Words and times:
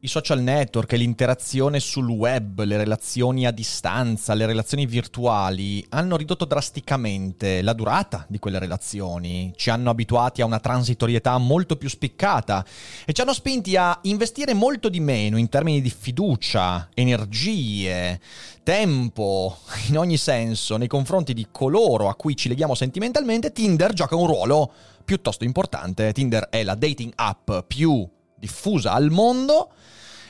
i 0.00 0.06
social 0.06 0.40
network 0.40 0.92
e 0.92 0.96
l'interazione 0.96 1.80
sul 1.80 2.08
web, 2.08 2.62
le 2.62 2.76
relazioni 2.76 3.46
a 3.46 3.50
distanza, 3.50 4.34
le 4.34 4.46
relazioni 4.46 4.86
virtuali 4.86 5.84
hanno 5.88 6.16
ridotto 6.16 6.44
drasticamente 6.44 7.62
la 7.62 7.72
durata 7.72 8.24
di 8.28 8.38
quelle 8.38 8.60
relazioni, 8.60 9.52
ci 9.56 9.70
hanno 9.70 9.90
abituati 9.90 10.40
a 10.40 10.44
una 10.44 10.60
transitorietà 10.60 11.36
molto 11.38 11.74
più 11.76 11.88
spiccata 11.88 12.64
e 13.04 13.12
ci 13.12 13.22
hanno 13.22 13.32
spinti 13.32 13.74
a 13.74 13.98
investire 14.02 14.54
molto 14.54 14.88
di 14.88 15.00
meno 15.00 15.36
in 15.36 15.48
termini 15.48 15.80
di 15.80 15.90
fiducia, 15.90 16.90
energie, 16.94 18.20
tempo, 18.62 19.58
in 19.88 19.98
ogni 19.98 20.16
senso, 20.16 20.76
nei 20.76 20.86
confronti 20.86 21.34
di 21.34 21.48
coloro 21.50 22.08
a 22.08 22.14
cui 22.14 22.36
ci 22.36 22.48
leghiamo 22.48 22.76
sentimentalmente, 22.76 23.50
Tinder 23.50 23.92
gioca 23.94 24.14
un 24.14 24.28
ruolo 24.28 24.72
piuttosto 25.04 25.42
importante. 25.42 26.12
Tinder 26.12 26.50
è 26.50 26.62
la 26.62 26.76
dating 26.76 27.12
app 27.16 27.50
più 27.66 28.08
diffusa 28.38 28.92
al 28.92 29.10
mondo 29.10 29.72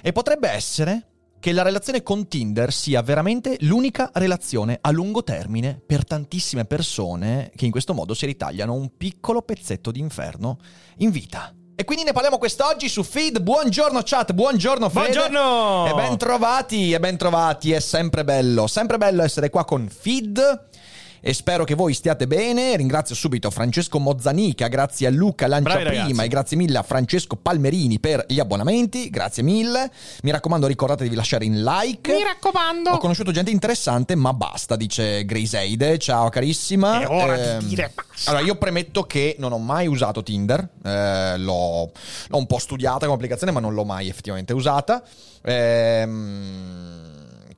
e 0.02 0.12
potrebbe 0.12 0.48
essere 0.48 1.06
che 1.40 1.52
la 1.52 1.62
relazione 1.62 2.02
con 2.02 2.26
Tinder 2.26 2.72
sia 2.72 3.00
veramente 3.02 3.56
l'unica 3.60 4.10
relazione 4.14 4.78
a 4.80 4.90
lungo 4.90 5.22
termine 5.22 5.80
per 5.84 6.04
tantissime 6.04 6.64
persone 6.64 7.52
che 7.54 7.64
in 7.64 7.70
questo 7.70 7.94
modo 7.94 8.14
si 8.14 8.26
ritagliano 8.26 8.74
un 8.74 8.96
piccolo 8.96 9.42
pezzetto 9.42 9.90
di 9.90 10.00
inferno 10.00 10.58
in 10.98 11.10
vita. 11.10 11.52
E 11.76 11.84
quindi 11.84 12.02
ne 12.02 12.10
parliamo 12.12 12.38
quest'oggi 12.38 12.88
su 12.88 13.04
Feed. 13.04 13.40
Buongiorno 13.40 14.00
chat, 14.02 14.32
buongiorno 14.32 14.88
Fede. 14.88 15.12
Buongiorno! 15.12 15.86
E 15.86 15.94
ben 15.94 16.18
trovati, 16.18 16.92
e 16.92 16.98
ben 16.98 17.16
trovati, 17.16 17.70
è 17.70 17.78
sempre 17.78 18.24
bello, 18.24 18.66
sempre 18.66 18.98
bello 18.98 19.22
essere 19.22 19.48
qua 19.48 19.64
con 19.64 19.88
Feed 19.88 20.66
e 21.28 21.34
spero 21.34 21.64
che 21.64 21.74
voi 21.74 21.92
stiate 21.92 22.26
bene. 22.26 22.74
Ringrazio 22.74 23.14
subito 23.14 23.50
Francesco 23.50 23.98
Mozzanica, 23.98 24.66
grazie 24.68 25.08
a 25.08 25.10
Luca 25.10 25.46
Lanciaprima 25.46 26.22
e 26.22 26.28
grazie 26.28 26.56
mille 26.56 26.78
a 26.78 26.82
Francesco 26.82 27.36
Palmerini 27.36 28.00
per 28.00 28.24
gli 28.26 28.40
abbonamenti, 28.40 29.10
grazie 29.10 29.42
mille. 29.42 29.90
Mi 30.22 30.30
raccomando 30.30 30.66
ricordatevi 30.66 31.10
di 31.10 31.14
lasciare 31.14 31.44
in 31.44 31.62
like. 31.62 32.14
Mi 32.14 32.22
raccomando. 32.22 32.92
Ho 32.92 32.96
conosciuto 32.96 33.30
gente 33.30 33.50
interessante, 33.50 34.14
ma 34.14 34.32
basta, 34.32 34.74
dice 34.74 35.26
Graceide. 35.26 35.98
Ciao 35.98 36.30
carissima. 36.30 37.02
È 37.02 37.08
ora 37.10 37.56
eh, 37.56 37.58
di 37.58 37.66
dire 37.66 37.92
basta. 37.94 38.30
Allora, 38.30 38.46
io 38.46 38.56
premetto 38.56 39.02
che 39.02 39.36
non 39.38 39.52
ho 39.52 39.58
mai 39.58 39.86
usato 39.86 40.22
Tinder, 40.22 40.66
eh, 40.82 41.36
l'ho, 41.36 41.92
l'ho, 42.28 42.38
un 42.38 42.46
po' 42.46 42.58
studiata 42.58 43.00
come 43.00 43.16
applicazione, 43.16 43.52
ma 43.52 43.60
non 43.60 43.74
l'ho 43.74 43.84
mai 43.84 44.08
effettivamente 44.08 44.54
usata. 44.54 45.02
Ehm 45.42 47.07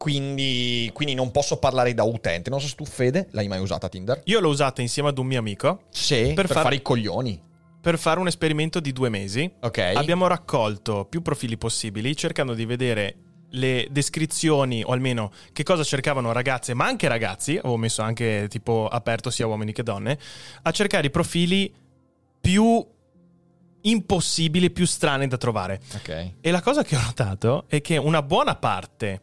quindi, 0.00 0.88
quindi, 0.94 1.14
non 1.14 1.30
posso 1.30 1.58
parlare 1.58 1.92
da 1.92 2.04
utente. 2.04 2.48
Non 2.48 2.58
so 2.58 2.68
se 2.68 2.74
tu, 2.74 2.86
Fede, 2.86 3.28
l'hai 3.32 3.48
mai 3.48 3.60
usata 3.60 3.86
Tinder? 3.90 4.22
Io 4.24 4.40
l'ho 4.40 4.48
usata 4.48 4.80
insieme 4.80 5.10
ad 5.10 5.18
un 5.18 5.26
mio 5.26 5.38
amico. 5.38 5.82
Sì, 5.90 6.32
per, 6.32 6.46
per 6.46 6.54
far... 6.54 6.62
fare 6.62 6.76
i 6.76 6.80
coglioni. 6.80 7.38
Per 7.82 7.98
fare 7.98 8.18
un 8.18 8.26
esperimento 8.26 8.80
di 8.80 8.94
due 8.94 9.10
mesi. 9.10 9.52
Ok. 9.60 9.76
Abbiamo 9.76 10.26
raccolto 10.26 11.04
più 11.04 11.20
profili 11.20 11.58
possibili 11.58 12.16
cercando 12.16 12.54
di 12.54 12.64
vedere 12.64 13.16
le 13.50 13.88
descrizioni, 13.90 14.82
o 14.82 14.92
almeno 14.92 15.32
che 15.52 15.64
cosa 15.64 15.84
cercavano 15.84 16.32
ragazze, 16.32 16.72
ma 16.72 16.86
anche 16.86 17.06
ragazzi, 17.06 17.58
avevo 17.58 17.76
messo 17.76 18.00
anche 18.00 18.46
tipo 18.48 18.88
aperto 18.88 19.28
sia 19.28 19.46
uomini 19.46 19.72
che 19.72 19.82
donne, 19.82 20.18
a 20.62 20.70
cercare 20.70 21.08
i 21.08 21.10
profili 21.10 21.70
più 22.40 22.82
impossibili, 23.82 24.70
più 24.70 24.86
strani 24.86 25.26
da 25.26 25.36
trovare. 25.36 25.78
Ok. 25.94 26.30
E 26.40 26.50
la 26.50 26.62
cosa 26.62 26.82
che 26.84 26.96
ho 26.96 27.02
notato 27.02 27.64
è 27.68 27.82
che 27.82 27.98
una 27.98 28.22
buona 28.22 28.56
parte 28.56 29.20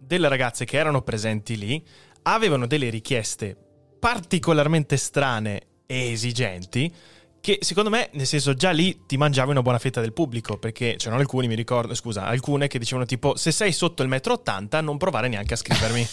delle 0.00 0.28
ragazze 0.28 0.64
che 0.64 0.78
erano 0.78 1.02
presenti 1.02 1.56
lì 1.56 1.84
avevano 2.22 2.66
delle 2.66 2.90
richieste 2.90 3.56
particolarmente 3.98 4.96
strane 4.96 5.60
e 5.86 6.12
esigenti 6.12 6.92
che 7.40 7.58
secondo 7.62 7.88
me, 7.88 8.10
nel 8.12 8.26
senso, 8.26 8.52
già 8.52 8.70
lì 8.70 9.06
ti 9.06 9.16
mangiavi 9.16 9.50
una 9.50 9.62
buona 9.62 9.78
fetta 9.78 10.02
del 10.02 10.12
pubblico, 10.12 10.58
perché 10.58 10.96
c'erano 10.98 11.20
alcuni, 11.20 11.48
mi 11.48 11.54
ricordo, 11.54 11.94
scusa, 11.94 12.26
alcune 12.26 12.68
che 12.68 12.78
dicevano 12.78 13.06
tipo, 13.06 13.34
se 13.34 13.50
sei 13.50 13.72
sotto 13.72 14.02
il 14.02 14.08
metro 14.08 14.34
80 14.34 14.80
non 14.82 14.98
provare 14.98 15.28
neanche 15.28 15.54
a 15.54 15.56
scrivermi. 15.56 16.06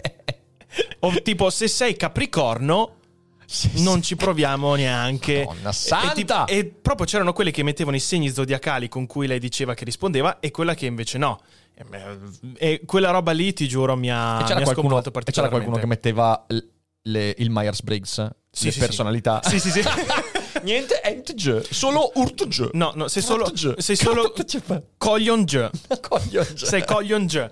o 1.00 1.22
tipo, 1.22 1.50
se 1.50 1.68
sei 1.68 1.94
capricorno... 1.94 2.94
Sì, 3.50 3.82
non 3.82 4.00
ci 4.00 4.14
proviamo 4.14 4.76
neanche. 4.76 5.44
Madonna 5.44 5.72
santa! 5.72 6.44
E, 6.44 6.54
e, 6.54 6.58
e, 6.58 6.64
proprio 6.66 7.04
c'erano 7.04 7.32
quelli 7.32 7.50
che 7.50 7.64
mettevano 7.64 7.96
i 7.96 8.00
segni 8.00 8.30
zodiacali 8.30 8.88
con 8.88 9.06
cui 9.06 9.26
lei 9.26 9.40
diceva 9.40 9.74
che 9.74 9.84
rispondeva 9.84 10.38
e 10.38 10.52
quella 10.52 10.74
che 10.74 10.86
invece 10.86 11.18
no. 11.18 11.40
E 12.56 12.82
quella 12.84 13.10
roba 13.10 13.32
lì, 13.32 13.52
ti 13.52 13.68
giuro, 13.68 13.96
mi 13.96 14.10
ha, 14.10 14.42
c'era 14.46 14.56
mi 14.56 14.62
ha 14.62 14.64
qualcuno, 14.64 15.02
E 15.02 15.32
c'era 15.32 15.48
qualcuno 15.48 15.76
che 15.76 15.86
metteva 15.86 16.46
le, 17.02 17.34
il 17.38 17.50
Myers-Briggs, 17.50 18.30
sì, 18.50 18.66
le 18.66 18.70
sì, 18.72 18.78
personalità. 18.78 19.40
Sì, 19.42 19.58
sì, 19.58 19.70
sì. 19.70 19.82
Niente 20.62 21.00
ent 21.02 21.70
solo 21.70 22.10
urt 22.14 22.70
No, 22.72 22.92
no, 22.94 23.08
sei 23.08 23.22
solo 23.22 23.50
sei 23.54 23.96
solo 23.96 24.32
coglion 24.98 25.44
G. 25.44 25.70
Sei 26.54 26.84
coglion 26.84 27.26
G. 27.26 27.48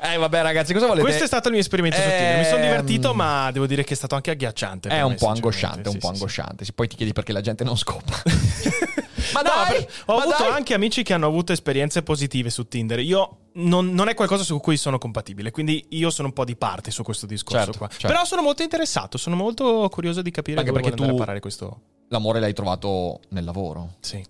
Eh, 0.00 0.16
vabbè, 0.16 0.42
ragazzi, 0.42 0.72
cosa 0.72 0.86
volete? 0.86 1.04
Questo 1.04 1.24
è 1.24 1.26
stato 1.26 1.48
il 1.48 1.54
mio 1.54 1.62
esperimento 1.62 1.98
eh... 1.98 2.02
Tinder. 2.02 2.38
Mi 2.38 2.44
sono 2.44 2.62
divertito, 2.62 3.14
ma 3.14 3.50
devo 3.50 3.66
dire 3.66 3.84
che 3.84 3.94
è 3.94 3.96
stato 3.96 4.14
anche 4.14 4.30
agghiacciante. 4.30 4.88
È 4.88 5.02
un 5.02 5.16
po' 5.16 5.28
angosciante, 5.28 5.88
un 5.88 5.98
po' 5.98 6.08
angosciante. 6.08 6.64
Poi 6.74 6.88
ti 6.88 6.96
chiedi 6.96 7.12
perché 7.12 7.32
la 7.32 7.40
gente 7.40 7.64
non 7.64 7.76
scopra. 7.76 8.16
ma 9.34 9.40
no, 9.40 9.50
dai, 9.66 9.86
ho 10.06 10.16
ma 10.16 10.22
avuto 10.22 10.42
dai. 10.42 10.52
anche 10.52 10.74
amici 10.74 11.02
che 11.02 11.12
hanno 11.12 11.26
avuto 11.26 11.52
esperienze 11.52 12.02
positive 12.02 12.50
su 12.50 12.68
Tinder. 12.68 13.00
Io 13.00 13.38
non, 13.54 13.92
non, 13.92 14.08
è 14.08 14.14
qualcosa 14.14 14.42
su 14.44 14.58
cui 14.60 14.76
sono 14.76 14.98
compatibile, 14.98 15.50
quindi 15.50 15.86
io 15.90 16.10
sono 16.10 16.28
un 16.28 16.34
po' 16.34 16.44
di 16.44 16.56
parte 16.56 16.90
su 16.90 17.02
questo 17.02 17.26
discorso 17.26 17.64
certo, 17.64 17.78
qua. 17.78 17.88
Certo. 17.88 18.06
Però 18.06 18.24
sono 18.24 18.42
molto 18.42 18.62
interessato, 18.62 19.18
sono 19.18 19.36
molto 19.36 19.88
curioso 19.90 20.22
di 20.22 20.30
capire 20.30 20.60
anche 20.60 20.72
perché 20.72 20.92
tu 20.92 21.02
a 21.02 21.14
parare 21.14 21.40
questo. 21.40 21.80
L'amore 22.08 22.40
l'hai 22.40 22.54
trovato 22.54 23.20
nel 23.30 23.44
lavoro. 23.44 23.96
Sì. 24.00 24.24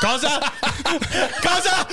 Cosa? 0.00 0.38
Cosa? 1.40 1.86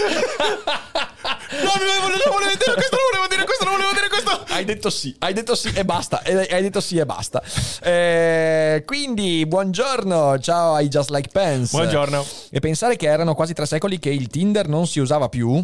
No, 1.50 1.72
non 1.74 1.88
volevo 2.32 2.56
dire 2.58 2.74
questo, 2.74 2.96
non 2.96 3.06
volevo 3.12 3.28
dire 3.30 3.44
questo, 3.46 3.64
non 3.66 3.74
volevo 3.76 3.94
dire 3.94 4.08
questo. 4.10 4.46
Hai 4.50 4.66
detto 4.66 4.90
sì, 4.90 5.16
hai 5.20 5.34
detto 5.34 5.56
sì 5.56 5.72
e 5.74 5.86
basta. 5.86 6.22
Hai 6.24 6.62
detto 6.62 6.82
sì 6.82 6.98
e 6.98 7.06
basta. 7.06 7.42
Eh, 7.82 8.84
quindi, 8.86 9.46
buongiorno, 9.46 10.40
ciao 10.40 10.74
ai 10.74 10.88
Just 10.88 11.10
Like 11.12 11.30
Pants. 11.32 11.72
Buongiorno. 11.72 12.26
E 12.50 12.60
pensare 12.60 12.96
che 12.96 13.08
erano 13.08 13.36
quasi 13.36 13.54
tre 13.54 13.66
secoli 13.66 14.00
che 14.00 14.09
il 14.09 14.28
Tinder 14.28 14.68
non 14.68 14.88
si 14.88 15.00
usava 15.00 15.30
più 15.30 15.64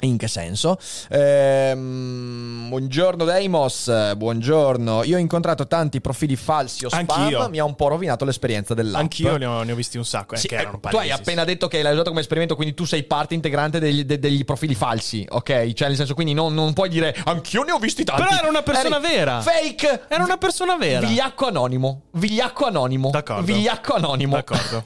in 0.00 0.16
che 0.16 0.28
senso? 0.28 0.78
Ehm, 1.08 2.68
buongiorno 2.68 3.24
Deimos, 3.24 4.14
buongiorno. 4.16 5.04
Io 5.04 5.16
ho 5.16 5.20
incontrato 5.20 5.66
tanti 5.66 6.00
profili 6.00 6.36
falsi 6.36 6.84
o 6.84 6.88
spam, 6.88 7.06
Anch'io. 7.08 7.48
mi 7.48 7.58
ha 7.58 7.64
un 7.64 7.74
po' 7.74 7.88
rovinato 7.88 8.24
l'esperienza 8.24 8.74
dell'app. 8.74 9.00
Anch'io 9.00 9.36
ne 9.36 9.46
ho, 9.46 9.62
ne 9.62 9.72
ho 9.72 9.74
visti 9.74 9.96
un 9.96 10.04
sacco. 10.04 10.34
Eh, 10.34 10.38
sì, 10.38 10.48
eh, 10.48 10.68
tu 10.88 10.96
hai 10.96 11.10
appena 11.10 11.44
detto 11.44 11.68
che 11.68 11.82
l'hai 11.82 11.92
usato 11.92 12.10
come 12.10 12.20
esperimento, 12.20 12.56
quindi 12.56 12.74
tu 12.74 12.84
sei 12.84 13.04
parte 13.04 13.34
integrante 13.34 13.78
degli, 13.78 14.04
de, 14.04 14.18
degli 14.18 14.44
profili 14.44 14.74
falsi, 14.74 15.24
ok? 15.28 15.72
Cioè 15.72 15.88
nel 15.88 15.96
senso, 15.96 16.14
quindi 16.14 16.34
non, 16.34 16.52
non, 16.54 16.72
puoi 16.72 16.88
dire 16.88 17.16
anch'io 17.24 17.62
ne 17.62 17.72
ho 17.72 17.78
visti 17.78 18.04
tanti. 18.04 18.22
Però 18.22 18.36
era 18.36 18.48
una 18.48 18.62
persona 18.62 18.98
Eri 18.98 19.14
vera. 19.14 19.40
Fake. 19.40 20.02
Era 20.08 20.24
una 20.24 20.36
persona 20.36 20.76
vera. 20.76 21.06
Vigliacco 21.06 21.46
anonimo. 21.46 22.02
Vigliacco 22.12 22.66
anonimo. 22.66 23.10
D'accordo. 23.10 23.42
Vigliacco 23.42 23.94
anonimo. 23.94 24.34
D'accordo. 24.34 24.84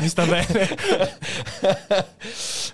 mi 0.00 0.08
sta 0.08 0.24
bene. 0.26 0.76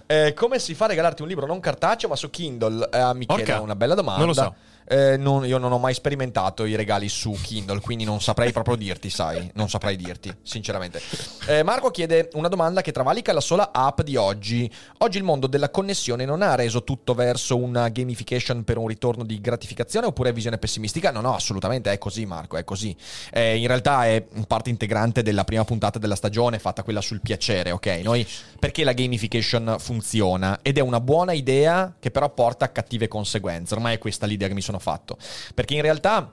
eh, 0.06 0.34
come 0.34 0.59
si 0.59 0.75
fa 0.75 0.87
a 0.87 0.88
regalarti 0.88 1.22
un 1.22 1.28
libro 1.28 1.47
non 1.47 1.61
cartaceo 1.69 2.09
ma 2.09 2.17
su 2.17 2.31
Kindle? 2.31 2.89
eh, 2.91 3.15
Michele, 3.15 3.43
Orca. 3.43 3.61
una 3.61 3.77
bella 3.77 3.95
domanda. 3.95 4.19
Non 4.19 4.29
lo 4.29 4.34
so. 4.34 4.55
Eh, 4.91 5.19
non, 5.19 5.47
io 5.47 5.59
non 5.59 5.71
ho 5.72 5.78
mai 5.78 5.93
sperimentato 5.93 6.64
i 6.64 6.75
regali 6.75 7.11
su 7.11 7.32
Kindle, 7.32 7.81
quindi 7.81 8.05
non 8.05 8.23
saprei 8.23 8.52
proprio 8.52 8.75
dirti, 8.75 9.11
sai, 9.11 9.50
non 9.55 9.69
saprei 9.69 9.96
dirti, 9.96 10.35
sinceramente. 10.43 11.00
Eh, 11.46 11.62
Marco 11.62 11.90
chiede 11.90 12.31
una 12.32 12.49
domanda 12.49 12.81
che 12.81 12.90
travalica 12.90 13.35
la 13.35 13.40
sola 13.40 13.70
app 13.73 14.00
di 14.00 14.17
oggi. 14.17 14.70
Oggi 14.99 15.19
il 15.19 15.25
mondo 15.25 15.46
della 15.46 15.70
connessione 15.70 16.25
non 16.25 16.40
ha 16.40 16.55
reso 16.55 16.85
tutto 16.85 17.12
verso 17.12 17.56
una 17.58 17.88
gamification 17.88 18.64
per 18.64 18.79
un 18.79 18.87
ritorno 18.87 19.25
di 19.25 19.40
gratificazione 19.40 20.06
oppure 20.06 20.32
visione 20.32 20.56
pessimistica? 20.56 21.11
No, 21.11 21.20
no, 21.20 21.35
assolutamente 21.35 21.93
è 21.93 21.99
così 21.99 22.25
Marco, 22.25 22.56
è 22.56 22.64
così. 22.64 22.96
Eh, 23.31 23.56
in 23.58 23.67
realtà 23.67 24.06
è 24.06 24.25
parte 24.46 24.70
integrante 24.70 25.23
della 25.23 25.44
prima 25.44 25.64
puntata 25.64 25.99
della 25.99 26.17
stagione, 26.17 26.58
fatta 26.58 26.82
quella 26.82 27.02
sul 27.02 27.20
piacere, 27.20 27.73
ok? 27.73 28.00
Noi, 28.02 28.26
perché 28.58 28.85
la 28.85 28.93
gamification 28.93 29.76
funziona? 29.79 30.61
Ed 30.62 30.79
è 30.79 30.81
una 30.81 31.00
buona 31.00 31.32
idea 31.32 31.94
che 31.99 32.11
però 32.11 32.31
porta 32.31 32.64
a 32.64 32.69
cattive 32.69 33.06
conseguenze. 33.06 33.75
Ormai 33.75 33.96
è 33.96 33.99
questa 33.99 34.25
l'idea 34.25 34.49
che 34.49 34.55
mi 34.55 34.62
sono 34.62 34.77
fatto. 34.78 35.16
Perché 35.54 35.75
in 35.75 35.82
realtà 35.82 36.32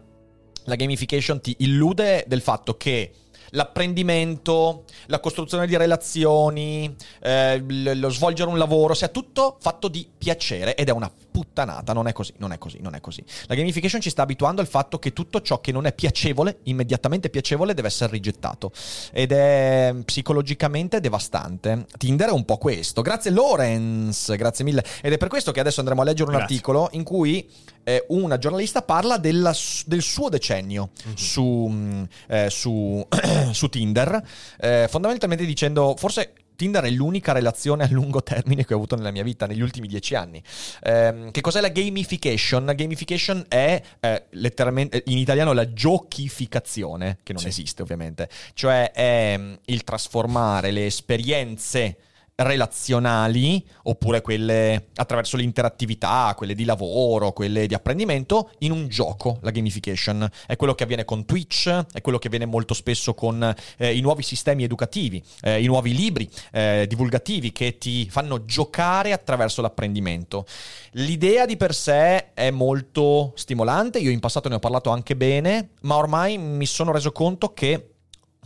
la 0.65 0.75
gamification 0.75 1.41
ti 1.41 1.55
illude 1.59 2.25
del 2.27 2.41
fatto 2.41 2.75
che 2.77 3.11
l'apprendimento, 3.51 4.83
la 5.07 5.19
costruzione 5.19 5.67
di 5.67 5.77
relazioni, 5.77 6.95
eh, 7.21 7.59
lo 7.59 8.09
svolgere 8.09 8.49
un 8.49 8.57
lavoro, 8.57 8.93
sia 8.93 9.07
tutto 9.07 9.57
fatto 9.59 9.87
di 9.87 10.07
piacere 10.17 10.75
ed 10.75 10.89
è 10.89 10.91
una 10.91 11.11
puttanata, 11.35 11.91
non 11.91 12.07
è 12.07 12.13
così, 12.13 12.33
non 12.37 12.53
è 12.53 12.57
così, 12.57 12.77
non 12.79 12.95
è 12.95 13.01
così. 13.01 13.21
La 13.47 13.55
gamification 13.55 13.99
ci 13.99 14.09
sta 14.09 14.21
abituando 14.21 14.61
al 14.61 14.67
fatto 14.67 14.99
che 14.99 15.11
tutto 15.11 15.41
ciò 15.41 15.59
che 15.59 15.73
non 15.73 15.85
è 15.85 15.91
piacevole, 15.93 16.59
immediatamente 16.63 17.29
piacevole, 17.29 17.73
deve 17.73 17.89
essere 17.89 18.13
rigettato. 18.13 18.71
Ed 19.11 19.33
è 19.33 19.93
psicologicamente 20.05 21.01
devastante. 21.01 21.87
Tinder 21.97 22.29
è 22.29 22.31
un 22.31 22.45
po' 22.45 22.55
questo. 22.57 23.01
Grazie 23.01 23.31
Lorenz, 23.31 24.33
grazie 24.37 24.63
mille. 24.63 24.81
Ed 25.01 25.11
è 25.11 25.17
per 25.17 25.27
questo 25.27 25.51
che 25.51 25.59
adesso 25.59 25.81
andremo 25.81 26.01
a 26.01 26.05
leggere 26.05 26.29
un 26.29 26.37
Grazie. 26.37 26.55
articolo 26.55 26.87
in 26.93 27.03
cui 27.03 27.49
eh, 27.83 28.03
una 28.09 28.37
giornalista 28.37 28.81
parla 28.81 29.17
della- 29.17 29.53
del 29.85 30.01
suo 30.01 30.29
decennio 30.29 30.89
Mhm. 31.05 31.13
su, 31.15 31.67
mm, 31.69 32.03
eh, 32.29 32.49
su, 32.49 33.05
su 33.51 33.67
Tinder, 33.69 34.23
eh, 34.59 34.87
fondamentalmente 34.89 35.45
dicendo 35.45 35.95
forse 35.97 36.33
Tinder 36.55 36.83
è 36.83 36.89
l'unica 36.89 37.31
relazione 37.31 37.83
a 37.83 37.87
lungo 37.91 38.21
termine 38.23 38.65
che 38.65 38.73
ho 38.73 38.77
avuto 38.77 38.95
nella 38.95 39.11
mia 39.11 39.23
vita 39.23 39.45
negli 39.45 39.61
ultimi 39.61 39.87
dieci 39.87 40.15
anni. 40.15 40.41
Ehm, 40.83 41.31
che 41.31 41.41
cos'è 41.41 41.61
la 41.61 41.69
gamification? 41.69 42.65
La 42.65 42.73
gamification 42.73 43.45
è 43.47 43.81
eh, 43.99 44.23
letteralmente 44.31 45.03
in 45.07 45.17
italiano 45.17 45.53
la 45.53 45.71
giochificazione, 45.73 47.19
che 47.23 47.33
non 47.33 47.41
Sì. 47.41 47.47
esiste 47.49 47.81
ovviamente, 47.81 48.29
cioè 48.53 48.91
è 48.91 49.35
mm, 49.37 49.53
il 49.65 49.83
trasformare 49.83 50.71
le 50.71 50.85
esperienze 50.85 51.97
relazionali 52.37 53.65
oppure 53.83 54.21
quelle 54.21 54.87
attraverso 54.95 55.37
l'interattività, 55.37 56.33
quelle 56.35 56.53
di 56.53 56.65
lavoro, 56.65 57.31
quelle 57.31 57.65
di 57.65 57.73
apprendimento 57.73 58.51
in 58.59 58.71
un 58.71 58.87
gioco, 58.87 59.39
la 59.41 59.51
gamification. 59.51 60.29
È 60.45 60.55
quello 60.57 60.75
che 60.75 60.83
avviene 60.83 61.05
con 61.05 61.25
Twitch, 61.25 61.69
è 61.69 62.01
quello 62.01 62.17
che 62.17 62.27
avviene 62.27 62.45
molto 62.45 62.73
spesso 62.73 63.13
con 63.13 63.55
eh, 63.77 63.95
i 63.95 64.01
nuovi 64.01 64.23
sistemi 64.23 64.63
educativi, 64.63 65.23
eh, 65.41 65.61
i 65.61 65.65
nuovi 65.65 65.95
libri 65.95 66.29
eh, 66.51 66.85
divulgativi 66.87 67.51
che 67.51 67.77
ti 67.77 68.09
fanno 68.09 68.43
giocare 68.43 69.13
attraverso 69.13 69.61
l'apprendimento. 69.61 70.45
L'idea 70.91 71.45
di 71.45 71.55
per 71.55 71.73
sé 71.73 72.33
è 72.33 72.51
molto 72.51 73.31
stimolante, 73.35 73.99
io 73.99 74.11
in 74.11 74.19
passato 74.19 74.49
ne 74.49 74.55
ho 74.55 74.59
parlato 74.59 74.89
anche 74.89 75.15
bene, 75.15 75.69
ma 75.81 75.95
ormai 75.95 76.37
mi 76.37 76.65
sono 76.65 76.91
reso 76.91 77.11
conto 77.11 77.53
che 77.53 77.91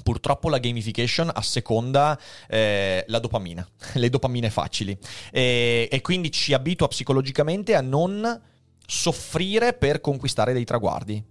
Purtroppo 0.04 0.50
la 0.50 0.58
gamification 0.58 1.30
asseconda 1.34 2.20
eh, 2.48 3.04
la 3.08 3.20
dopamina, 3.20 3.68
le 3.96 4.10
dopamine 4.10 4.50
facili 4.50 4.98
e, 5.32 5.88
e 5.92 6.02
quindi 6.02 6.32
ci 6.32 6.54
abitua 6.54 6.88
psicologicamente 6.88 7.76
a 7.76 7.82
non 7.82 8.42
soffrire 8.86 9.74
per 9.74 10.02
conquistare 10.02 10.54
dei 10.54 10.66
traguardi. 10.66 11.24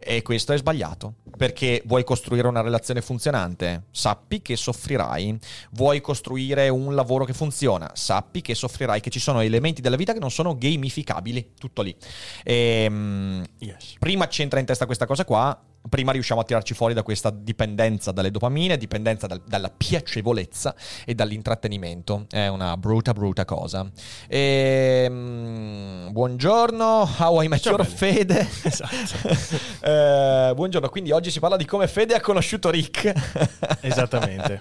E 0.00 0.22
questo 0.22 0.52
è 0.52 0.56
sbagliato, 0.56 1.14
perché 1.36 1.82
vuoi 1.84 2.04
costruire 2.04 2.46
una 2.46 2.60
relazione 2.60 3.02
funzionante, 3.02 3.84
sappi 3.90 4.40
che 4.42 4.54
soffrirai. 4.56 5.36
Vuoi 5.72 6.00
costruire 6.00 6.68
un 6.68 6.94
lavoro 6.94 7.24
che 7.24 7.32
funziona, 7.32 7.90
sappi 7.94 8.40
che 8.40 8.54
soffrirai, 8.54 9.00
che 9.00 9.10
ci 9.10 9.18
sono 9.18 9.40
elementi 9.40 9.80
della 9.80 9.96
vita 9.96 10.12
che 10.12 10.20
non 10.20 10.30
sono 10.30 10.56
gamificabili, 10.56 11.54
tutto 11.58 11.82
lì. 11.82 11.96
Ehm, 12.44 13.44
Yes. 13.58 13.94
prima 13.98 14.28
ci 14.28 14.42
entra 14.42 14.60
in 14.60 14.66
testa 14.66 14.86
questa 14.86 15.06
cosa 15.06 15.24
qua, 15.24 15.60
prima 15.88 16.12
riusciamo 16.12 16.40
a 16.40 16.44
tirarci 16.44 16.74
fuori 16.74 16.94
da 16.94 17.02
questa 17.02 17.30
dipendenza 17.30 18.12
dalle 18.12 18.30
dopamine, 18.30 18.76
dipendenza 18.76 19.26
dal- 19.26 19.42
dalla 19.46 19.70
piacevolezza 19.74 20.74
e 21.04 21.14
dall'intrattenimento. 21.14 22.26
È 22.30 22.46
una 22.48 22.76
brutta, 22.76 23.12
brutta 23.12 23.44
cosa. 23.44 23.88
Ehm, 24.28 26.08
buongiorno, 26.12 27.08
how 27.18 27.40
I 27.42 27.48
met 27.48 27.64
your. 27.64 27.84
Fede. 27.86 28.46
Esatto. 28.62 29.66
Eh, 29.88 30.52
buongiorno, 30.54 30.88
quindi 30.88 31.12
oggi 31.12 31.30
si 31.30 31.38
parla 31.38 31.56
di 31.56 31.64
come 31.64 31.86
Fede 31.86 32.14
ha 32.14 32.20
conosciuto 32.20 32.68
Rick. 32.70 33.12
Esattamente. 33.80 34.58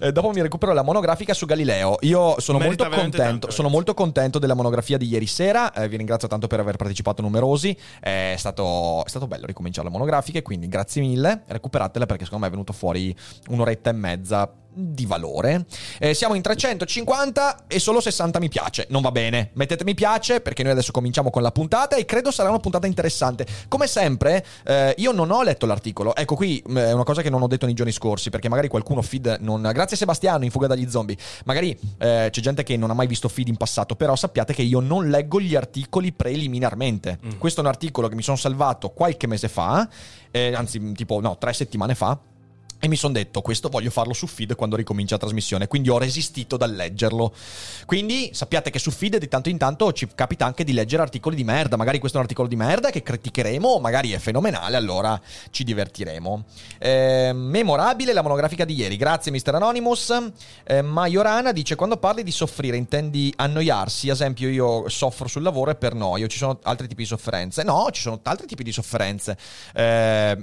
Eh, 0.00 0.12
dopo 0.12 0.30
mi 0.30 0.40
recupero 0.40 0.72
la 0.72 0.82
monografica 0.82 1.34
su 1.34 1.44
Galileo. 1.44 1.96
Io 2.02 2.38
sono 2.40 2.58
Merita 2.58 2.84
molto 2.84 3.00
contento. 3.00 3.16
tanto, 3.16 3.50
sono 3.50 3.68
molto 3.68 3.94
contento 3.94 4.38
della 4.38 4.54
monografia 4.54 4.96
di 4.96 5.06
ieri 5.08 5.26
sera. 5.26 5.72
Eh, 5.72 5.88
vi 5.88 5.96
ringrazio 5.96 6.28
tanto 6.28 6.46
per 6.46 6.60
aver 6.60 6.76
partecipato 6.76 7.20
numerosi. 7.20 7.76
È 8.00 8.34
stato, 8.38 9.04
è 9.04 9.08
stato 9.08 9.26
bello 9.26 9.46
ricominciare 9.46 9.86
la 9.86 9.92
monografica. 9.92 10.38
Quindi 10.44 10.68
grazie 10.68 11.02
mille. 11.02 11.42
Recuperatela 11.46 12.06
perché 12.06 12.22
secondo 12.24 12.44
me 12.44 12.50
è 12.50 12.54
venuto 12.54 12.72
fuori 12.72 13.12
un'oretta 13.48 13.90
e 13.90 13.92
mezza 13.94 14.63
di 14.74 15.06
valore. 15.06 15.66
Eh, 15.98 16.14
siamo 16.14 16.34
in 16.34 16.42
350 16.42 17.64
e 17.66 17.78
solo 17.78 18.00
60 18.00 18.38
mi 18.40 18.48
piace. 18.48 18.86
Non 18.90 19.02
va 19.02 19.10
bene. 19.10 19.50
Mettete 19.54 19.84
mi 19.84 19.94
piace 19.94 20.40
perché 20.40 20.62
noi 20.62 20.72
adesso 20.72 20.92
cominciamo 20.92 21.30
con 21.30 21.42
la 21.42 21.52
puntata 21.52 21.96
e 21.96 22.04
credo 22.04 22.30
sarà 22.30 22.48
una 22.48 22.58
puntata 22.58 22.86
interessante. 22.86 23.46
Come 23.68 23.86
sempre, 23.86 24.44
eh, 24.64 24.94
io 24.98 25.12
non 25.12 25.30
ho 25.30 25.42
letto 25.42 25.66
l'articolo. 25.66 26.14
Ecco, 26.14 26.34
qui 26.34 26.62
mh, 26.66 26.76
è 26.78 26.92
una 26.92 27.04
cosa 27.04 27.22
che 27.22 27.30
non 27.30 27.42
ho 27.42 27.46
detto 27.46 27.66
nei 27.66 27.74
giorni 27.74 27.92
scorsi 27.92 28.30
perché 28.30 28.48
magari 28.48 28.68
qualcuno 28.68 29.02
feed 29.02 29.38
non. 29.40 29.62
Grazie 29.72 29.96
Sebastiano 29.96 30.44
in 30.44 30.50
fuga 30.50 30.66
dagli 30.66 30.88
zombie. 30.88 31.16
Magari 31.44 31.78
eh, 31.98 32.28
c'è 32.30 32.40
gente 32.40 32.62
che 32.62 32.76
non 32.76 32.90
ha 32.90 32.94
mai 32.94 33.06
visto 33.06 33.28
feed 33.28 33.48
in 33.48 33.56
passato, 33.56 33.96
però 33.96 34.16
sappiate 34.16 34.52
che 34.52 34.62
io 34.62 34.80
non 34.80 35.08
leggo 35.08 35.40
gli 35.40 35.54
articoli 35.54 36.12
preliminarmente. 36.12 37.18
Mm. 37.24 37.38
Questo 37.38 37.60
è 37.60 37.64
un 37.64 37.70
articolo 37.70 38.08
che 38.08 38.14
mi 38.14 38.22
sono 38.22 38.36
salvato 38.36 38.90
qualche 38.90 39.26
mese 39.26 39.48
fa, 39.48 39.88
eh, 40.30 40.54
anzi, 40.54 40.92
tipo, 40.92 41.20
no, 41.20 41.36
tre 41.38 41.52
settimane 41.52 41.94
fa. 41.94 42.18
E 42.84 42.86
mi 42.86 42.96
sono 42.96 43.14
detto, 43.14 43.40
questo 43.40 43.70
voglio 43.70 43.88
farlo 43.88 44.12
su 44.12 44.26
feed 44.26 44.56
quando 44.56 44.76
ricomincia 44.76 45.14
la 45.14 45.20
trasmissione, 45.20 45.68
quindi 45.68 45.88
ho 45.88 45.96
resistito 45.96 46.58
dal 46.58 46.70
leggerlo. 46.74 47.32
Quindi 47.86 48.28
sappiate 48.34 48.68
che 48.68 48.78
su 48.78 48.90
feed 48.90 49.16
di 49.16 49.26
tanto 49.26 49.48
in 49.48 49.56
tanto 49.56 49.90
ci 49.94 50.06
capita 50.14 50.44
anche 50.44 50.64
di 50.64 50.74
leggere 50.74 51.00
articoli 51.00 51.34
di 51.34 51.44
merda, 51.44 51.76
magari 51.76 51.98
questo 51.98 52.18
è 52.18 52.20
un 52.20 52.26
articolo 52.26 52.46
di 52.46 52.56
merda 52.56 52.90
che 52.90 53.02
criticheremo, 53.02 53.78
magari 53.78 54.12
è 54.12 54.18
fenomenale, 54.18 54.76
allora 54.76 55.18
ci 55.48 55.64
divertiremo. 55.64 56.44
Eh, 56.76 57.30
memorabile 57.32 58.12
la 58.12 58.20
monografica 58.20 58.66
di 58.66 58.74
ieri, 58.74 58.98
grazie 58.98 59.32
Mr. 59.32 59.54
Anonymous. 59.54 60.32
Eh, 60.64 60.82
Majorana 60.82 61.52
dice, 61.52 61.76
quando 61.76 61.96
parli 61.96 62.22
di 62.22 62.32
soffrire 62.32 62.76
intendi 62.76 63.32
annoiarsi, 63.34 64.10
ad 64.10 64.16
esempio 64.16 64.50
io 64.50 64.90
soffro 64.90 65.26
sul 65.26 65.40
lavoro 65.40 65.70
e 65.70 65.76
per 65.76 65.94
noio, 65.94 66.26
ci 66.26 66.36
sono 66.36 66.58
altri 66.64 66.86
tipi 66.86 67.00
di 67.00 67.08
sofferenze? 67.08 67.62
No, 67.62 67.88
ci 67.92 68.02
sono 68.02 68.20
altri 68.24 68.46
tipi 68.46 68.62
di 68.62 68.72
sofferenze. 68.72 69.38
Eh, 69.72 70.36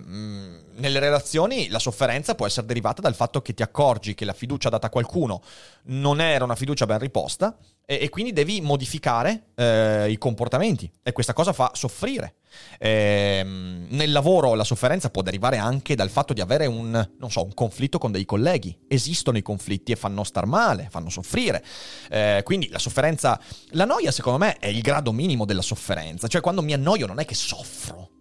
nelle 0.76 1.00
relazioni 1.00 1.70
la 1.70 1.80
sofferenza 1.80 2.36
può 2.36 2.46
essere 2.46 2.68
derivata 2.68 3.02
dal 3.02 3.16
fatto 3.16 3.42
che 3.42 3.54
ti 3.54 3.62
accorgi 3.62 4.14
che 4.14 4.26
la 4.26 4.34
fiducia 4.34 4.70
data 4.70 4.88
a 4.88 4.90
qualcuno 4.90 5.42
non 5.86 6.22
era 6.22 6.44
una 6.44 6.56
fiducia 6.56 6.86
ben 6.86 7.00
riposta 7.00 7.58
e, 7.86 8.00
e 8.02 8.10
quindi 8.10 8.32
devi 8.32 8.62
modificare 8.62 9.48
eh, 9.56 10.10
i 10.10 10.18
comportamenti 10.18 10.92
e 11.04 11.12
questa 11.12 11.34
cosa 11.34 11.54
fa 11.54 11.72
soffrire. 11.74 12.36
Ehm, 12.80 13.88
nel 13.90 14.12
lavoro 14.12 14.54
la 14.54 14.64
sofferenza 14.64 15.10
può 15.10 15.22
derivare 15.22 15.58
anche 15.58 15.96
dal 15.96 16.10
fatto 16.10 16.34
di 16.34 16.42
avere 16.42 16.66
un, 16.66 17.10
so, 17.28 17.44
un 17.44 17.54
conflitto 17.54 17.98
con 17.98 18.12
dei 18.12 18.26
colleghi. 18.26 18.78
Esistono 18.88 19.38
i 19.38 19.42
conflitti 19.42 19.92
e 19.92 19.96
fanno 19.96 20.24
star 20.24 20.46
male, 20.46 20.88
fanno 20.90 21.10
soffrire. 21.10 21.64
Eh, 22.10 22.42
quindi 22.44 22.70
la 22.70 22.80
sofferenza, 22.80 23.40
la 23.72 23.86
noia 23.86 24.12
secondo 24.12 24.38
me 24.38 24.58
è 24.58 24.68
il 24.68 24.82
grado 24.82 25.12
minimo 25.12 25.46
della 25.46 25.62
sofferenza, 25.62 26.28
cioè 26.28 26.42
quando 26.42 26.62
mi 26.62 26.74
annoio 26.74 27.08
non 27.08 27.20
è 27.20 27.26
che 27.26 27.36
soffro. 27.36 28.21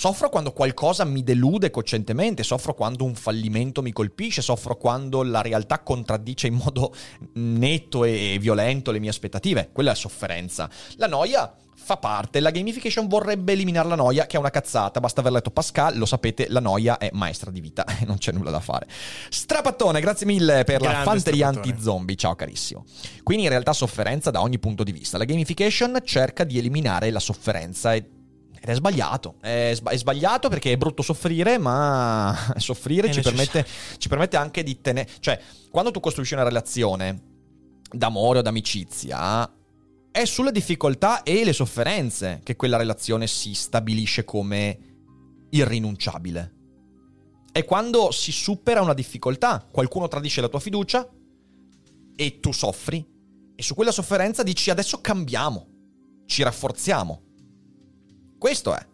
Soffro 0.00 0.30
quando 0.30 0.54
qualcosa 0.54 1.04
mi 1.04 1.22
delude 1.22 1.68
coscientemente, 1.68 2.42
soffro 2.42 2.72
quando 2.72 3.04
un 3.04 3.14
fallimento 3.14 3.82
mi 3.82 3.92
colpisce, 3.92 4.40
soffro 4.40 4.78
quando 4.78 5.22
la 5.22 5.42
realtà 5.42 5.80
contraddice 5.80 6.46
in 6.46 6.54
modo 6.54 6.94
netto 7.34 8.04
e 8.04 8.38
violento 8.40 8.92
le 8.92 8.98
mie 8.98 9.10
aspettative. 9.10 9.68
Quella 9.70 9.92
è 9.92 9.94
sofferenza. 9.94 10.70
La 10.96 11.06
noia 11.06 11.54
fa 11.74 11.98
parte, 11.98 12.40
la 12.40 12.50
gamification 12.50 13.08
vorrebbe 13.08 13.52
eliminare 13.52 13.88
la 13.88 13.94
noia, 13.94 14.24
che 14.24 14.38
è 14.38 14.40
una 14.40 14.48
cazzata, 14.48 15.00
basta 15.00 15.20
aver 15.20 15.32
letto 15.32 15.50
Pascal, 15.50 15.98
lo 15.98 16.06
sapete, 16.06 16.46
la 16.48 16.60
noia 16.60 16.96
è 16.96 17.10
maestra 17.12 17.50
di 17.50 17.60
vita 17.60 17.84
e 17.84 18.06
non 18.08 18.16
c'è 18.16 18.32
nulla 18.32 18.50
da 18.50 18.60
fare. 18.60 18.86
Strapattone, 19.28 20.00
grazie 20.00 20.24
mille 20.24 20.64
per 20.64 20.80
la 20.80 20.92
Grande 20.92 21.10
fanteria 21.10 21.48
Strapattone. 21.48 21.72
anti-zombie, 21.74 22.16
ciao 22.16 22.34
carissimo. 22.34 22.86
Quindi 23.22 23.44
in 23.44 23.50
realtà 23.50 23.74
sofferenza 23.74 24.30
da 24.30 24.40
ogni 24.40 24.58
punto 24.58 24.82
di 24.82 24.92
vista. 24.92 25.18
La 25.18 25.24
gamification 25.24 25.98
cerca 26.04 26.44
di 26.44 26.56
eliminare 26.56 27.10
la 27.10 27.20
sofferenza 27.20 27.92
e 27.92 28.12
ed 28.62 28.68
è 28.68 28.74
sbagliato, 28.74 29.36
è, 29.40 29.72
sba- 29.74 29.90
è 29.90 29.96
sbagliato 29.96 30.50
perché 30.50 30.72
è 30.72 30.76
brutto 30.76 31.02
soffrire, 31.02 31.56
ma 31.56 32.36
soffrire 32.58 33.10
ci 33.10 33.22
permette, 33.22 33.66
ci 33.96 34.08
permette 34.08 34.36
anche 34.36 34.62
di 34.62 34.80
tenere... 34.82 35.08
Cioè, 35.18 35.40
quando 35.70 35.90
tu 35.90 36.00
costruisci 36.00 36.34
una 36.34 36.42
relazione 36.42 37.22
d'amore 37.90 38.40
o 38.40 38.42
d'amicizia, 38.42 39.50
è 40.12 40.24
sulle 40.24 40.52
difficoltà 40.52 41.22
e 41.22 41.42
le 41.42 41.54
sofferenze 41.54 42.40
che 42.42 42.56
quella 42.56 42.76
relazione 42.76 43.26
si 43.26 43.54
stabilisce 43.54 44.24
come 44.24 44.78
irrinunciabile. 45.50 46.54
È 47.52 47.64
quando 47.64 48.10
si 48.10 48.30
supera 48.30 48.82
una 48.82 48.94
difficoltà, 48.94 49.66
qualcuno 49.70 50.06
tradisce 50.06 50.40
la 50.40 50.48
tua 50.48 50.60
fiducia 50.60 51.08
e 52.14 52.40
tu 52.40 52.52
soffri 52.52 53.04
e 53.56 53.62
su 53.62 53.74
quella 53.74 53.90
sofferenza 53.90 54.42
dici 54.42 54.70
adesso 54.70 55.00
cambiamo, 55.00 55.66
ci 56.26 56.42
rafforziamo. 56.42 57.22
Questo 58.40 58.74
è. 58.74 58.86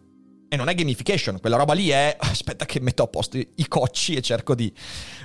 E 0.49 0.55
non 0.55 0.67
è 0.69 0.75
gamification, 0.75 1.39
quella 1.39 1.55
roba 1.55 1.73
lì 1.73 1.87
è. 1.89 2.15
Aspetta, 2.19 2.65
che 2.65 2.81
metto 2.81 3.03
a 3.03 3.07
posto 3.07 3.37
i 3.37 3.67
cocci 3.69 4.15
e 4.15 4.21
cerco 4.21 4.53
di 4.55 4.71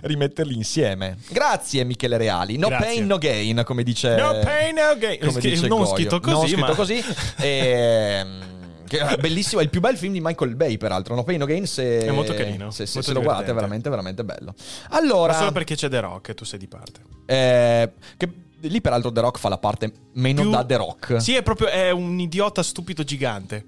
rimetterli 0.02 0.54
insieme. 0.54 1.16
Grazie, 1.28 1.82
Michele 1.84 2.16
Reali. 2.16 2.56
No 2.56 2.68
Grazie. 2.68 2.86
pain, 2.86 3.06
no 3.06 3.18
gain, 3.18 3.62
come 3.64 3.82
dice. 3.82 4.14
No 4.14 4.38
pain, 4.42 4.74
no 4.76 4.96
gain. 4.96 5.18
come 5.18 5.32
Scri- 5.32 5.50
dice 5.50 5.66
non 5.66 5.82
Goyo. 5.82 5.92
scritto 5.94 6.20
così, 6.20 6.34
Non 6.36 6.46
scritto 6.46 6.66
ma- 6.66 6.74
così. 6.74 7.02
Ehm, 7.42 8.50
è 8.92 9.16
bellissimo, 9.16 9.60
è 9.60 9.64
il 9.64 9.70
più 9.70 9.80
bel 9.80 9.96
film 9.96 10.12
di 10.12 10.20
Michael 10.20 10.54
Bay, 10.54 10.76
peraltro. 10.76 11.14
No 11.16 11.24
pain, 11.24 11.38
no 11.38 11.46
gain. 11.46 11.66
Se, 11.66 11.98
È 12.04 12.10
molto 12.12 12.32
carino, 12.34 12.70
Se, 12.70 12.86
se- 12.86 12.92
molto 12.94 13.08
se 13.08 13.14
lo 13.14 13.22
guardate, 13.22 13.50
è 13.50 13.54
veramente, 13.54 13.88
veramente 13.90 14.22
bello. 14.24 14.54
Allora. 14.90 15.32
Ma 15.32 15.38
solo 15.38 15.52
perché 15.52 15.74
c'è 15.74 15.88
The 15.88 16.00
Rock 16.00 16.28
e 16.28 16.34
tu 16.34 16.44
sei 16.44 16.58
di 16.60 16.68
parte. 16.68 17.00
Eh, 17.26 17.92
che 18.16 18.28
Lì 18.64 18.80
peraltro 18.80 19.10
The 19.10 19.20
Rock 19.20 19.38
fa 19.40 19.48
la 19.48 19.58
parte 19.58 19.92
meno 20.14 20.42
Più- 20.42 20.50
da 20.52 20.64
The 20.64 20.76
Rock. 20.76 21.20
Sì, 21.20 21.34
è 21.34 21.42
proprio 21.42 21.66
è 21.66 21.90
un 21.90 22.20
idiota 22.20 22.62
stupido 22.62 23.02
gigante. 23.02 23.64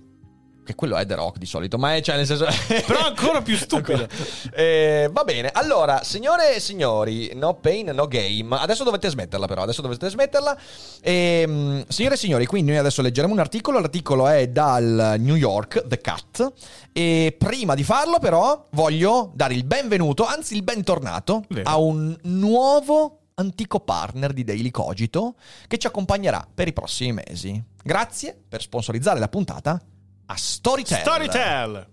Che 0.64 0.74
quello 0.74 0.96
è 0.96 1.04
The 1.04 1.14
Rock 1.14 1.38
di 1.38 1.46
solito, 1.46 1.76
ma 1.76 1.94
è 1.94 2.00
cioè 2.00 2.16
nel 2.16 2.26
senso... 2.26 2.46
Però 2.86 3.04
ancora 3.06 3.42
più 3.42 3.56
stupido. 3.56 4.06
Eh, 4.56 5.08
va 5.10 5.24
bene, 5.24 5.50
allora, 5.52 6.02
signore 6.04 6.54
e 6.54 6.60
signori, 6.60 7.32
no 7.34 7.54
pain, 7.54 7.90
no 7.92 8.06
game. 8.06 8.56
Adesso 8.56 8.84
dovete 8.84 9.08
smetterla, 9.08 9.46
però. 9.46 9.62
Adesso 9.62 9.82
dovete 9.82 10.08
smetterla. 10.08 10.56
Ehm, 11.02 11.84
signore 11.88 12.14
e 12.14 12.18
signori, 12.18 12.46
quindi 12.46 12.70
noi 12.70 12.80
adesso 12.80 13.02
leggeremo 13.02 13.32
un 13.32 13.40
articolo. 13.40 13.80
L'articolo 13.80 14.28
è 14.28 14.48
dal 14.48 15.16
New 15.18 15.34
York, 15.34 15.86
The 15.86 16.00
Cut. 16.00 16.52
E 16.92 17.34
prima 17.36 17.74
di 17.74 17.82
farlo, 17.82 18.18
però, 18.18 18.66
voglio 18.70 19.32
dare 19.34 19.54
il 19.54 19.64
benvenuto, 19.64 20.24
anzi 20.24 20.54
il 20.54 20.62
bentornato, 20.62 21.44
Vero. 21.48 21.68
a 21.68 21.76
un 21.78 22.16
nuovo 22.22 23.18
antico 23.34 23.80
partner 23.80 24.32
di 24.32 24.44
Daily 24.44 24.70
Cogito 24.70 25.34
che 25.66 25.78
ci 25.78 25.86
accompagnerà 25.86 26.46
per 26.52 26.68
i 26.68 26.72
prossimi 26.72 27.12
mesi. 27.12 27.62
Grazie 27.82 28.38
per 28.48 28.60
sponsorizzare 28.62 29.18
la 29.18 29.28
puntata 29.28 29.80
a 30.26 30.34
Storytel. 30.34 31.02
Storytell. 31.02 31.86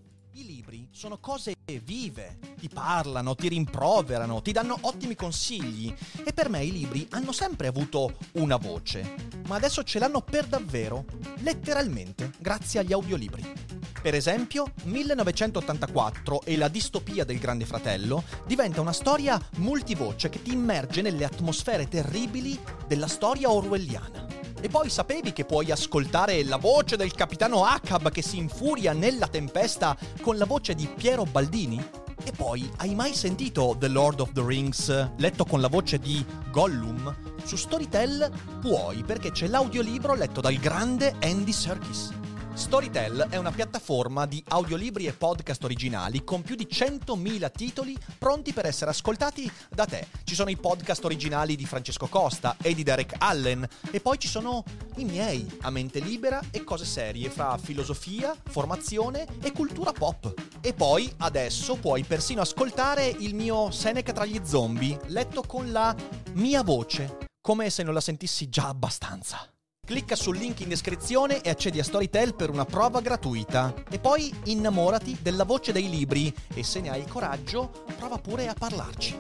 Sono 1.01 1.17
cose 1.17 1.55
vive, 1.84 2.38
ti 2.60 2.70
parlano, 2.70 3.34
ti 3.34 3.48
rimproverano, 3.48 4.43
ti 4.43 4.51
danno 4.51 4.77
ottimi 4.81 5.15
consigli 5.15 5.91
e 6.24 6.31
per 6.31 6.48
me 6.48 6.63
i 6.63 6.72
libri 6.72 7.08
hanno 7.10 7.31
sempre 7.31 7.65
avuto 7.65 8.17
una 8.34 8.58
voce, 8.58 9.15
ma 9.48 9.55
adesso 9.55 9.81
ce 9.81 9.98
l'hanno 9.98 10.22
per 10.22 10.46
davvero, 10.46 11.05
letteralmente, 11.39 12.29
grazie 12.38 12.81
agli 12.81 12.93
audiolibri. 12.93 13.51
Per 14.00 14.13
esempio, 14.13 14.74
1984 14.84 16.43
e 16.43 16.55
la 16.55 16.67
distopia 16.67 17.25
del 17.25 17.39
Grande 17.39 17.65
Fratello 17.65 18.24
diventa 18.46 18.79
una 18.79 18.93
storia 18.93 19.41
multivoce 19.55 20.29
che 20.29 20.43
ti 20.43 20.51
immerge 20.51 21.01
nelle 21.01 21.25
atmosfere 21.25 21.88
terribili 21.88 22.60
della 22.86 23.08
storia 23.08 23.50
orwelliana. 23.50 24.31
E 24.63 24.70
poi 24.70 24.91
sapevi 24.91 25.34
che 25.34 25.43
puoi 25.43 25.72
ascoltare 25.72 26.43
la 26.43 26.58
voce 26.58 26.96
del 26.96 27.15
capitano 27.15 27.65
Ahab 27.65 28.12
che 28.12 28.22
si 28.22 28.38
infuria 28.38 28.93
nella 28.93 29.27
tempesta 29.27 29.98
con 30.22 30.38
la 30.38 30.46
voce 30.46 30.75
di 30.75 30.88
Piero 30.95 31.24
Baldini? 31.24 31.83
E 32.24 32.31
poi, 32.31 32.69
hai 32.77 32.93
mai 32.93 33.13
sentito 33.13 33.75
The 33.79 33.88
Lord 33.88 34.19
of 34.19 34.31
the 34.33 34.43
Rings 34.45 35.10
letto 35.17 35.45
con 35.45 35.60
la 35.60 35.67
voce 35.67 35.98
di 35.98 36.24
Gollum? 36.51 37.13
Su 37.43 37.55
Storytel 37.55 38.31
puoi 38.60 39.03
perché 39.03 39.31
c'è 39.31 39.48
l'audiolibro 39.48 40.13
letto 40.13 40.41
dal 40.41 40.55
grande 40.55 41.15
Andy 41.21 41.51
Serkis. 41.51 42.21
Storytel 42.53 43.27
è 43.29 43.38
una 43.38 43.51
piattaforma 43.51 44.25
di 44.25 44.43
audiolibri 44.50 45.05
e 45.05 45.13
podcast 45.13 45.63
originali 45.63 46.24
con 46.24 46.41
più 46.41 46.55
di 46.55 46.67
100.000 46.70 47.51
titoli 47.51 47.98
pronti 48.17 48.51
per 48.51 48.65
essere 48.65 48.91
ascoltati 48.91 49.50
da 49.70 49.86
te. 49.86 50.08
Ci 50.24 50.36
sono 50.36 50.50
i 50.50 50.58
podcast 50.58 51.03
originali 51.05 51.55
di 51.55 51.65
Francesco 51.65 52.08
Costa 52.08 52.58
e 52.62 52.74
di 52.74 52.84
Derek 52.84 53.15
Allen 53.17 53.67
e 53.89 54.00
poi 54.01 54.20
ci 54.20 54.27
sono 54.27 54.63
i 54.98 55.05
miei 55.05 55.48
a 55.62 55.70
mente 55.70 56.00
libera 56.00 56.41
e 56.51 56.63
cose 56.63 56.86
serie 56.86 57.29
fra 57.29 57.58
filosofia, 57.58 58.36
formazione 58.50 59.25
e 59.41 59.51
cultura 59.53 59.93
pop. 59.93 60.34
E 60.62 60.74
poi 60.74 61.12
adesso 61.17 61.75
puoi 61.75 62.03
persino 62.03 62.41
ascoltare 62.41 63.08
il 63.08 63.34
mio 63.34 63.72
Seneca 63.72 64.12
tra 64.12 64.25
gli 64.25 64.39
zombie 64.43 65.00
letto 65.08 65.41
con 65.41 65.72
la 65.72 65.96
mia 66.34 66.63
voce, 66.63 67.17
come 67.41 67.70
se 67.70 67.84
non 67.84 67.93
la 67.93 68.01
sentissi 68.01 68.50
già 68.50 68.67
abbastanza. 68.67 69.50
Clicca 69.84 70.16
sul 70.16 70.38
link 70.38 70.60
in 70.60 70.70
descrizione 70.70 71.42
e 71.42 71.50
accedi 71.50 71.80
a 71.80 71.84
Storytel 71.84 72.36
per 72.36 72.52
una 72.52 72.66
prova 72.66 73.02
gratuita. 73.02 73.74
E 73.90 73.98
poi 73.98 74.32
innamorati 74.46 75.18
della 75.22 75.44
voce 75.44 75.72
dei 75.72 75.90
libri 75.90 76.34
e 76.54 76.64
se 76.64 76.80
ne 76.82 76.90
hai 76.92 77.06
coraggio, 77.06 77.84
prova 77.98 78.20
pure 78.20 78.48
a 78.48 78.54
parlarci. 78.54 79.20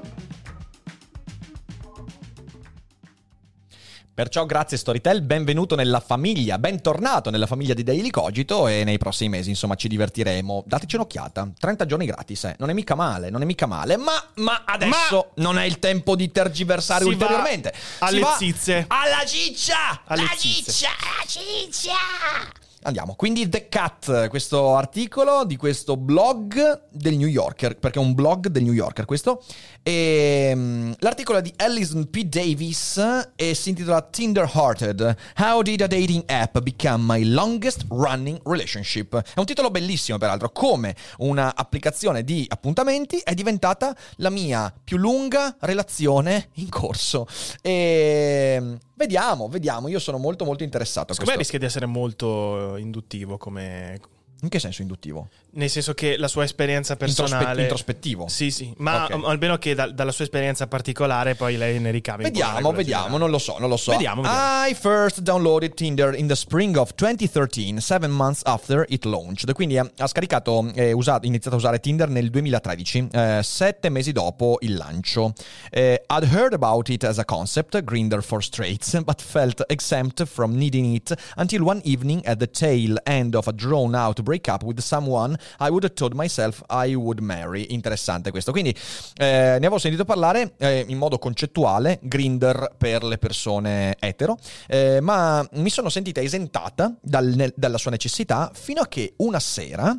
Perciò 4.13 4.45
grazie 4.45 4.75
Storytel, 4.75 5.21
benvenuto 5.21 5.75
nella 5.75 6.01
famiglia, 6.01 6.59
bentornato 6.59 7.29
nella 7.29 7.47
famiglia 7.47 7.73
di 7.73 7.83
Daily 7.83 8.09
Cogito 8.09 8.67
e 8.67 8.83
nei 8.83 8.97
prossimi 8.97 9.29
mesi 9.29 9.49
insomma 9.49 9.75
ci 9.75 9.87
divertiremo. 9.87 10.65
Dateci 10.67 10.95
un'occhiata, 10.95 11.49
30 11.57 11.85
giorni 11.85 12.05
gratis, 12.05 12.43
eh. 12.43 12.55
non 12.59 12.69
è 12.69 12.73
mica 12.73 12.93
male, 12.93 13.29
non 13.29 13.41
è 13.41 13.45
mica 13.45 13.67
male, 13.67 13.95
ma, 13.95 14.11
ma 14.35 14.63
adesso 14.65 15.31
non 15.35 15.57
è 15.57 15.63
il 15.63 15.79
tempo 15.79 16.17
di 16.17 16.29
tergiversare 16.29 17.05
ulteriormente. 17.05 17.73
alle 17.99 18.21
Si 18.37 18.53
zizze. 18.53 18.85
Alla 18.89 19.23
ciccia! 19.25 20.01
Alle 20.05 20.23
la 20.23 20.35
ciccia! 20.35 20.89
La 20.89 21.25
ciccia! 21.25 22.69
Andiamo, 22.83 23.13
quindi 23.13 23.47
The 23.47 23.69
Cat, 23.69 24.27
questo 24.29 24.75
articolo 24.75 25.45
di 25.45 25.55
questo 25.55 25.97
blog 25.97 26.87
del 26.89 27.15
New 27.15 27.27
Yorker, 27.27 27.77
perché 27.77 27.99
è 27.99 28.01
un 28.01 28.15
blog 28.15 28.47
del 28.47 28.63
New 28.63 28.73
Yorker 28.73 29.05
questo, 29.05 29.43
e 29.83 30.51
mm, 30.55 30.93
l'articolo 30.97 31.37
è 31.37 31.41
di 31.43 31.53
Alison 31.57 32.09
P. 32.09 32.23
Davis 32.23 33.29
e 33.35 33.53
si 33.53 33.69
intitola 33.69 34.01
Tinder 34.01 34.49
Hearted, 34.51 35.15
How 35.37 35.61
did 35.61 35.81
a 35.81 35.87
dating 35.87 36.23
app 36.25 36.57
become 36.57 37.03
my 37.05 37.23
longest 37.23 37.85
running 37.89 38.39
relationship? 38.45 39.15
È 39.15 39.39
un 39.39 39.45
titolo 39.45 39.69
bellissimo 39.69 40.17
peraltro, 40.17 40.49
come 40.49 40.95
una 41.19 41.55
applicazione 41.55 42.23
di 42.23 42.47
appuntamenti 42.49 43.19
è 43.19 43.35
diventata 43.35 43.95
la 44.15 44.31
mia 44.31 44.73
più 44.83 44.97
lunga 44.97 45.55
relazione 45.59 46.49
in 46.53 46.69
corso. 46.69 47.27
E 47.61 48.57
mm, 48.59 48.73
vediamo, 49.01 49.47
vediamo, 49.47 49.87
io 49.87 49.99
sono 49.99 50.17
molto 50.17 50.45
molto 50.45 50.63
interessato 50.63 51.11
a 51.11 51.15
Secondo 51.15 51.31
me 51.31 51.37
rischia 51.37 51.59
di 51.59 51.65
essere 51.65 51.85
molto 51.85 52.75
induttivo 52.77 53.37
come... 53.37 53.99
In 54.43 54.49
che 54.49 54.57
senso 54.59 54.81
induttivo? 54.81 55.27
Nel 55.51 55.69
senso 55.69 55.93
che 55.93 56.17
la 56.17 56.27
sua 56.27 56.43
esperienza 56.43 56.93
Introspe- 56.93 57.21
personale... 57.23 57.61
introspettivo. 57.61 58.27
Sì, 58.27 58.49
sì, 58.49 58.73
ma 58.77 59.05
Ok. 59.05 59.23
almeno 59.25 59.57
che 59.57 59.75
da- 59.75 59.91
dalla 59.91 60.11
sua 60.11 60.23
esperienza 60.23 60.65
particolare 60.65 61.35
poi 61.35 61.57
lei 61.57 61.79
ne 61.79 61.91
ricavi 61.91 62.23
Vediamo, 62.23 62.71
vediamo, 62.71 63.17
non 63.17 63.29
lo 63.29 63.37
so, 63.37 63.57
non 63.59 63.69
lo 63.69 63.77
so. 63.77 63.91
Vediamo, 63.91 64.21
vediamo. 64.23 64.65
I 64.67 64.73
first 64.73 65.19
downloaded 65.19 65.73
Tinder 65.75 66.15
in 66.15 66.25
the 66.27 66.35
spring 66.35 66.75
of 66.77 66.93
2013, 66.95 67.79
seven 67.79 68.09
months 68.09 68.41
after 68.45 68.83
it 68.89 69.03
launched. 69.05 69.51
Quindi 69.53 69.75
eh, 69.77 69.91
ha 69.97 70.07
scaricato 70.07 70.71
e 70.73 70.91
usato, 70.91 71.27
iniziato 71.27 71.55
a 71.57 71.59
usare 71.59 71.79
Tinder 71.79 72.09
nel 72.09 72.29
2013, 72.31 73.09
eh, 73.11 73.39
sette 73.43 73.89
mesi 73.89 74.11
dopo 74.11 74.57
il 74.61 74.75
lancio. 74.75 75.33
Eh, 75.69 76.03
I'd 76.07 76.23
heard 76.33 76.53
about 76.53 76.89
it 76.89 77.03
as 77.03 77.19
a 77.19 77.25
concept, 77.25 77.83
Grindr 77.83 78.23
for 78.23 78.41
straights, 78.41 78.99
but 79.03 79.21
felt 79.21 79.63
exempt 79.67 80.25
from 80.25 80.55
needing 80.55 80.95
it 80.95 81.13
until 81.35 81.61
one 81.61 81.79
evening 81.83 82.25
at 82.25 82.39
the 82.39 82.49
tail 82.49 82.97
end 83.03 83.35
of 83.35 83.47
a 83.47 83.51
drawn 83.51 83.93
out 83.93 84.21
breakup 84.31 84.63
with 84.63 84.79
someone 84.79 85.37
I 85.59 85.67
would 85.67 85.83
have 85.83 85.93
told 85.93 86.13
myself 86.13 86.63
I 86.69 86.93
would 86.95 87.19
marry. 87.19 87.67
Interessante 87.69 88.31
questo. 88.31 88.51
Quindi 88.51 88.69
eh, 89.17 89.25
ne 89.25 89.55
avevo 89.57 89.77
sentito 89.77 90.05
parlare 90.05 90.53
eh, 90.57 90.85
in 90.87 90.97
modo 90.97 91.17
concettuale, 91.17 91.99
Grinder 92.01 92.73
per 92.77 93.03
le 93.03 93.17
persone 93.17 93.95
etero, 93.99 94.37
eh, 94.67 94.99
ma 95.01 95.45
mi 95.53 95.69
sono 95.69 95.89
sentita 95.89 96.21
esentata 96.21 96.95
dal- 97.01 97.33
ne- 97.35 97.53
dalla 97.55 97.77
sua 97.77 97.91
necessità 97.91 98.51
fino 98.53 98.81
a 98.81 98.87
che 98.87 99.13
una 99.17 99.39
sera 99.39 99.95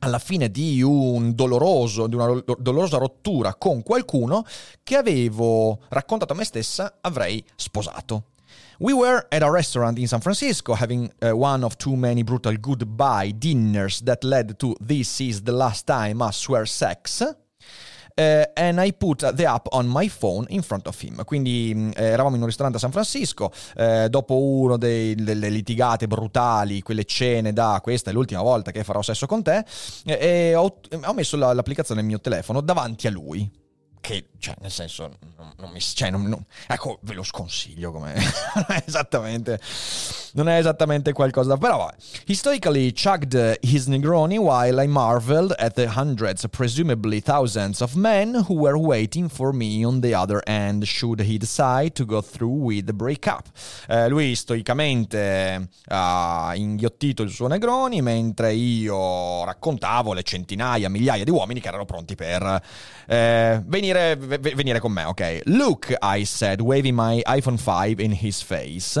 alla 0.00 0.18
fine 0.20 0.48
di 0.50 0.80
un 0.80 1.34
doloroso, 1.34 2.06
di 2.06 2.14
una 2.14 2.26
ro- 2.26 2.44
dolorosa 2.58 2.98
rottura 2.98 3.54
con 3.56 3.82
qualcuno 3.82 4.44
che 4.82 4.96
avevo 4.96 5.80
raccontato 5.88 6.32
a 6.32 6.36
me 6.36 6.44
stessa 6.44 6.98
avrei 7.00 7.44
sposato. 7.56 8.22
We 8.80 8.92
were 8.92 9.26
at 9.32 9.42
a 9.42 9.50
restaurant 9.50 9.98
in 9.98 10.06
San 10.06 10.20
Francisco 10.20 10.74
having 10.74 11.10
uh, 11.20 11.36
one 11.36 11.64
of 11.64 11.76
too 11.78 11.96
many 11.96 12.22
brutal 12.22 12.56
goodbye 12.60 13.32
dinners 13.36 14.00
that 14.02 14.22
led 14.22 14.56
to 14.58 14.76
This 14.80 15.18
is 15.18 15.42
the 15.42 15.50
last 15.50 15.84
time 15.84 16.22
I 16.22 16.30
swear 16.30 16.64
sex. 16.64 17.22
Uh, 18.16 18.44
and 18.54 18.80
I 18.80 18.92
put 18.92 19.32
the 19.34 19.46
app 19.46 19.66
on 19.72 19.88
my 19.88 20.08
phone 20.08 20.46
in 20.50 20.62
front 20.62 20.86
of 20.86 21.00
him. 21.02 21.24
Quindi 21.24 21.90
eh, 21.96 22.04
eravamo 22.04 22.36
in 22.36 22.42
un 22.42 22.46
ristorante 22.46 22.76
a 22.76 22.80
San 22.80 22.92
Francisco, 22.92 23.50
eh, 23.76 24.08
dopo 24.08 24.76
dei- 24.78 25.16
delle 25.16 25.48
litigate 25.50 26.06
brutali, 26.06 26.80
quelle 26.80 27.04
cene 27.04 27.52
da 27.52 27.80
questa 27.82 28.10
è 28.10 28.12
l'ultima 28.12 28.42
volta 28.42 28.70
che 28.70 28.84
farò 28.84 29.02
sesso 29.02 29.26
con 29.26 29.42
te, 29.42 29.64
eh, 30.04 30.18
e 30.20 30.54
ho, 30.54 30.80
ho 31.04 31.12
messo 31.14 31.36
la- 31.36 31.52
l'applicazione 31.52 32.00
nel 32.00 32.08
mio 32.08 32.20
telefono 32.20 32.60
davanti 32.60 33.08
a 33.08 33.10
lui. 33.10 33.66
Che, 34.00 34.28
cioè, 34.38 34.54
nel 34.60 34.70
senso, 34.70 35.10
non, 35.36 35.52
non 35.56 35.70
mi. 35.70 35.80
Cioè, 35.80 36.10
non- 36.10 36.24
non- 36.24 36.44
ecco, 36.66 36.98
ve 37.02 37.14
lo 37.14 37.22
sconsiglio 37.22 37.90
come. 37.92 38.14
non 38.54 38.64
è 38.68 38.82
esattamente. 38.86 39.60
Non 40.32 40.48
è 40.48 40.58
esattamente 40.58 41.12
qualcosa 41.12 41.50
da. 41.50 41.56
Però, 41.56 41.78
vabbè. 41.78 41.94
He 42.26 42.34
stoically 42.34 42.92
chugged 42.92 43.58
his 43.62 43.86
Negroni 43.86 44.38
while 44.38 44.82
I 44.82 44.86
marveled 44.86 45.54
at 45.58 45.74
the 45.74 45.88
hundreds, 45.88 46.46
presumably 46.50 47.20
thousands 47.20 47.80
of 47.80 47.94
men 47.94 48.44
who 48.48 48.54
were 48.54 48.78
waiting 48.78 49.28
for 49.28 49.52
me 49.52 49.84
on 49.84 50.00
the 50.00 50.14
other 50.14 50.40
end, 50.46 50.84
should 50.84 51.20
he 51.20 51.36
decide 51.36 51.92
to 51.94 52.04
go 52.04 52.20
through 52.22 52.64
with 52.64 52.84
the 52.86 52.94
breakup. 52.94 53.46
Eh, 53.88 54.08
lui 54.08 54.34
stoicamente 54.34 55.68
ha 55.88 56.52
inghiottito 56.54 57.22
il 57.22 57.30
suo 57.30 57.48
Negroni 57.48 58.00
mentre 58.02 58.52
io 58.52 59.44
raccontavo 59.44 60.12
le 60.12 60.22
centinaia, 60.22 60.88
migliaia 60.88 61.24
di 61.24 61.30
uomini 61.30 61.60
che 61.60 61.68
erano 61.68 61.84
pronti 61.84 62.14
per 62.14 62.62
eh, 63.08 63.60
venire, 63.66 64.16
ve- 64.16 64.38
venire 64.54 64.80
con 64.80 64.92
me, 64.92 65.04
ok? 65.04 65.42
Look, 65.46 65.94
I 66.02 66.24
said, 66.24 66.60
waving 66.60 66.94
my 66.94 67.22
iPhone 67.26 67.56
5 67.58 68.00
in 68.00 68.12
his 68.12 68.42
face. 68.42 68.98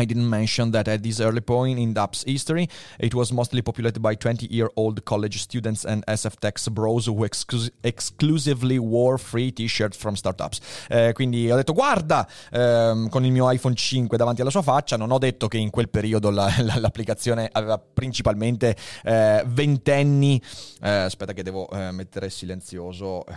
I 0.00 0.06
didn't 0.06 0.28
mention 0.28 0.70
that 0.72 0.88
at 0.88 1.02
this 1.02 1.20
early 1.20 1.42
point 1.42 1.78
in 1.78 1.92
DApp's 1.92 2.24
history, 2.24 2.66
it 2.98 3.12
was 3.14 3.30
mostly 3.32 3.60
populated 3.62 4.00
by 4.00 4.14
20 4.14 4.46
year 4.50 4.70
old 4.76 5.04
college 5.04 5.38
students 5.38 5.84
and 5.84 6.02
SF 6.06 6.38
Tech's 6.38 6.68
bros 6.68 7.06
who 7.06 7.24
exclus- 7.24 7.70
exclusively 7.82 8.78
wore 8.78 9.18
free 9.18 9.52
t-shirt 9.52 9.94
from 9.94 10.14
startups. 10.14 10.60
Eh, 10.88 11.12
quindi 11.12 11.50
ho 11.50 11.56
detto 11.56 11.74
guarda 11.74 12.26
ehm, 12.50 13.08
con 13.08 13.24
il 13.24 13.32
mio 13.32 13.50
iPhone 13.50 13.74
5 13.74 14.16
davanti 14.16 14.40
alla 14.40 14.50
sua 14.50 14.62
faccia, 14.62 14.96
non 14.96 15.10
ho 15.10 15.18
detto 15.18 15.48
che 15.48 15.58
in 15.58 15.70
quel 15.70 15.90
periodo 15.90 16.30
la, 16.30 16.50
la, 16.60 16.78
l'applicazione 16.78 17.48
aveva 17.52 17.78
principalmente 17.78 18.76
eh, 19.04 19.44
ventenni. 19.46 20.40
Eh, 20.82 20.88
aspetta 20.88 21.32
che 21.32 21.42
devo 21.42 21.68
eh, 21.70 21.90
mettere 21.90 22.30
silenzioso, 22.30 23.26
eh, 23.26 23.32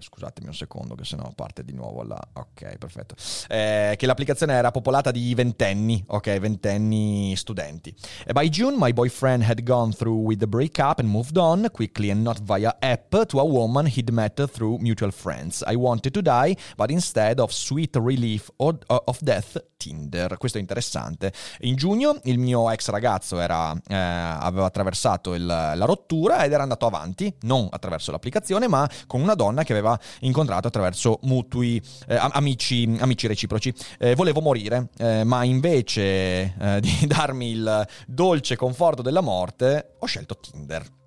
scusatemi 0.00 0.48
un 0.48 0.54
secondo 0.54 0.94
che 0.94 1.04
sennò 1.04 1.30
parte 1.34 1.64
di 1.64 1.72
nuovo 1.72 2.02
la... 2.02 2.20
Ok, 2.34 2.76
perfetto. 2.76 3.14
Eh, 3.48 3.94
che 3.96 4.06
l'applicazione 4.06 4.52
era 4.52 4.70
popolata 4.70 5.10
di 5.10 5.34
ventenni 5.34 5.93
ventenni, 5.94 6.04
ok, 6.06 6.38
ventenni 6.38 7.36
studenti. 7.36 7.94
By 8.32 8.48
June, 8.48 8.76
my 8.76 8.92
boyfriend 8.92 9.42
had 9.42 9.64
gone 9.64 9.92
through 9.92 10.26
with 10.26 10.38
the 10.40 10.46
breakup 10.46 10.98
and 10.98 11.08
moved 11.08 11.38
on 11.38 11.68
quickly 11.70 12.10
and 12.10 12.22
not 12.24 12.38
via 12.38 12.72
app 12.80 13.10
to 13.28 13.38
a 13.40 13.44
woman 13.44 13.86
he'd 13.86 14.12
met 14.12 14.40
through 14.50 14.78
mutual 14.78 15.10
friends. 15.10 15.62
I 15.66 15.76
wanted 15.76 16.14
to 16.14 16.22
die, 16.22 16.56
but 16.76 16.90
instead 16.90 17.40
of 17.40 17.52
sweet 17.52 17.96
relief 17.96 18.50
of 18.58 19.18
death, 19.22 19.56
Tinder. 19.84 20.38
Questo 20.38 20.56
è 20.56 20.60
interessante. 20.62 21.32
In 21.60 21.76
giugno 21.76 22.18
il 22.24 22.38
mio 22.38 22.70
ex 22.70 22.88
ragazzo 22.88 23.38
era, 23.38 23.72
eh, 23.86 23.94
aveva 23.94 24.64
attraversato 24.64 25.34
il, 25.34 25.44
la 25.44 25.84
rottura 25.84 26.42
ed 26.44 26.52
era 26.52 26.62
andato 26.62 26.86
avanti, 26.86 27.34
non 27.42 27.68
attraverso 27.70 28.10
l'applicazione, 28.10 28.66
ma 28.66 28.88
con 29.06 29.20
una 29.20 29.34
donna 29.34 29.62
che 29.62 29.72
aveva 29.72 29.98
incontrato 30.20 30.68
attraverso 30.68 31.18
mutui, 31.22 31.82
eh, 32.08 32.16
amici, 32.16 32.96
amici, 32.98 33.26
reciproci. 33.26 33.74
Eh, 33.98 34.14
volevo 34.14 34.40
morire, 34.40 34.88
eh, 34.96 35.24
ma 35.24 35.44
invece 35.44 36.54
eh, 36.58 36.80
di 36.80 37.04
darmi 37.06 37.50
il 37.50 37.86
dolce 38.06 38.56
conforto 38.56 39.02
della 39.02 39.20
morte, 39.20 39.96
ho 39.98 40.06
scelto 40.06 40.38
Tinder. 40.38 41.03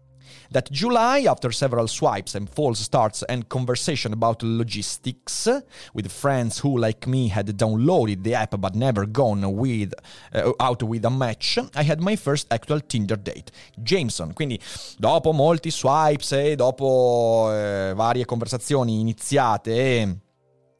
That 0.51 0.71
July, 0.71 1.25
after 1.25 1.51
several 1.51 1.87
swipes 1.87 2.35
and 2.35 2.49
false 2.49 2.79
starts 2.79 3.23
and 3.23 3.47
conversation 3.47 4.13
about 4.13 4.43
logistics 4.43 5.47
with 5.93 6.11
friends 6.11 6.59
who, 6.59 6.77
like 6.77 7.07
me, 7.07 7.29
had 7.29 7.47
downloaded 7.57 8.23
the 8.23 8.35
app 8.35 8.59
but 8.59 8.75
never 8.75 9.05
gone 9.05 9.55
with, 9.55 9.93
uh, 10.33 10.51
out 10.59 10.83
with 10.83 11.05
a 11.05 11.09
match, 11.09 11.59
I 11.75 11.83
had 11.83 12.01
my 12.01 12.15
first 12.15 12.47
actual 12.51 12.79
Tinder 12.81 13.17
date. 13.17 13.51
Jameson. 13.75 14.33
Quindi, 14.33 14.59
dopo 14.97 15.31
molti 15.31 15.71
swipes 15.71 16.31
e 16.31 16.55
dopo 16.55 17.49
eh, 17.51 17.93
varie 17.95 18.25
conversazioni 18.25 18.99
iniziate 18.99 19.71
e 19.75 20.17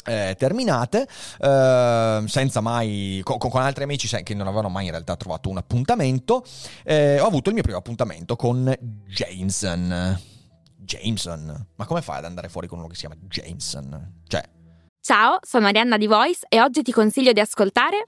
eh, 0.08 0.36
terminate, 0.38 1.08
eh, 1.40 2.24
senza 2.26 2.62
mai, 2.62 3.20
con, 3.24 3.38
con, 3.38 3.62
altri 3.62 3.84
amici 3.84 4.08
che 4.24 4.34
non 4.34 4.48
avevano 4.48 4.70
mai 4.70 4.86
in 4.86 4.92
realtà 4.92 5.16
trovato 5.18 5.50
un 5.50 5.58
appuntamento, 5.58 6.44
eh, 6.84 7.20
ho 7.20 7.28
avuto 7.28 7.50
il 7.50 7.56
mio 7.56 7.64
primo 7.64 7.78
appuntamento 7.78 8.36
con 8.36 8.74
Jameson. 9.06 10.36
Jameson, 10.78 11.68
ma 11.76 11.86
come 11.86 12.02
fai 12.02 12.20
ad 12.20 12.26
andare 12.26 12.48
fuori 12.48 12.68
con 12.68 12.80
uno 12.80 12.88
che 12.88 12.96
si 12.96 13.02
chiama 13.02 13.16
Jameson? 13.20 14.22
Cioè. 14.26 14.42
Ciao, 15.02 15.38
sono 15.42 15.68
Arianna 15.68 15.98
di 15.98 16.08
Voice 16.08 16.46
e 16.48 16.62
oggi 16.62 16.82
ti 16.82 16.94
consiglio 16.94 17.34
di 17.34 17.42
ascoltare. 17.42 18.06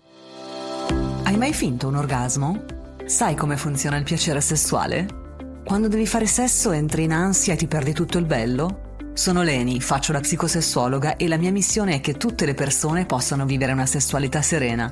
Hai 1.24 1.36
mai 1.36 1.54
finto 1.54 1.88
un 1.88 1.96
orgasmo? 1.96 2.64
Sai 3.06 3.36
come 3.36 3.58
funziona 3.58 3.98
il 3.98 4.04
piacere 4.04 4.40
sessuale? 4.40 5.28
Quando 5.66 5.90
devi 5.90 6.08
fare 6.08 6.26
sesso 6.26 6.72
entri 6.72 7.04
in 7.04 7.12
ansia 7.12 7.54
e 7.54 7.58
ti 7.58 7.68
perdi 7.68 7.92
tutto 7.92 8.18
il 8.18 8.26
bello? 8.26 8.89
Sono 9.20 9.44
Leni, 9.44 9.82
faccio 9.82 10.14
la 10.14 10.22
psicosessuologa 10.22 11.18
e 11.18 11.28
la 11.28 11.36
mia 11.36 11.52
missione 11.52 11.96
è 11.96 12.00
che 12.00 12.14
tutte 12.14 12.46
le 12.46 12.54
persone 12.54 13.06
possano 13.06 13.46
vivere 13.46 13.74
una 13.74 13.86
sessualità 13.86 14.42
serena. 14.42 14.90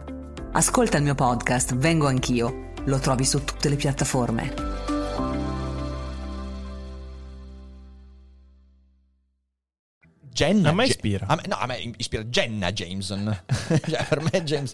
Ascolta 0.51 0.97
il 0.97 1.03
mio 1.03 1.15
podcast, 1.15 1.77
Vengo 1.77 2.07
anch'io. 2.07 2.73
Lo 2.87 2.99
trovi 2.99 3.23
su 3.23 3.45
tutte 3.45 3.69
le 3.69 3.77
piattaforme. 3.77 4.96
Jenna. 10.37 10.69
A 10.69 10.73
me 10.73 10.85
ispira. 10.85 11.25
A 11.27 11.35
me, 11.35 11.43
no, 11.47 11.55
a 11.59 11.65
me 11.65 11.95
ispira 11.97 12.23
Jenna 12.29 12.71
Jameson. 12.71 13.35
cioè, 13.89 14.05
per 14.07 14.21
me 14.21 14.43
James... 14.43 14.71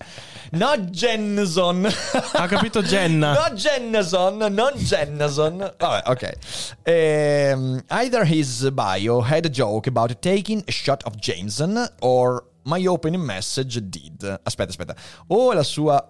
No 0.52 0.76
Jenson. 0.92 1.86
Ha 2.34 2.48
capito 2.48 2.82
Jenna. 2.82 3.34
no 3.34 3.56
Jennason, 3.56 4.38
non 4.52 4.74
Jennason. 4.76 5.58
Vabbè, 5.78 6.02
ok. 6.06 6.34
Um, 6.86 7.82
either 7.90 8.26
his 8.26 8.70
bio 8.72 9.22
had 9.22 9.46
a 9.46 9.50
joke 9.50 9.88
about 9.88 10.22
taking 10.22 10.64
a 10.68 10.72
shot 10.72 11.02
of 11.06 11.16
Jameson 11.16 11.88
or 12.02 12.44
my 12.66 12.86
opening 12.86 13.26
message 13.26 13.80
did. 13.90 14.20
Aspetta, 14.44 14.72
aspetta. 14.72 14.96
O 15.30 15.54
la 15.54 15.64
sua... 15.64 16.04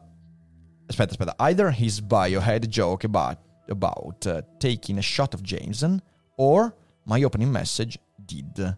Aspetta, 0.88 1.14
aspetta. 1.14 1.36
Either 1.40 1.70
his 1.70 2.02
bio 2.02 2.40
had 2.40 2.64
a 2.64 2.68
joke 2.68 3.04
about, 3.04 3.38
about 3.70 4.26
uh, 4.26 4.42
taking 4.58 4.98
a 4.98 5.04
shot 5.04 5.36
of 5.36 5.44
Jameson 5.44 6.02
or 6.38 6.76
my 7.06 7.22
opening 7.22 7.52
message 7.52 8.00
did. 8.26 8.76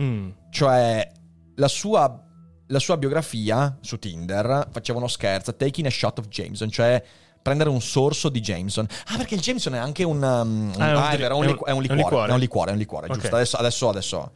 Mm. 0.00 0.30
Cioè, 0.50 1.12
la 1.56 1.68
sua, 1.68 2.22
la 2.66 2.78
sua, 2.78 2.96
biografia 2.96 3.76
su 3.80 3.98
Tinder 3.98 4.68
faceva 4.70 4.98
uno 4.98 5.08
scherzo, 5.08 5.54
taking 5.56 5.86
a 5.86 5.90
shot 5.90 6.18
of 6.18 6.28
Jameson, 6.28 6.70
cioè 6.70 7.02
prendere 7.44 7.68
un 7.68 7.82
sorso 7.82 8.30
di 8.30 8.40
Jameson. 8.40 8.86
Ah, 9.08 9.16
perché 9.16 9.34
il 9.34 9.40
Jameson 9.40 9.74
è 9.74 9.78
anche 9.78 10.02
un... 10.02 10.16
Um, 10.16 10.72
ah, 10.78 10.88
è, 10.88 10.90
un, 10.90 10.96
ah, 10.96 11.10
è, 11.10 11.18
vero, 11.18 11.34
è, 11.34 11.38
un, 11.38 11.58
è, 11.64 11.70
un, 11.70 11.82
liquore, 11.82 12.30
è 12.30 12.32
un 12.32 12.38
liquore. 12.38 12.70
È 12.70 12.72
un 12.72 12.78
liquore, 12.78 13.06
okay. 13.06 13.18
giusto. 13.20 13.36
Adesso, 13.36 13.56
adesso, 13.56 13.88
adesso. 13.90 14.30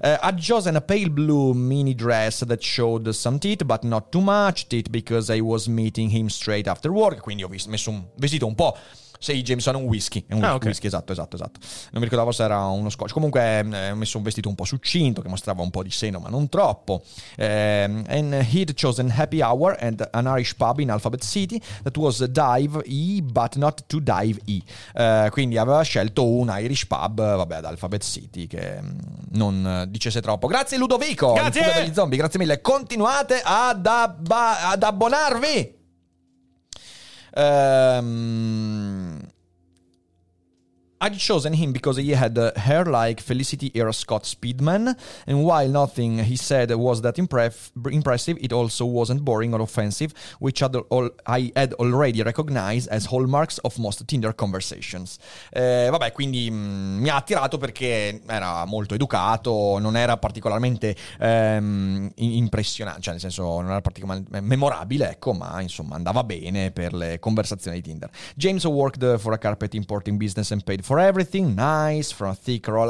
Uh, 0.00 0.16
had 0.20 0.40
chosen 0.40 0.76
a 0.76 0.80
pale 0.80 1.10
blue 1.10 1.52
mini 1.52 1.94
dress 1.94 2.44
that 2.46 2.62
showed 2.62 3.10
some 3.10 3.38
teeth, 3.38 3.64
but 3.64 3.82
not 3.82 4.10
too 4.10 4.22
much 4.22 4.66
teeth 4.68 4.88
because 4.90 5.32
I 5.32 5.40
was 5.40 5.66
meeting 5.66 6.10
him 6.10 6.28
straight 6.28 6.68
after 6.68 6.90
work. 6.90 7.20
Quindi 7.20 7.42
ho 7.42 7.48
messo 7.48 7.90
un 7.90 8.06
vestito 8.14 8.46
un 8.46 8.54
po' 8.54 8.76
Sei 9.18 9.42
Jameson 9.42 9.74
è 9.74 9.78
un 9.78 9.84
whisky. 9.84 10.24
È 10.26 10.34
un 10.34 10.44
ah, 10.44 10.54
okay. 10.54 10.68
whisky, 10.68 10.86
esatto, 10.86 11.12
esatto, 11.12 11.36
esatto. 11.36 11.60
Non 11.90 12.00
mi 12.00 12.04
ricordavo 12.04 12.30
se 12.32 12.44
era 12.44 12.66
uno 12.66 12.88
scotch. 12.88 13.12
Comunque 13.12 13.60
eh, 13.60 13.90
ho 13.90 13.96
messo 13.96 14.18
un 14.18 14.22
vestito 14.22 14.48
un 14.48 14.54
po' 14.54 14.64
succinto 14.64 15.22
che 15.22 15.28
mostrava 15.28 15.62
un 15.62 15.70
po' 15.70 15.82
di 15.82 15.90
seno, 15.90 16.18
ma 16.18 16.28
non 16.28 16.48
troppo. 16.48 17.02
Um, 17.36 18.04
and 18.08 18.34
he'd 18.52 18.74
chosen 18.80 19.12
Happy 19.14 19.40
Hour 19.40 19.76
and 19.80 20.08
an 20.12 20.26
Irish 20.26 20.54
pub 20.54 20.78
in 20.78 20.90
Alphabet 20.90 21.24
City 21.24 21.60
that 21.82 21.96
was 21.96 22.24
Dive 22.24 22.82
E, 22.84 23.22
but 23.22 23.56
not 23.56 23.84
to 23.86 24.00
Dive 24.00 24.40
E. 24.44 24.62
Uh, 24.94 25.30
quindi 25.30 25.58
aveva 25.58 25.82
scelto 25.82 26.26
un 26.26 26.54
Irish 26.56 26.86
pub, 26.86 27.16
vabbè, 27.16 27.56
ad 27.56 27.64
Alphabet 27.64 28.04
City, 28.04 28.46
che 28.46 28.80
mm, 28.80 28.98
non 29.32 29.86
dicesse 29.88 30.20
troppo. 30.20 30.46
Grazie 30.46 30.78
Ludovico! 30.78 31.32
Grazie! 31.32 31.72
degli 31.74 31.94
zombie, 31.94 32.18
grazie 32.18 32.38
mille. 32.38 32.60
Continuate 32.60 33.40
ad, 33.42 33.86
abba- 33.86 34.68
ad 34.68 34.82
abbonarvi! 34.82 35.76
Um, 37.34 39.07
I'd 41.00 41.16
chosen 41.16 41.52
him 41.52 41.72
because 41.72 41.96
he 41.96 42.10
had 42.10 42.36
hair 42.56 42.84
like 42.84 43.20
Felicity 43.20 43.70
era 43.74 43.92
Scott 43.92 44.24
Speedman, 44.24 44.96
and 45.26 45.44
while 45.44 45.68
nothing 45.68 46.18
he 46.18 46.36
said 46.36 46.72
was 46.74 47.02
that 47.02 47.16
impref- 47.16 47.70
impressive, 47.90 48.36
it 48.40 48.52
also 48.52 48.84
wasn't 48.84 49.22
boring 49.22 49.54
or 49.54 49.60
offensive, 49.60 50.12
which 50.40 50.58
had 50.58 50.74
all, 50.88 51.10
I 51.24 51.52
had 51.54 51.72
already 51.74 52.22
recognized 52.22 52.88
as 52.88 53.06
hallmarks 53.06 53.58
of 53.58 53.78
most 53.78 54.04
Tinder 54.08 54.34
conversations. 54.34 55.18
Eh, 55.52 55.88
vabbè, 55.88 56.10
quindi 56.10 56.50
mh, 56.50 56.56
mm, 56.56 57.00
mi 57.00 57.08
ha 57.10 57.16
attirato 57.16 57.58
perché 57.58 58.20
era 58.26 58.64
molto 58.64 58.94
educato, 58.94 59.78
non 59.78 59.96
era 59.96 60.16
particolarmente 60.16 60.96
ehm, 61.20 62.10
impressionante, 62.16 63.02
cioè 63.02 63.12
nel 63.12 63.20
senso 63.20 63.42
non 63.42 63.70
era 63.70 63.80
particolarmente 63.80 64.40
memorabile, 64.40 65.10
ecco, 65.10 65.32
ma 65.32 65.60
insomma 65.60 65.94
andava 65.94 66.24
bene 66.24 66.72
per 66.72 66.92
le 66.92 67.20
conversazioni 67.20 67.76
di 67.76 67.82
Tinder. 67.82 68.10
James 68.34 68.64
worked 68.64 69.18
for 69.18 69.32
a 69.32 69.38
carpet 69.38 69.74
importing 69.74 70.18
business 70.18 70.50
and 70.50 70.64
paid 70.64 70.86
for 70.88 70.98
everything, 70.98 71.54
nice, 71.54 72.14
from 72.14 72.34
thick 72.34 72.66
roll. 72.66 72.88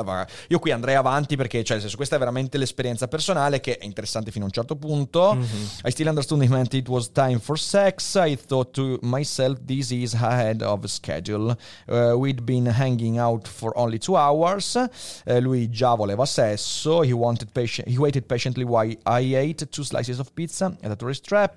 Io 0.51 0.61
qui 0.61 0.71
andrei 0.71 0.95
avanti 0.95 1.35
perché, 1.35 1.65
cioè, 1.65 1.81
senso, 1.81 1.97
questa 1.97 2.15
è 2.15 2.19
veramente 2.21 2.57
l'esperienza 2.57 3.09
personale 3.09 3.59
che 3.59 3.77
è 3.77 3.85
interessante 3.85 4.31
fino 4.31 4.45
a 4.45 4.47
un 4.47 4.53
certo 4.53 4.77
punto. 4.77 5.35
Mm-hmm. 5.35 5.65
I 5.83 5.91
still 5.91 6.07
understood 6.07 6.41
him 6.41 6.53
and 6.53 6.73
it 6.73 6.87
was 6.87 7.11
time 7.11 7.41
for 7.41 7.59
sex. 7.59 8.15
I 8.15 8.37
thought 8.37 8.71
to 8.75 9.01
myself, 9.03 9.59
this 9.65 9.91
is 9.91 10.15
ahead 10.15 10.63
of 10.63 10.87
schedule. 10.87 11.57
Uh, 11.89 12.13
we'd 12.17 12.45
been 12.45 12.67
hanging 12.67 13.19
out 13.19 13.49
for 13.49 13.77
only 13.77 13.99
two 13.99 14.15
hours. 14.15 14.77
Uh, 14.77 15.41
lui 15.41 15.69
già 15.69 15.97
voleva 15.97 16.25
sesso. 16.25 17.03
He, 17.03 17.13
wanted 17.13 17.51
patient- 17.51 17.89
he 17.89 17.99
waited 17.99 18.27
patiently 18.27 18.63
while 18.63 18.95
I 19.07 19.35
ate 19.35 19.67
two 19.71 19.83
slices 19.83 20.21
of 20.21 20.33
pizza 20.35 20.77
at 20.83 20.93
a 20.93 20.95
tourist 20.95 21.25
trap. 21.25 21.57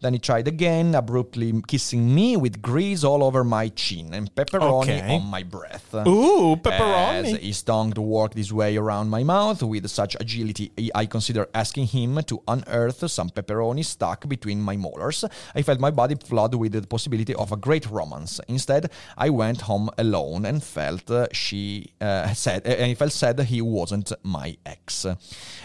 Then 0.00 0.12
he 0.12 0.18
tried 0.18 0.46
again, 0.46 0.94
abruptly 0.94 1.58
kissing 1.66 2.14
me 2.14 2.36
with 2.36 2.60
grease 2.60 3.02
all 3.02 3.22
over 3.22 3.42
my 3.44 3.70
chin 3.70 4.12
and 4.12 4.30
pepperoni 4.34 5.00
okay. 5.00 5.14
on 5.14 5.24
my 5.24 5.42
breast. 5.42 5.69
Breath. 5.70 6.06
Ooh, 6.06 6.52
As 6.52 6.60
pepperoni. 6.60 7.38
his 7.40 7.62
tongue 7.62 7.92
worked 7.96 8.36
his 8.36 8.52
way 8.52 8.76
around 8.76 9.08
my 9.08 9.22
mouth 9.22 9.62
with 9.62 9.86
such 9.88 10.16
agility, 10.20 10.72
I 10.94 11.06
considered 11.06 11.48
asking 11.54 11.86
him 11.86 12.20
to 12.24 12.42
unearth 12.46 13.08
some 13.10 13.30
pepperoni 13.30 13.84
stuck 13.84 14.28
between 14.28 14.60
my 14.60 14.76
molars. 14.76 15.24
I 15.54 15.62
felt 15.62 15.80
my 15.80 15.90
body 15.90 16.16
flood 16.16 16.54
with 16.54 16.72
the 16.72 16.82
possibility 16.86 17.34
of 17.34 17.52
a 17.52 17.56
great 17.56 17.86
romance. 17.90 18.40
Instead, 18.48 18.90
I 19.16 19.28
went 19.30 19.62
home 19.62 19.90
alone 19.98 20.46
and 20.46 20.62
felt 20.62 21.10
uh, 21.10 21.26
she 21.32 21.92
uh, 22.00 22.32
said, 22.34 22.66
uh, 22.66 22.84
I 22.84 22.94
felt 22.94 23.12
sad 23.12 23.38
he 23.40 23.60
wasn't 23.60 24.12
my 24.22 24.56
ex. 24.64 25.04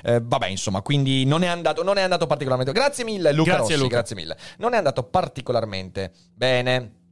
Eh, 0.04 0.22
vabbè, 0.24 0.48
insomma, 0.48 0.82
quindi 0.82 1.26
non 1.26 1.44
è 1.44 1.48
andato, 1.48 1.84
non 1.84 1.98
è 1.98 2.02
andato 2.02 2.28
particolarmente. 2.28 2.72
Grazie 2.74 3.04
mille, 3.04 3.32
Luca 3.34 3.56
Grazie, 3.56 3.74
Rossi, 3.76 3.84
Luca. 3.84 3.96
grazie 3.96 4.16
mille. 4.16 4.38
Non 4.58 4.74
è 4.74 4.78
andato 4.78 5.04
particolarmente 5.04 6.12
bene. 6.34 7.04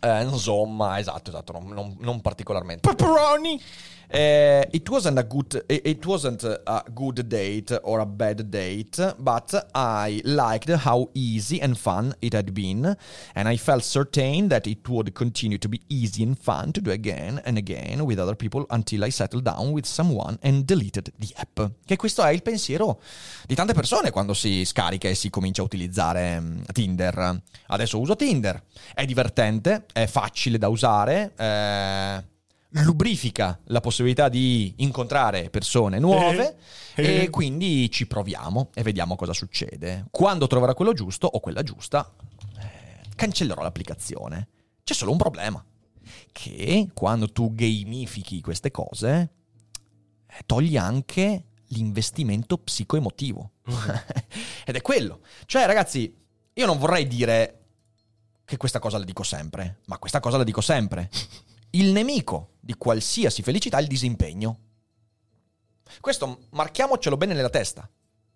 Eh, 0.00 0.22
insomma, 0.22 0.98
esatto, 0.98 1.30
esatto, 1.30 1.52
non- 1.52 1.68
non- 1.68 1.96
non 2.00 2.20
particolarmente. 2.20 2.88
Pepperoni. 2.88 3.60
Uh, 4.08 4.62
it 4.70 4.88
wasn't 4.88 5.18
a 5.18 5.24
good 5.24 5.64
it 5.68 5.84
it 5.84 6.06
wasn't 6.06 6.44
a 6.44 6.84
good 6.94 7.20
date 7.26 7.76
or 7.82 7.98
a 7.98 8.06
bad 8.06 8.40
date 8.50 9.00
but 9.18 9.52
i 9.74 10.20
liked 10.22 10.68
how 10.68 11.10
easy 11.12 11.60
and 11.60 11.76
fun 11.76 12.14
it 12.20 12.32
had 12.32 12.52
been 12.52 12.96
and 13.34 13.48
i 13.48 13.56
felt 13.56 13.82
certain 13.82 14.46
that 14.46 14.64
it 14.68 14.88
would 14.88 15.12
continue 15.12 15.58
to 15.58 15.68
be 15.68 15.80
easy 15.88 16.22
and 16.22 16.38
fun 16.38 16.70
to 16.70 16.80
do 16.80 16.92
again 16.92 17.40
and 17.44 17.58
again 17.58 18.00
with 18.04 18.20
other 18.20 18.36
people 18.36 18.64
until 18.70 19.02
i 19.02 19.10
settled 19.10 19.42
down 19.42 19.72
with 19.72 19.86
someone 19.86 20.38
and 20.42 20.66
deleted 20.66 21.12
the 21.18 21.34
app 21.38 21.60
che 21.84 21.96
questo 21.96 22.22
è 22.22 22.30
il 22.30 22.42
pensiero 22.42 23.00
di 23.44 23.56
tante 23.56 23.72
persone 23.74 24.12
quando 24.12 24.34
si 24.34 24.64
scarica 24.64 25.08
e 25.08 25.16
si 25.16 25.30
comincia 25.30 25.62
a 25.62 25.64
utilizzare 25.64 26.38
mm, 26.38 26.60
Tinder 26.72 27.42
adesso 27.66 27.98
uso 27.98 28.14
Tinder 28.14 28.62
è 28.94 29.04
divertente 29.04 29.85
è 29.92 30.06
facile 30.06 30.58
da 30.58 30.68
usare 30.68 31.32
eh, 31.36 32.24
lubrifica 32.82 33.58
la 33.64 33.80
possibilità 33.80 34.28
di 34.28 34.74
incontrare 34.78 35.50
persone 35.50 35.98
nuove 35.98 36.56
Eh, 36.94 37.04
e 37.04 37.22
eh. 37.22 37.30
quindi 37.30 37.90
ci 37.90 38.06
proviamo 38.06 38.70
e 38.74 38.82
vediamo 38.82 39.16
cosa 39.16 39.32
succede. 39.32 40.06
Quando 40.10 40.46
troverò 40.46 40.74
quello 40.74 40.92
giusto 40.92 41.26
o 41.26 41.40
quella 41.40 41.62
giusta, 41.62 42.10
eh, 42.58 43.08
cancellerò 43.14 43.62
l'applicazione. 43.62 44.48
C'è 44.82 44.94
solo 44.94 45.10
un 45.10 45.18
problema, 45.18 45.62
che 46.32 46.88
quando 46.94 47.30
tu 47.32 47.54
gamifichi 47.54 48.40
queste 48.40 48.70
cose, 48.70 49.30
togli 50.46 50.76
anche 50.76 51.44
l'investimento 51.68 52.58
psicoemotivo. 52.58 53.50
Ed 54.64 54.76
è 54.76 54.82
quello. 54.82 55.20
Cioè, 55.46 55.66
ragazzi, 55.66 56.14
io 56.52 56.66
non 56.66 56.78
vorrei 56.78 57.06
dire 57.06 57.65
che 58.46 58.56
questa 58.56 58.78
cosa 58.78 58.96
la 58.96 59.04
dico 59.04 59.24
sempre, 59.24 59.80
ma 59.86 59.98
questa 59.98 60.20
cosa 60.20 60.38
la 60.38 60.44
dico 60.44 60.60
sempre. 60.60 61.10
Il 61.70 61.90
nemico 61.90 62.52
di 62.60 62.74
qualsiasi 62.74 63.42
felicità 63.42 63.78
è 63.78 63.80
il 63.82 63.88
disimpegno. 63.88 64.60
Questo 66.00 66.46
marchiamocelo 66.50 67.16
bene 67.16 67.34
nella 67.34 67.50
testa. 67.50 67.88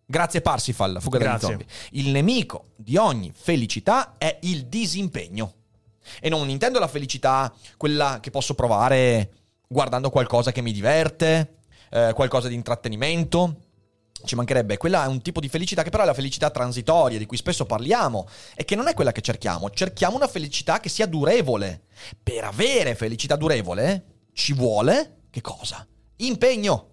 Grazie 0.04 0.40
Parsifal, 0.40 0.98
fuga 1.00 1.18
dagli 1.18 1.38
zombie. 1.38 1.66
Il 1.92 2.08
nemico 2.08 2.72
di 2.74 2.96
ogni 2.96 3.32
felicità 3.32 4.16
è 4.18 4.40
il 4.42 4.66
disimpegno. 4.66 5.54
E 6.20 6.28
non 6.28 6.48
intendo 6.48 6.80
la 6.80 6.88
felicità, 6.88 7.54
quella 7.76 8.18
che 8.20 8.30
posso 8.30 8.54
provare 8.54 9.32
guardando 9.68 10.10
qualcosa 10.10 10.50
che 10.50 10.60
mi 10.60 10.72
diverte, 10.72 11.58
eh, 11.90 12.12
qualcosa 12.16 12.48
di 12.48 12.54
intrattenimento. 12.56 13.68
Ci 14.24 14.34
mancherebbe, 14.34 14.76
quella 14.76 15.04
è 15.04 15.08
un 15.08 15.22
tipo 15.22 15.40
di 15.40 15.48
felicità 15.48 15.82
che 15.82 15.90
però 15.90 16.02
è 16.02 16.06
la 16.06 16.14
felicità 16.14 16.50
transitoria 16.50 17.18
di 17.18 17.26
cui 17.26 17.36
spesso 17.36 17.64
parliamo 17.64 18.28
e 18.54 18.64
che 18.64 18.76
non 18.76 18.88
è 18.88 18.94
quella 18.94 19.12
che 19.12 19.20
cerchiamo. 19.20 19.70
Cerchiamo 19.70 20.16
una 20.16 20.28
felicità 20.28 20.80
che 20.80 20.88
sia 20.88 21.06
durevole. 21.06 21.82
Per 22.22 22.44
avere 22.44 22.94
felicità 22.94 23.36
durevole 23.36 24.04
ci 24.32 24.52
vuole 24.52 25.22
che 25.30 25.40
cosa? 25.40 25.86
Impegno. 26.16 26.88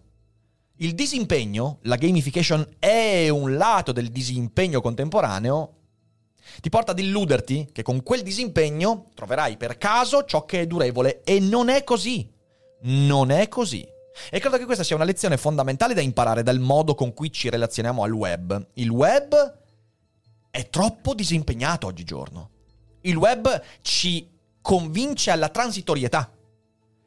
Il 0.77 0.93
disimpegno, 0.93 1.79
la 1.83 1.95
gamification 1.95 2.75
è 2.77 3.29
un 3.29 3.55
lato 3.57 3.91
del 3.91 4.09
disimpegno 4.09 4.79
contemporaneo, 4.79 5.77
ti 6.61 6.69
porta 6.69 6.91
ad 6.91 6.99
illuderti 6.99 7.69
che 7.71 7.83
con 7.83 8.03
quel 8.03 8.21
disimpegno 8.21 9.09
troverai 9.13 9.57
per 9.57 9.77
caso 9.77 10.23
ciò 10.25 10.45
che 10.45 10.61
è 10.61 10.67
durevole 10.67 11.21
e 11.23 11.39
non 11.39 11.69
è 11.69 11.83
così. 11.83 12.31
Non 12.81 13.31
è 13.31 13.47
così. 13.47 13.85
E 14.29 14.39
credo 14.39 14.57
che 14.57 14.65
questa 14.65 14.83
sia 14.83 14.95
una 14.95 15.05
lezione 15.05 15.37
fondamentale 15.37 15.93
da 15.93 16.01
imparare 16.01 16.43
dal 16.43 16.59
modo 16.59 16.95
con 16.95 17.13
cui 17.13 17.31
ci 17.31 17.49
relazioniamo 17.49 18.03
al 18.03 18.11
web. 18.11 18.67
Il 18.73 18.89
web 18.89 19.59
è 20.49 20.69
troppo 20.69 21.13
disimpegnato 21.13 21.87
oggigiorno. 21.87 22.49
Il 23.01 23.15
web 23.15 23.61
ci 23.81 24.29
convince 24.61 25.31
alla 25.31 25.49
transitorietà. 25.49 26.31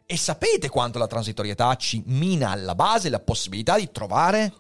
E 0.07 0.17
sapete 0.17 0.69
quanto 0.69 0.99
la 0.99 1.07
transitorietà 1.07 1.75
ci 1.77 2.03
mina 2.07 2.51
alla 2.51 2.75
base 2.75 3.11
la 3.11 3.21
possibilità 3.21 3.77
di 3.77 3.91
trovare 3.93 4.53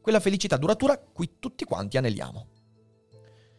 quella 0.00 0.20
felicità 0.20 0.56
duratura 0.56 0.98
cui 0.98 1.36
tutti 1.38 1.64
quanti 1.64 1.96
aneliamo. 1.96 2.48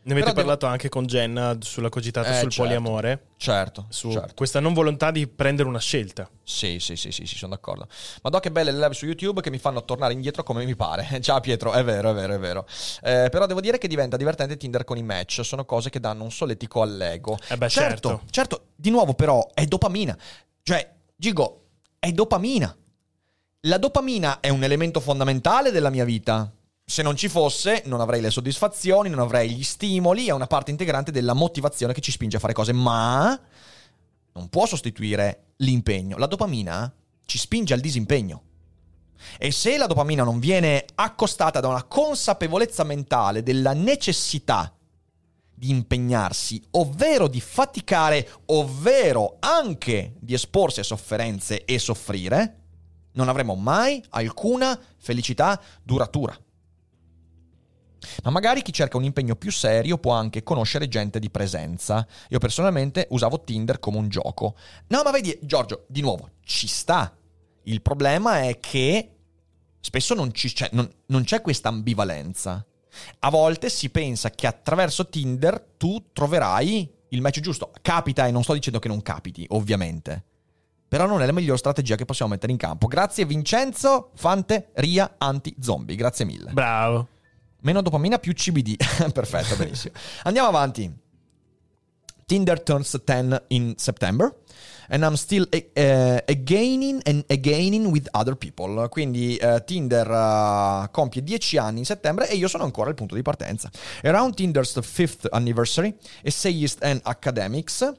Ne 0.06 0.12
avete 0.12 0.28
Però 0.34 0.36
devo- 0.44 0.48
parlato 0.56 0.66
anche 0.68 0.88
con 0.88 1.06
Jenna 1.08 1.58
sulla 1.62 1.90
cogitata 1.90 2.30
Eh, 2.30 2.34
sul 2.34 2.52
certo. 2.52 2.62
poliamore, 2.62 3.26
Certo, 3.38 3.88
su 3.90 4.12
certo. 4.12 4.36
questa 4.36 4.60
non 4.60 4.74
volontà 4.74 5.10
di 5.10 5.26
prendere 5.28 5.68
una 5.68 5.80
scelta. 5.80 6.30
Sì, 6.44 6.78
sì, 6.80 6.96
sì, 6.96 7.12
sì, 7.12 7.26
sì, 7.26 7.36
sono 7.36 7.56
d'accordo. 7.56 7.88
Ma 8.22 8.30
do 8.30 8.40
che 8.40 8.52
belle 8.52 8.72
le 8.72 8.78
live 8.78 8.94
su 8.94 9.06
YouTube 9.08 9.42
che 9.42 9.50
mi 9.50 9.58
fanno 9.58 9.84
tornare 9.84 10.14
indietro 10.14 10.44
come 10.44 10.64
mi 10.64 10.76
pare. 10.76 11.08
Ciao 11.22 11.40
Pietro, 11.40 11.74
è 11.74 11.84
vero, 11.84 12.12
è 12.12 12.14
vero, 12.14 12.36
è 12.36 12.38
vero. 12.38 12.68
Eh, 13.02 13.30
però 13.32 13.48
devo 13.48 13.62
dire 13.62 13.80
che 13.80 13.88
diventa 13.88 14.16
divertente 14.16 14.58
Tinder 14.58 14.84
con 14.84 14.98
i 14.98 15.02
match. 15.04 15.44
Sono 15.44 15.66
cose 15.66 15.90
che 15.90 16.00
danno 16.00 16.24
un 16.24 16.32
solletico 16.32 16.84
all'ego. 16.84 17.40
Eh 17.50 17.58
beh, 17.58 17.68
certo, 17.70 18.10
certo. 18.10 18.24
certo, 18.30 18.66
di 18.76 18.92
nuovo 18.92 19.16
però 19.16 19.50
è 19.56 19.66
dopamina. 19.66 20.16
Cioè, 20.62 20.88
Gigo, 21.16 21.64
è 21.98 22.12
dopamina. 22.12 22.78
La 23.62 23.80
dopamina 23.80 24.40
è 24.40 24.50
un 24.50 24.64
elemento 24.64 25.00
fondamentale 25.00 25.72
della 25.72 25.90
mia 25.90 26.06
vita. 26.06 26.52
Se 26.88 27.02
non 27.02 27.16
ci 27.16 27.30
fosse, 27.30 27.82
non 27.86 28.00
avrei 28.00 28.22
le 28.22 28.30
soddisfazioni, 28.30 29.10
non 29.10 29.18
avrei 29.18 29.50
gli 29.50 29.64
stimoli, 29.64 30.28
è 30.28 30.32
una 30.32 30.46
parte 30.46 30.70
integrante 30.70 31.12
della 31.12 31.34
motivazione 31.34 31.94
che 31.94 32.00
ci 32.00 32.12
spinge 32.12 32.38
a 32.38 32.40
fare 32.40 32.54
cose, 32.54 32.74
ma 32.74 33.38
non 34.34 34.50
può 34.50 34.68
sostituire 34.68 35.54
l'impegno. 35.58 36.16
La 36.18 36.28
dopamina 36.28 36.94
ci 37.26 37.40
spinge 37.40 37.74
al 37.74 37.80
disimpegno. 37.80 38.44
E 39.40 39.50
se 39.50 39.78
la 39.78 39.88
dopamina 39.88 40.24
non 40.24 40.38
viene 40.38 40.86
accostata 40.94 41.60
da 41.60 41.70
una 41.70 41.84
consapevolezza 41.86 42.84
mentale 42.84 43.42
della 43.42 43.74
necessità 43.74 44.72
di 45.56 45.72
impegnarsi, 45.72 46.62
ovvero 46.72 47.28
di 47.28 47.42
faticare, 47.42 48.30
ovvero 48.46 49.38
anche 49.40 50.14
di 50.20 50.36
esporsi 50.36 50.82
a 50.82 50.84
sofferenze 50.84 51.66
e 51.66 51.80
soffrire, 51.80 52.60
non 53.14 53.28
avremo 53.28 53.56
mai 53.56 54.04
alcuna 54.10 54.80
felicità 54.98 55.60
duratura. 55.82 56.38
Ma 58.24 58.30
magari 58.32 58.62
chi 58.62 58.74
cerca 58.74 58.98
un 58.98 59.04
impegno 59.04 59.36
più 59.36 59.52
serio 59.52 59.98
può 59.98 60.14
anche 60.14 60.44
conoscere 60.44 60.88
gente 60.88 61.20
di 61.20 61.30
presenza. 61.30 62.06
Io 62.30 62.40
personalmente 62.40 63.08
usavo 63.12 63.44
Tinder 63.44 63.80
come 63.80 63.98
un 63.98 64.10
gioco. 64.10 64.56
No, 64.88 65.02
ma 65.04 65.12
vedi, 65.12 65.38
Giorgio, 65.42 65.86
di 65.88 66.02
nuovo, 66.02 66.30
ci 66.44 66.68
sta. 66.68 67.16
Il 67.64 67.82
problema 67.82 68.42
è 68.44 68.60
che 68.60 69.12
spesso 69.80 70.14
non, 70.14 70.32
c'è, 70.32 70.70
non- 70.74 70.90
non 71.08 71.24
c'è 71.24 71.42
questa 71.42 71.70
ambivalenza. 71.70 72.66
A 73.20 73.30
volte 73.30 73.70
si 73.70 73.90
pensa 73.90 74.30
che 74.30 74.48
attraverso 74.48 75.08
Tinder 75.10 75.74
tu 75.78 76.12
troverai 76.14 76.90
il 77.10 77.22
match 77.22 77.40
giusto. 77.40 77.72
Capita 77.82 78.26
e 78.28 78.32
non 78.32 78.44
sto 78.44 78.54
dicendo 78.54 78.80
che 78.80 78.88
non 78.88 79.02
capiti, 79.02 79.46
ovviamente. 79.50 80.24
Però 80.88 81.08
non 81.08 81.22
è 81.22 81.26
la 81.26 81.34
miglior 81.34 81.58
strategia 81.58 81.96
che 81.96 82.06
possiamo 82.06 82.32
mettere 82.32 82.52
in 82.52 82.58
campo. 82.58 82.88
Grazie 82.88 83.26
Vincenzo 83.26 84.12
Fante 84.16 84.70
Ria 84.76 85.16
Anti-Zombie. 85.18 85.96
Grazie 85.96 86.26
mille. 86.26 86.52
Bravo. 86.52 87.08
Meno 87.66 87.82
dopamina, 87.82 88.20
più 88.20 88.32
CBD. 88.34 88.76
Perfetto, 89.12 89.56
benissimo. 89.56 89.96
Andiamo 90.24 90.48
avanti. 90.48 91.04
Tinder 92.28 92.62
turns 92.62 93.02
10 93.04 93.42
in 93.48 93.74
September. 93.78 94.34
And 94.90 95.04
I'm 95.04 95.16
still 95.16 95.48
eh, 95.50 95.72
eh, 95.74 96.44
gaining 96.44 97.02
and 97.06 97.26
gaining 97.42 97.88
with 97.88 98.08
other 98.12 98.36
people. 98.36 98.88
Quindi 98.90 99.36
eh, 99.38 99.64
Tinder 99.66 100.08
eh, 100.08 100.90
compie 100.92 101.24
10 101.24 101.58
anni 101.58 101.80
in 101.80 101.86
settembre 101.86 102.30
e 102.30 102.36
io 102.36 102.48
sono 102.48 102.66
ancora 102.66 102.90
al 102.90 102.96
punto 102.96 103.16
di 103.16 103.24
partenza. 103.24 103.72
Around 104.04 104.36
Tinder's 104.36 104.80
fifth 104.82 105.28
anniversary, 105.32 105.98
essayists 106.22 106.84
and 106.84 107.00
academics 107.04 107.92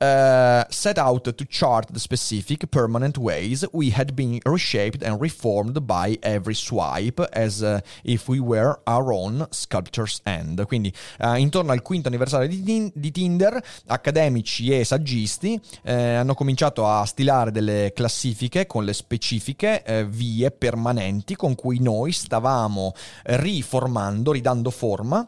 uh, 0.00 0.64
set 0.68 0.98
out 0.98 1.34
to 1.34 1.44
chart 1.46 1.92
the 1.92 1.98
specific 1.98 2.68
permanent 2.70 3.18
ways 3.18 3.66
we 3.72 3.90
had 3.90 4.14
been 4.14 4.38
reshaped 4.44 5.02
and 5.02 5.20
reformed 5.20 5.86
by 5.86 6.18
every 6.22 6.54
swipe 6.54 7.20
as 7.32 7.62
uh, 7.62 7.80
if 8.02 8.28
we 8.28 8.40
were 8.40 8.80
our 8.86 9.12
own 9.12 9.46
sculptor's 9.50 10.20
hand. 10.24 10.64
Quindi 10.66 10.92
uh, 11.20 11.36
intorno 11.36 11.72
al 11.72 11.82
quinto 11.82 12.08
anniversario 12.08 12.48
di, 12.48 12.62
Tin- 12.62 12.90
di 12.94 13.10
Tinder, 13.10 13.62
accademici 13.86 14.70
e 14.70 14.84
saggisti 14.84 15.60
eh, 15.82 16.14
hanno 16.14 16.34
cominciato 16.34 16.86
a 16.86 17.04
stilare 17.04 17.50
delle 17.50 17.92
classifiche 17.94 18.66
con 18.66 18.84
le 18.84 18.92
specifiche 18.92 19.82
eh, 19.82 20.06
vie 20.06 20.50
permanenti 20.50 21.36
con 21.36 21.54
cui 21.54 21.80
noi 21.80 22.12
stavamo 22.12 22.92
riformando, 23.24 24.32
ridando 24.32 24.70
forma 24.70 25.26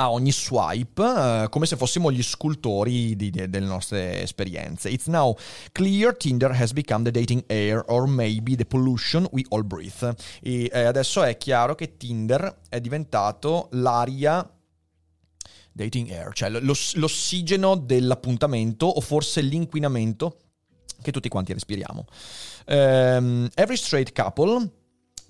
a 0.00 0.10
ogni 0.10 0.32
swipe, 0.32 1.02
uh, 1.02 1.48
come 1.50 1.66
se 1.66 1.76
fossimo 1.76 2.10
gli 2.10 2.22
scultori 2.22 3.14
di, 3.14 3.30
di, 3.30 3.50
delle 3.50 3.66
nostre 3.66 4.22
esperienze. 4.22 4.88
It's 4.88 5.06
now 5.06 5.36
clear 5.72 6.16
Tinder 6.16 6.58
has 6.58 6.72
become 6.72 7.04
the 7.04 7.10
dating 7.10 7.44
air 7.46 7.84
or 7.88 8.08
maybe 8.08 8.56
the 8.56 8.64
pollution 8.64 9.28
we 9.32 9.44
all 9.50 9.62
breathe. 9.62 10.14
E 10.40 10.70
eh, 10.72 10.84
adesso 10.84 11.22
è 11.22 11.36
chiaro 11.36 11.74
che 11.74 11.98
Tinder 11.98 12.60
è 12.70 12.80
diventato 12.80 13.68
l'aria 13.72 14.50
dating 15.70 16.10
air, 16.10 16.32
cioè 16.32 16.48
l'oss- 16.48 16.94
l'ossigeno 16.94 17.76
dell'appuntamento 17.76 18.86
o 18.86 19.00
forse 19.02 19.42
l'inquinamento 19.42 20.36
che 21.02 21.12
tutti 21.12 21.28
quanti 21.28 21.52
respiriamo. 21.52 22.06
Um, 22.68 23.48
every 23.54 23.76
straight 23.76 24.12
couple 24.12 24.70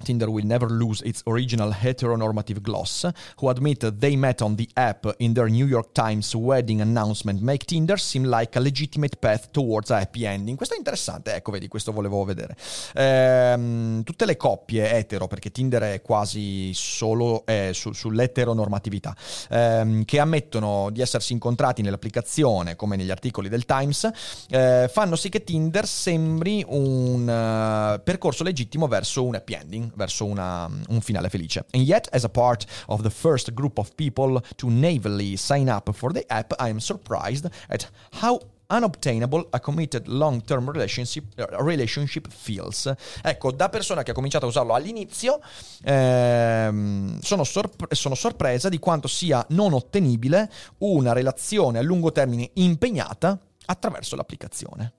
Tinder 0.02 0.30
will 0.30 0.44
never 0.44 0.68
lose 0.68 1.02
its 1.02 1.22
original 1.26 1.72
heteronormative 1.72 2.60
gloss, 2.60 3.06
who 3.40 3.48
admit 3.48 3.98
they 3.98 4.16
met 4.16 4.42
on 4.42 4.56
the 4.56 4.68
app 4.74 5.06
in 5.18 5.32
their 5.32 5.48
New 5.48 5.66
York 5.66 5.92
Times 5.92 6.34
wedding 6.34 6.80
announcement 6.80 7.40
make 7.40 7.64
Tinder 7.64 7.98
seem 7.98 8.24
like 8.24 8.56
a 8.56 8.60
legitimate 8.60 9.16
path 9.18 9.50
towards 9.50 9.90
a 9.90 10.00
happy 10.00 10.24
ending. 10.24 10.56
Questo 10.56 10.74
è 10.74 10.78
interessante, 10.78 11.34
ecco, 11.34 11.50
vedi, 11.50 11.68
questo 11.68 11.92
volevo 11.92 12.24
vedere. 12.24 12.56
Ehm, 12.94 14.02
tutte 14.02 14.24
le 14.24 14.36
coppie 14.36 14.90
etero, 14.92 15.26
perché 15.26 15.50
Tinder 15.50 15.82
è 15.82 16.02
quasi 16.02 16.72
solo 16.74 17.44
eh, 17.46 17.70
su, 17.72 17.92
sull'eteronormatività, 17.92 19.14
ehm, 19.50 20.04
che 20.04 20.18
ammettono 20.18 20.90
di 20.90 21.00
essersi 21.00 21.32
incontrati 21.32 21.82
nell'applicazione, 21.82 22.76
come 22.76 22.96
negli 22.96 23.10
articoli 23.10 23.48
del 23.48 23.64
Times, 23.64 24.10
eh, 24.48 24.88
fanno 24.90 25.16
sì 25.16 25.28
che 25.28 25.44
Tinder 25.44 25.86
sembri 25.86 26.64
un 26.66 27.22
uh, 27.22 28.02
percorso 28.02 28.44
legittimo 28.44 28.88
verso 28.88 29.24
un 29.24 29.34
happy 29.34 29.54
ending 29.54 29.89
verso 29.94 30.24
una, 30.24 30.68
un 30.88 31.00
finale 31.00 31.28
felice. 31.28 31.64
And 31.72 31.84
yet, 31.84 32.08
as 32.12 32.24
a 32.24 32.28
part 32.28 32.66
of 32.86 33.02
the 33.02 33.10
first 33.10 33.52
group 33.52 33.78
of 33.78 33.94
people 33.94 34.42
to 34.56 34.68
naively 34.68 35.36
sign 35.36 35.68
up 35.68 35.92
for 35.92 36.12
the 36.12 36.24
app, 36.28 36.52
I 36.58 36.68
am 36.68 36.78
surprised 36.78 37.48
at 37.68 37.90
how 38.22 38.40
unobtainable 38.70 39.46
a 39.50 39.60
committed 39.60 40.06
long-term 40.06 40.70
relationship, 40.70 41.24
uh, 41.38 41.62
relationship 41.62 42.28
feels. 42.30 42.92
Ecco, 43.22 43.50
da 43.50 43.68
persona 43.68 44.02
che 44.02 44.12
ha 44.12 44.14
cominciato 44.14 44.46
a 44.46 44.48
usarlo 44.48 44.74
all'inizio, 44.74 45.40
ehm, 45.82 47.18
sono, 47.20 47.44
sorpre- 47.44 47.94
sono, 47.94 48.14
sorpresa 48.14 48.68
di 48.68 48.78
quanto 48.78 49.08
sia 49.08 49.44
non 49.50 49.72
ottenibile 49.72 50.50
una 50.78 51.12
relazione 51.12 51.78
a 51.78 51.82
lungo 51.82 52.12
termine 52.12 52.50
impegnata 52.54 53.38
attraverso 53.66 54.16
l'applicazione. 54.16 54.94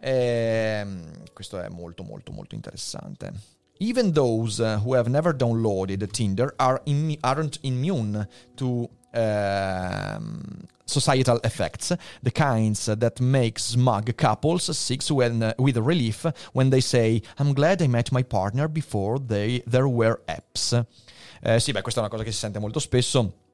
Ehm, 0.00 1.32
questo 1.32 1.60
è 1.60 1.68
molto 1.68 2.04
molto 2.04 2.30
molto 2.32 2.54
interessante. 2.54 3.57
Even 3.80 4.12
those 4.12 4.60
uh, 4.60 4.78
who 4.78 4.94
have 4.94 5.08
never 5.08 5.32
downloaded 5.32 6.10
Tinder 6.12 6.54
are 6.58 6.80
Im- 6.86 7.16
aren't 7.22 7.58
immune 7.62 8.26
to 8.56 8.88
um, 9.14 10.66
societal 10.84 11.38
effects, 11.44 11.92
the 12.22 12.30
kinds 12.30 12.86
that 12.86 13.20
make 13.20 13.58
smug 13.58 14.16
couples 14.16 14.68
when, 15.10 15.42
uh, 15.42 15.52
with 15.58 15.76
relief 15.76 16.26
when 16.52 16.70
they 16.70 16.80
say 16.80 17.22
I'm 17.38 17.52
glad 17.52 17.82
I 17.82 17.86
met 17.86 18.10
my 18.12 18.22
partner 18.22 18.68
before 18.68 19.18
they, 19.18 19.62
there 19.66 19.88
were 19.88 20.20
apps. 20.26 20.72
Eh, 21.40 21.60
sì, 21.60 21.72
beh, 21.72 21.82
questa 21.82 22.00
è 22.00 22.02
una 22.02 22.10
cosa 22.10 22.24
che 22.24 22.32
si 22.32 22.38
sente 22.38 22.58
molto 22.58 22.80
spesso 22.80 23.47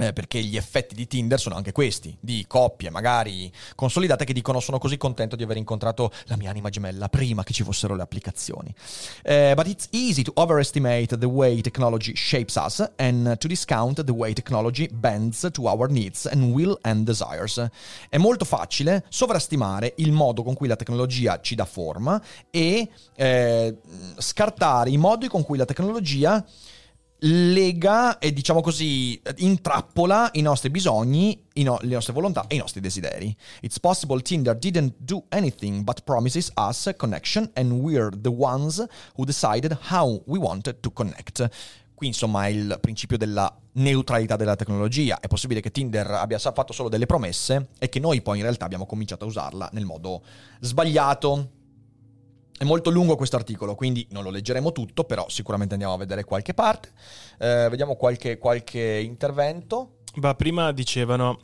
eh, 0.00 0.12
perché 0.14 0.42
gli 0.42 0.56
effetti 0.56 0.94
di 0.94 1.06
Tinder 1.06 1.38
sono 1.38 1.56
anche 1.56 1.72
questi, 1.72 2.16
di 2.18 2.44
coppie 2.48 2.88
magari 2.88 3.52
consolidate 3.74 4.24
che 4.24 4.32
dicono 4.32 4.58
sono 4.58 4.78
così 4.78 4.96
contento 4.96 5.36
di 5.36 5.42
aver 5.42 5.58
incontrato 5.58 6.10
la 6.24 6.36
mia 6.36 6.48
anima 6.48 6.70
gemella 6.70 7.10
prima 7.10 7.44
che 7.44 7.52
ci 7.52 7.62
fossero 7.62 7.94
le 7.94 8.02
applicazioni. 8.02 8.74
Uh, 9.24 9.54
but 9.54 9.66
it's 9.66 9.88
easy 9.90 10.22
to 10.22 10.32
overestimate 10.36 11.18
the 11.18 11.26
way 11.26 11.60
technology 11.60 12.14
shapes 12.16 12.54
us 12.56 12.82
and 12.96 13.36
to 13.36 13.46
discount 13.46 14.02
the 14.02 14.12
way 14.12 14.32
technology 14.32 14.88
bends 14.90 15.46
to 15.52 15.68
our 15.68 15.90
needs 15.90 16.26
and 16.26 16.52
will 16.52 16.78
and 16.82 17.04
desires. 17.04 17.62
È 18.08 18.16
molto 18.16 18.46
facile 18.46 19.04
sovrastimare 19.10 19.92
il 19.98 20.12
modo 20.12 20.42
con 20.42 20.54
cui 20.54 20.66
la 20.66 20.76
tecnologia 20.76 21.40
ci 21.42 21.54
dà 21.54 21.66
forma 21.66 22.20
e 22.50 22.88
eh, 23.16 23.76
scartare 24.16 24.88
i 24.88 24.96
modi 24.96 25.28
con 25.28 25.42
cui 25.42 25.58
la 25.58 25.66
tecnologia 25.66 26.42
lega 27.20 28.18
e 28.18 28.32
diciamo 28.32 28.60
così 28.60 29.20
intrappola 29.38 30.30
i 30.32 30.40
nostri 30.40 30.70
bisogni, 30.70 31.46
i 31.54 31.62
no- 31.62 31.78
le 31.82 31.94
nostre 31.94 32.12
volontà 32.12 32.46
e 32.46 32.54
i 32.54 32.58
nostri 32.58 32.80
desideri. 32.80 33.34
It's 33.60 33.78
possible 33.78 34.20
Tinder 34.22 34.56
didn't 34.56 34.94
do 34.98 35.24
anything 35.28 35.82
but 35.82 36.02
promises 36.04 36.50
us 36.56 36.90
connection 36.96 37.50
and 37.54 37.72
we're 37.72 38.10
the 38.20 38.30
ones 38.30 38.84
who 39.16 39.24
decided 39.24 39.76
how 39.90 40.22
we 40.26 40.38
wanted 40.38 40.80
to 40.80 40.90
connect. 40.92 41.48
Qui 41.94 42.06
insomma 42.06 42.46
è 42.46 42.48
il 42.48 42.78
principio 42.80 43.18
della 43.18 43.54
neutralità 43.72 44.36
della 44.36 44.56
tecnologia. 44.56 45.20
È 45.20 45.26
possibile 45.26 45.60
che 45.60 45.70
Tinder 45.70 46.10
abbia 46.10 46.38
fatto 46.38 46.72
solo 46.72 46.88
delle 46.88 47.06
promesse 47.06 47.68
e 47.78 47.90
che 47.90 48.00
noi 48.00 48.22
poi 48.22 48.38
in 48.38 48.44
realtà 48.44 48.64
abbiamo 48.64 48.86
cominciato 48.86 49.24
a 49.24 49.28
usarla 49.28 49.68
nel 49.72 49.84
modo 49.84 50.22
sbagliato 50.60 51.58
è 52.60 52.64
molto 52.64 52.90
lungo 52.90 53.16
questo 53.16 53.36
articolo, 53.36 53.74
quindi 53.74 54.06
non 54.10 54.22
lo 54.22 54.28
leggeremo 54.28 54.70
tutto, 54.70 55.04
però 55.04 55.24
sicuramente 55.30 55.72
andiamo 55.72 55.94
a 55.94 55.96
vedere 55.96 56.24
qualche 56.24 56.52
parte. 56.52 56.90
Eh, 57.38 57.68
vediamo 57.70 57.96
qualche, 57.96 58.36
qualche 58.36 59.00
intervento. 59.02 60.00
Ma 60.16 60.34
prima 60.34 60.70
dicevano, 60.70 61.40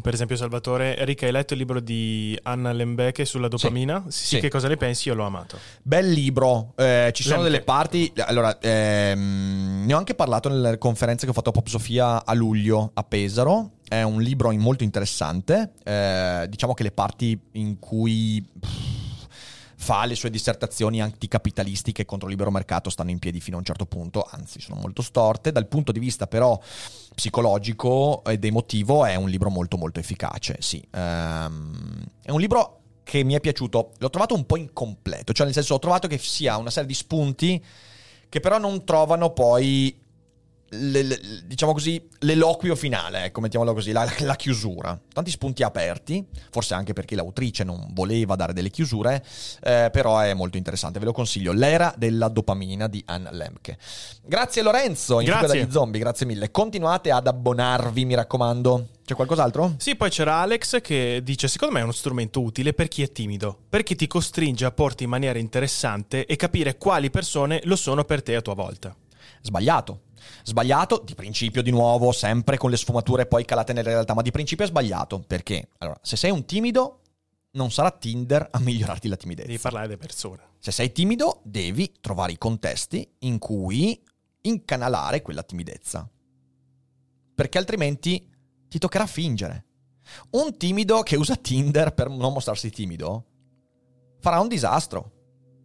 per 0.00 0.14
esempio 0.14 0.36
Salvatore, 0.36 0.96
Enrica, 0.96 1.26
hai 1.26 1.32
letto 1.32 1.54
il 1.54 1.58
libro 1.58 1.80
di 1.80 2.38
Anna 2.44 2.70
Lembeche 2.70 3.24
sulla 3.24 3.48
dopamina? 3.48 4.04
Sì. 4.06 4.12
sì, 4.12 4.26
sì. 4.26 4.40
Che 4.42 4.48
cosa 4.48 4.68
ne 4.68 4.76
pensi? 4.76 5.08
Io 5.08 5.14
l'ho 5.14 5.24
amato. 5.24 5.58
Bel 5.82 6.08
libro, 6.08 6.72
eh, 6.76 7.10
ci 7.14 7.24
sono 7.24 7.42
Lemke. 7.42 7.50
delle 7.50 7.64
parti... 7.64 8.12
Allora, 8.18 8.56
ehm, 8.60 9.82
ne 9.86 9.92
ho 9.92 9.98
anche 9.98 10.14
parlato 10.14 10.48
nelle 10.48 10.78
conferenze 10.78 11.24
che 11.24 11.32
ho 11.32 11.34
fatto 11.34 11.48
a 11.48 11.52
Pop 11.52 11.66
Sofia 11.66 12.24
a 12.24 12.32
luglio 12.32 12.92
a 12.94 13.02
Pesaro. 13.02 13.72
È 13.88 14.02
un 14.02 14.22
libro 14.22 14.52
molto 14.52 14.84
interessante. 14.84 15.72
Eh, 15.82 16.46
diciamo 16.48 16.74
che 16.74 16.84
le 16.84 16.92
parti 16.92 17.36
in 17.54 17.80
cui... 17.80 18.46
Pff, 18.60 19.09
fa 19.80 20.04
le 20.04 20.14
sue 20.14 20.28
dissertazioni 20.28 21.00
anticapitalistiche 21.00 22.04
contro 22.04 22.26
il 22.26 22.34
libero 22.34 22.50
mercato 22.50 22.90
stanno 22.90 23.08
in 23.10 23.18
piedi 23.18 23.40
fino 23.40 23.56
a 23.56 23.60
un 23.60 23.64
certo 23.64 23.86
punto, 23.86 24.28
anzi 24.30 24.60
sono 24.60 24.78
molto 24.78 25.00
storte. 25.00 25.52
Dal 25.52 25.66
punto 25.68 25.90
di 25.90 25.98
vista 25.98 26.26
però 26.26 26.60
psicologico 27.14 28.22
ed 28.24 28.44
emotivo 28.44 29.06
è 29.06 29.14
un 29.14 29.30
libro 29.30 29.48
molto 29.48 29.78
molto 29.78 29.98
efficace, 29.98 30.58
sì. 30.60 30.86
Um, 30.92 32.04
è 32.22 32.30
un 32.30 32.40
libro 32.40 32.80
che 33.02 33.24
mi 33.24 33.32
è 33.32 33.40
piaciuto, 33.40 33.92
l'ho 33.96 34.10
trovato 34.10 34.34
un 34.34 34.44
po' 34.44 34.58
incompleto, 34.58 35.32
cioè 35.32 35.46
nel 35.46 35.54
senso 35.54 35.74
ho 35.74 35.78
trovato 35.78 36.08
che 36.08 36.18
sia 36.18 36.58
una 36.58 36.70
serie 36.70 36.86
di 36.86 36.94
spunti 36.94 37.64
che 38.28 38.40
però 38.40 38.58
non 38.58 38.84
trovano 38.84 39.30
poi 39.30 39.98
le, 40.70 41.02
le, 41.02 41.20
diciamo 41.44 41.72
così, 41.72 42.00
l'eloquio 42.20 42.76
finale, 42.76 43.24
ecco, 43.24 43.40
mettiamolo 43.40 43.74
così, 43.74 43.92
la, 43.92 44.08
la, 44.20 44.36
chiusura. 44.36 44.98
Tanti 45.12 45.30
spunti 45.30 45.62
aperti, 45.62 46.24
forse 46.50 46.74
anche 46.74 46.92
perché 46.92 47.14
l'autrice 47.14 47.64
non 47.64 47.88
voleva 47.92 48.36
dare 48.36 48.52
delle 48.52 48.70
chiusure, 48.70 49.24
eh, 49.62 49.88
però 49.92 50.18
è 50.18 50.34
molto 50.34 50.56
interessante, 50.56 50.98
ve 50.98 51.06
lo 51.06 51.12
consiglio. 51.12 51.52
L'era 51.52 51.92
della 51.96 52.28
dopamina 52.28 52.86
di 52.86 53.02
Anne 53.06 53.32
Lemke. 53.32 53.78
Grazie 54.22 54.62
Lorenzo, 54.62 55.20
in 55.20 55.26
grazie. 55.26 55.60
dagli 55.60 55.70
zombie, 55.70 56.00
grazie 56.00 56.26
mille. 56.26 56.50
Continuate 56.50 57.10
ad 57.10 57.26
abbonarvi, 57.26 58.04
mi 58.04 58.14
raccomando. 58.14 58.88
C'è 59.04 59.14
qualcos'altro? 59.16 59.74
Sì, 59.78 59.96
poi 59.96 60.08
c'era 60.10 60.36
Alex 60.36 60.80
che 60.80 61.20
dice: 61.24 61.48
Secondo 61.48 61.74
me 61.74 61.80
è 61.80 61.82
uno 61.82 61.92
strumento 61.92 62.40
utile 62.40 62.72
per 62.74 62.86
chi 62.86 63.02
è 63.02 63.10
timido, 63.10 63.58
perché 63.68 63.96
ti 63.96 64.06
costringe 64.06 64.64
a 64.64 64.70
porti 64.70 65.02
in 65.02 65.10
maniera 65.10 65.38
interessante 65.38 66.26
e 66.26 66.36
capire 66.36 66.78
quali 66.78 67.10
persone 67.10 67.60
lo 67.64 67.74
sono 67.74 68.04
per 68.04 68.22
te 68.22 68.36
a 68.36 68.40
tua 68.40 68.54
volta. 68.54 68.94
Sbagliato. 69.42 70.02
Sbagliato, 70.42 71.02
di 71.04 71.14
principio 71.14 71.62
di 71.62 71.70
nuovo, 71.70 72.12
sempre 72.12 72.56
con 72.56 72.70
le 72.70 72.76
sfumature 72.76 73.26
poi 73.26 73.44
calate 73.44 73.72
nella 73.72 73.90
realtà, 73.90 74.14
ma 74.14 74.22
di 74.22 74.30
principio 74.30 74.64
è 74.64 74.68
sbagliato. 74.68 75.22
Perché? 75.26 75.68
Allora, 75.78 75.98
se 76.02 76.16
sei 76.16 76.30
un 76.30 76.44
timido, 76.44 77.00
non 77.52 77.70
sarà 77.70 77.90
Tinder 77.90 78.48
a 78.50 78.58
migliorarti 78.60 79.08
la 79.08 79.16
timidezza. 79.16 79.48
Devi 79.48 79.60
parlare 79.60 79.86
delle 79.86 79.98
persone. 79.98 80.48
Se 80.58 80.70
sei 80.70 80.92
timido, 80.92 81.40
devi 81.44 81.92
trovare 82.00 82.32
i 82.32 82.38
contesti 82.38 83.08
in 83.20 83.38
cui 83.38 84.00
incanalare 84.42 85.22
quella 85.22 85.42
timidezza. 85.42 86.08
Perché 87.34 87.58
altrimenti 87.58 88.28
ti 88.68 88.78
toccherà 88.78 89.06
fingere. 89.06 89.64
Un 90.30 90.56
timido 90.56 91.02
che 91.02 91.16
usa 91.16 91.36
Tinder 91.36 91.92
per 91.94 92.08
non 92.08 92.32
mostrarsi 92.32 92.70
timido 92.70 93.24
farà 94.20 94.40
un 94.40 94.48
disastro. 94.48 95.12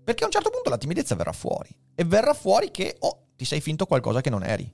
Perché 0.04 0.24
a 0.24 0.28
un 0.28 0.32
certo 0.32 0.50
punto 0.50 0.70
la 0.70 0.78
timidezza 0.78 1.16
verrà 1.16 1.34
fuori. 1.34 1.76
E 1.94 2.04
verrà 2.04 2.34
fuori 2.34 2.72
che, 2.72 2.96
oh, 3.00 3.25
ti 3.36 3.46
sei 3.46 3.62
finto 3.62 3.86
qualcosa 3.86 4.22
che 4.22 4.30
non 4.30 4.44
eri. 4.44 4.72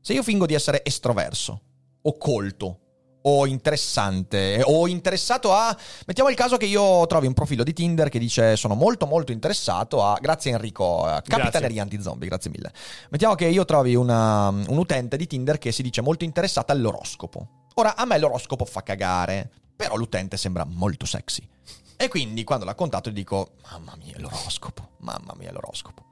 Se 0.00 0.12
io 0.12 0.22
fingo 0.22 0.46
di 0.46 0.54
essere 0.54 0.84
estroverso, 0.84 1.60
o 2.02 2.16
colto, 2.16 2.78
o 3.22 3.46
interessante, 3.46 4.62
o 4.64 4.88
interessato 4.88 5.52
a... 5.52 5.76
Mettiamo 6.06 6.30
il 6.30 6.36
caso 6.36 6.56
che 6.56 6.66
io 6.66 7.06
trovi 7.06 7.26
un 7.26 7.34
profilo 7.34 7.62
di 7.62 7.72
Tinder 7.72 8.08
che 8.08 8.18
dice 8.18 8.56
sono 8.56 8.74
molto 8.74 9.06
molto 9.06 9.32
interessato 9.32 10.04
a... 10.04 10.18
Grazie 10.20 10.52
Enrico, 10.52 11.02
Capitaneria 11.24 11.82
Anti-Zombie, 11.82 12.28
grazie 12.28 12.50
mille. 12.50 12.72
Mettiamo 13.10 13.34
che 13.34 13.46
io 13.46 13.64
trovi 13.64 13.94
una, 13.94 14.48
un 14.48 14.76
utente 14.78 15.16
di 15.16 15.26
Tinder 15.26 15.58
che 15.58 15.72
si 15.72 15.82
dice 15.82 16.00
molto 16.00 16.24
interessata 16.24 16.72
all'oroscopo. 16.72 17.68
Ora, 17.74 17.96
a 17.96 18.04
me 18.04 18.18
l'oroscopo 18.18 18.64
fa 18.64 18.82
cagare, 18.82 19.50
però 19.76 19.96
l'utente 19.96 20.36
sembra 20.36 20.64
molto 20.64 21.06
sexy. 21.06 21.48
E 21.96 22.08
quindi 22.08 22.42
quando 22.42 22.64
l'ha 22.64 22.74
contato 22.74 23.10
dico, 23.10 23.52
mamma 23.70 23.94
mia 23.96 24.18
l'oroscopo, 24.18 24.96
mamma 24.98 25.34
mia 25.36 25.52
l'oroscopo. 25.52 26.02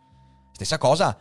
Stessa 0.53 0.79
cosa 0.79 1.17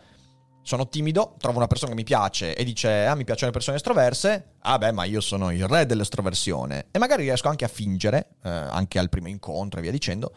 Sono 0.62 0.88
timido, 0.88 1.36
trovo 1.39 1.58
una 1.58 1.67
persona 1.67 1.91
che 1.91 1.98
mi 1.98 2.04
piace 2.04 2.56
e 2.56 2.63
dice 2.63 3.06
ah 3.06 3.15
mi 3.15 3.24
piacciono 3.24 3.48
le 3.48 3.54
persone 3.54 3.78
estroverse, 3.78 4.56
ah 4.60 4.78
beh 4.78 4.91
ma 4.91 5.04
io 5.06 5.19
sono 5.19 5.52
il 5.52 5.67
re 5.67 5.86
dell'estroversione 5.86 6.88
e 6.91 7.00
magari 7.00 7.24
riesco 7.24 7.48
anche 7.48 7.65
a 7.65 7.69
fingere, 7.69 8.36
eh, 8.43 8.50
anche 8.50 9.00
al 9.00 9.10
primo 9.10 9.28
incontro 9.30 9.80
e 9.80 9.82
via 9.82 9.91
dicendo, 9.91 10.34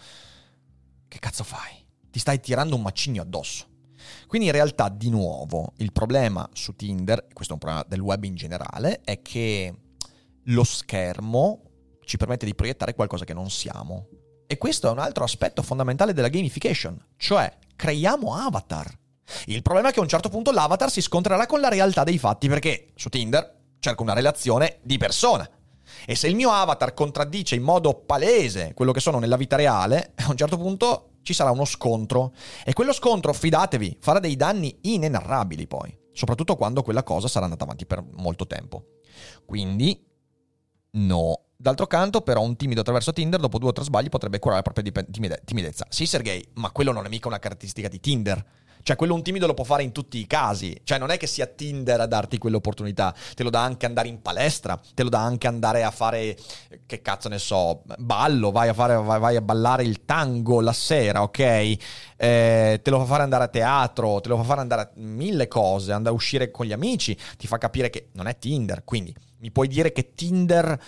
che 1.08 1.18
cazzo 1.18 1.44
fai? 1.44 1.84
Ti 2.10 2.18
stai 2.18 2.40
tirando 2.40 2.76
un 2.76 2.82
macigno 2.82 3.20
addosso. 3.20 3.66
Quindi 4.26 4.46
in 4.48 4.52
realtà 4.54 4.88
di 4.88 5.10
nuovo 5.10 5.74
il 5.76 5.92
problema 5.92 6.48
su 6.52 6.74
Tinder, 6.74 7.26
questo 7.32 7.52
è 7.52 7.56
un 7.56 7.60
problema 7.60 7.84
del 7.86 8.00
web 8.00 8.24
in 8.24 8.34
generale, 8.34 9.00
è 9.04 9.20
che 9.20 9.74
lo 10.44 10.64
schermo 10.64 11.62
ci 12.04 12.16
permette 12.16 12.46
di 12.46 12.54
proiettare 12.54 12.94
qualcosa 12.94 13.24
che 13.24 13.34
non 13.34 13.50
siamo. 13.50 14.08
E 14.46 14.58
questo 14.58 14.88
è 14.88 14.90
un 14.90 14.98
altro 14.98 15.24
aspetto 15.24 15.62
fondamentale 15.62 16.12
della 16.12 16.28
gamification, 16.28 16.98
cioè 17.16 17.50
creiamo 17.76 18.34
avatar. 18.34 19.00
Il 19.46 19.62
problema 19.62 19.88
è 19.88 19.92
che 19.92 20.00
a 20.00 20.02
un 20.02 20.08
certo 20.08 20.28
punto 20.28 20.50
l'avatar 20.50 20.90
si 20.90 21.00
scontrerà 21.00 21.46
con 21.46 21.60
la 21.60 21.68
realtà 21.68 22.04
dei 22.04 22.18
fatti 22.18 22.48
perché 22.48 22.88
su 22.94 23.08
Tinder 23.08 23.60
cerco 23.78 24.02
una 24.02 24.14
relazione 24.14 24.78
di 24.82 24.98
persona. 24.98 25.48
E 26.06 26.14
se 26.14 26.28
il 26.28 26.34
mio 26.34 26.50
avatar 26.50 26.94
contraddice 26.94 27.54
in 27.54 27.62
modo 27.62 27.94
palese 27.94 28.72
quello 28.74 28.92
che 28.92 29.00
sono 29.00 29.18
nella 29.18 29.36
vita 29.36 29.56
reale, 29.56 30.12
a 30.16 30.30
un 30.30 30.36
certo 30.36 30.56
punto 30.56 31.08
ci 31.22 31.34
sarà 31.34 31.50
uno 31.50 31.64
scontro. 31.64 32.32
E 32.64 32.72
quello 32.72 32.92
scontro, 32.92 33.32
fidatevi, 33.32 33.98
farà 34.00 34.18
dei 34.18 34.36
danni 34.36 34.76
inenarrabili 34.82 35.66
poi, 35.66 35.96
soprattutto 36.12 36.56
quando 36.56 36.82
quella 36.82 37.02
cosa 37.02 37.28
sarà 37.28 37.44
andata 37.44 37.64
avanti 37.64 37.86
per 37.86 38.02
molto 38.14 38.46
tempo. 38.46 38.84
Quindi, 39.44 40.04
no. 40.92 41.40
D'altro 41.56 41.86
canto, 41.86 42.22
però, 42.22 42.42
un 42.42 42.56
timido 42.56 42.80
attraverso 42.80 43.12
Tinder, 43.12 43.38
dopo 43.38 43.58
due 43.58 43.68
o 43.68 43.72
tre 43.72 43.84
sbagli, 43.84 44.08
potrebbe 44.08 44.40
curare 44.40 44.62
la 44.64 44.72
propria 44.72 45.04
timidezza. 45.44 45.86
Sì, 45.88 46.06
Sergei, 46.06 46.44
ma 46.54 46.72
quello 46.72 46.90
non 46.90 47.04
è 47.04 47.08
mica 47.08 47.28
una 47.28 47.38
caratteristica 47.38 47.86
di 47.86 48.00
Tinder. 48.00 48.44
Cioè, 48.82 48.96
quello 48.96 49.14
un 49.14 49.22
timido 49.22 49.46
lo 49.46 49.54
può 49.54 49.64
fare 49.64 49.82
in 49.82 49.92
tutti 49.92 50.18
i 50.18 50.26
casi. 50.26 50.80
Cioè, 50.84 50.98
non 50.98 51.10
è 51.10 51.16
che 51.16 51.26
sia 51.26 51.46
Tinder 51.46 52.00
a 52.00 52.06
darti 52.06 52.38
quell'opportunità. 52.38 53.14
Te 53.34 53.42
lo 53.42 53.50
dà 53.50 53.62
anche 53.62 53.86
andare 53.86 54.08
in 54.08 54.20
palestra, 54.20 54.80
te 54.94 55.02
lo 55.02 55.08
dà 55.08 55.20
anche 55.20 55.46
andare 55.46 55.84
a 55.84 55.90
fare, 55.90 56.36
che 56.86 57.00
cazzo 57.02 57.28
ne 57.28 57.38
so, 57.38 57.82
ballo, 57.98 58.50
vai 58.50 58.68
a, 58.68 58.74
fare, 58.74 58.96
vai, 58.96 59.20
vai 59.20 59.36
a 59.36 59.42
ballare 59.42 59.84
il 59.84 60.04
tango 60.04 60.60
la 60.60 60.72
sera, 60.72 61.22
ok? 61.22 61.38
Eh, 61.38 61.78
te 62.82 62.90
lo 62.90 62.98
fa 62.98 63.04
fare 63.04 63.22
andare 63.22 63.44
a 63.44 63.48
teatro, 63.48 64.20
te 64.20 64.28
lo 64.28 64.36
fa 64.36 64.44
fare 64.44 64.60
andare 64.60 64.82
a 64.82 64.90
mille 64.94 65.48
cose, 65.48 65.92
andare 65.92 66.14
a 66.14 66.16
uscire 66.16 66.50
con 66.50 66.66
gli 66.66 66.72
amici, 66.72 67.16
ti 67.36 67.46
fa 67.46 67.58
capire 67.58 67.90
che 67.90 68.08
non 68.12 68.26
è 68.26 68.38
Tinder. 68.38 68.84
Quindi, 68.84 69.14
mi 69.38 69.50
puoi 69.50 69.68
dire 69.68 69.92
che 69.92 70.14
Tinder 70.14 70.80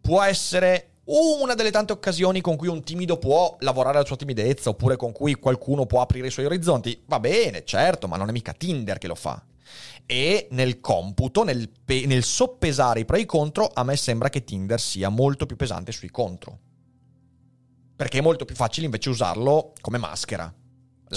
può 0.00 0.22
essere 0.22 0.97
una 1.10 1.54
delle 1.54 1.70
tante 1.70 1.92
occasioni 1.92 2.40
con 2.40 2.56
cui 2.56 2.68
un 2.68 2.82
timido 2.82 3.16
può 3.16 3.56
lavorare 3.60 3.98
la 3.98 4.04
sua 4.04 4.16
timidezza 4.16 4.70
oppure 4.70 4.96
con 4.96 5.12
cui 5.12 5.34
qualcuno 5.34 5.86
può 5.86 6.02
aprire 6.02 6.26
i 6.26 6.30
suoi 6.30 6.46
orizzonti. 6.46 7.02
Va 7.06 7.18
bene, 7.18 7.64
certo, 7.64 8.08
ma 8.08 8.16
non 8.16 8.28
è 8.28 8.32
mica 8.32 8.52
Tinder 8.52 8.98
che 8.98 9.06
lo 9.06 9.14
fa. 9.14 9.42
E 10.04 10.48
nel 10.50 10.80
computo, 10.80 11.44
nel, 11.44 11.70
pe- 11.84 12.04
nel 12.06 12.22
soppesare 12.22 13.00
i 13.00 13.04
pro 13.04 13.16
e 13.16 13.20
i 13.20 13.26
contro, 13.26 13.70
a 13.72 13.84
me 13.84 13.96
sembra 13.96 14.28
che 14.28 14.44
Tinder 14.44 14.80
sia 14.80 15.08
molto 15.08 15.46
più 15.46 15.56
pesante 15.56 15.92
sui 15.92 16.10
contro. 16.10 16.58
Perché 17.96 18.18
è 18.18 18.22
molto 18.22 18.44
più 18.44 18.54
facile 18.54 18.84
invece 18.84 19.08
usarlo 19.08 19.72
come 19.80 19.98
maschera. 19.98 20.52
Certo. 21.08 21.16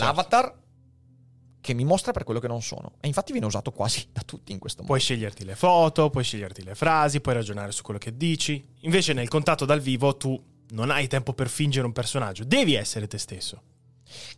Che 1.62 1.74
mi 1.74 1.86
mostra 1.86 2.12
per 2.12 2.24
quello 2.24 2.40
che 2.40 2.48
non 2.48 2.62
sono. 2.62 2.94
E 3.00 3.08
infatti 3.08 3.32
viene 3.32 3.48
usato 3.48 3.72
quasi 3.72 4.08
da 4.12 4.22
tutti 4.26 4.52
in 4.52 4.60
questo 4.60 4.82
modo. 4.82 4.94
Puoi 4.94 5.04
sceglierti 5.04 5.46
le 5.46 5.56
foto, 5.56 6.10
puoi 6.10 6.24
sceglierti 6.24 6.64
le 6.64 6.76
frasi, 6.76 7.22
puoi 7.22 7.36
ragionare 7.36 7.72
su 7.72 7.84
quello 7.84 8.00
che 8.00 8.18
dici. 8.18 8.64
Invece 8.82 9.14
nel 9.14 9.28
contatto 9.28 9.66
dal 9.66 9.80
vivo 9.80 10.18
tu 10.18 10.42
non 10.72 10.90
hai 10.90 11.08
tempo 11.08 11.34
per 11.34 11.50
fingere 11.50 11.86
un 11.86 11.92
personaggio, 11.92 12.44
devi 12.44 12.74
essere 12.74 13.08
te 13.08 13.18
stesso. 13.18 13.62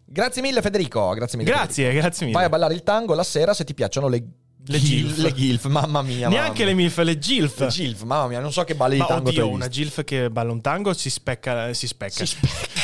Grazie 0.06 0.42
mille 0.42 0.62
Federico, 0.62 1.14
grazie 1.14 1.38
mille. 1.38 1.50
Grazie, 1.50 1.86
Federico. 1.86 2.02
grazie 2.02 2.26
mille. 2.26 2.38
Vai 2.38 2.48
a 2.48 2.50
ballare 2.50 2.74
il 2.74 2.84
tango 2.84 3.14
la 3.14 3.24
sera 3.24 3.54
se 3.54 3.64
ti 3.64 3.74
piacciono 3.74 4.08
le 4.08 4.24
le 4.66 4.80
gilf. 4.80 5.18
Le 5.18 5.34
gilf, 5.34 5.66
mamma 5.66 6.02
mia. 6.02 6.30
Neanche 6.30 6.60
mamma. 6.60 6.66
le 6.66 6.74
milf, 6.74 6.98
le 7.00 7.20
gilf. 7.20 7.60
Le 7.60 7.68
gilf, 7.68 8.04
mamma 8.04 8.28
mia, 8.28 8.40
non 8.40 8.52
so 8.54 8.64
che 8.64 8.76
balli 8.76 8.98
Ma 8.98 9.04
di 9.04 9.10
tango 9.10 9.30
oddio, 9.30 9.50
una 9.50 9.68
gilf 9.68 10.04
che 10.04 10.30
balla 10.30 10.52
un 10.52 10.62
tango 10.62 10.94
si 10.94 11.10
specca, 11.10 11.74
si 11.74 11.88
specca. 11.88 12.26
Si 12.26 12.26
specca. 12.26 12.83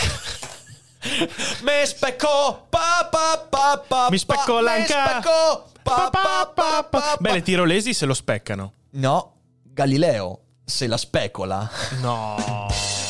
Me 1.63 1.85
specco, 1.85 2.67
pa 2.69 3.07
pa 3.09 3.47
pa 3.49 3.83
pa. 3.87 4.07
Mi 4.09 4.17
specco 4.17 4.55
pa, 4.55 4.61
l'anca. 4.61 5.03
Me 5.03 5.09
specco, 5.11 5.69
pa 5.81 6.09
pa 6.09 6.51
pa 6.53 6.83
pa. 6.83 6.89
pa. 6.89 7.17
Beh, 7.19 7.33
le 7.33 7.41
tirolesi 7.41 7.93
se 7.93 8.05
lo 8.05 8.13
speccano. 8.13 8.73
No, 8.91 9.35
Galileo 9.63 10.41
se 10.65 10.87
la 10.87 10.97
specola. 10.97 11.69
No. 12.01 12.67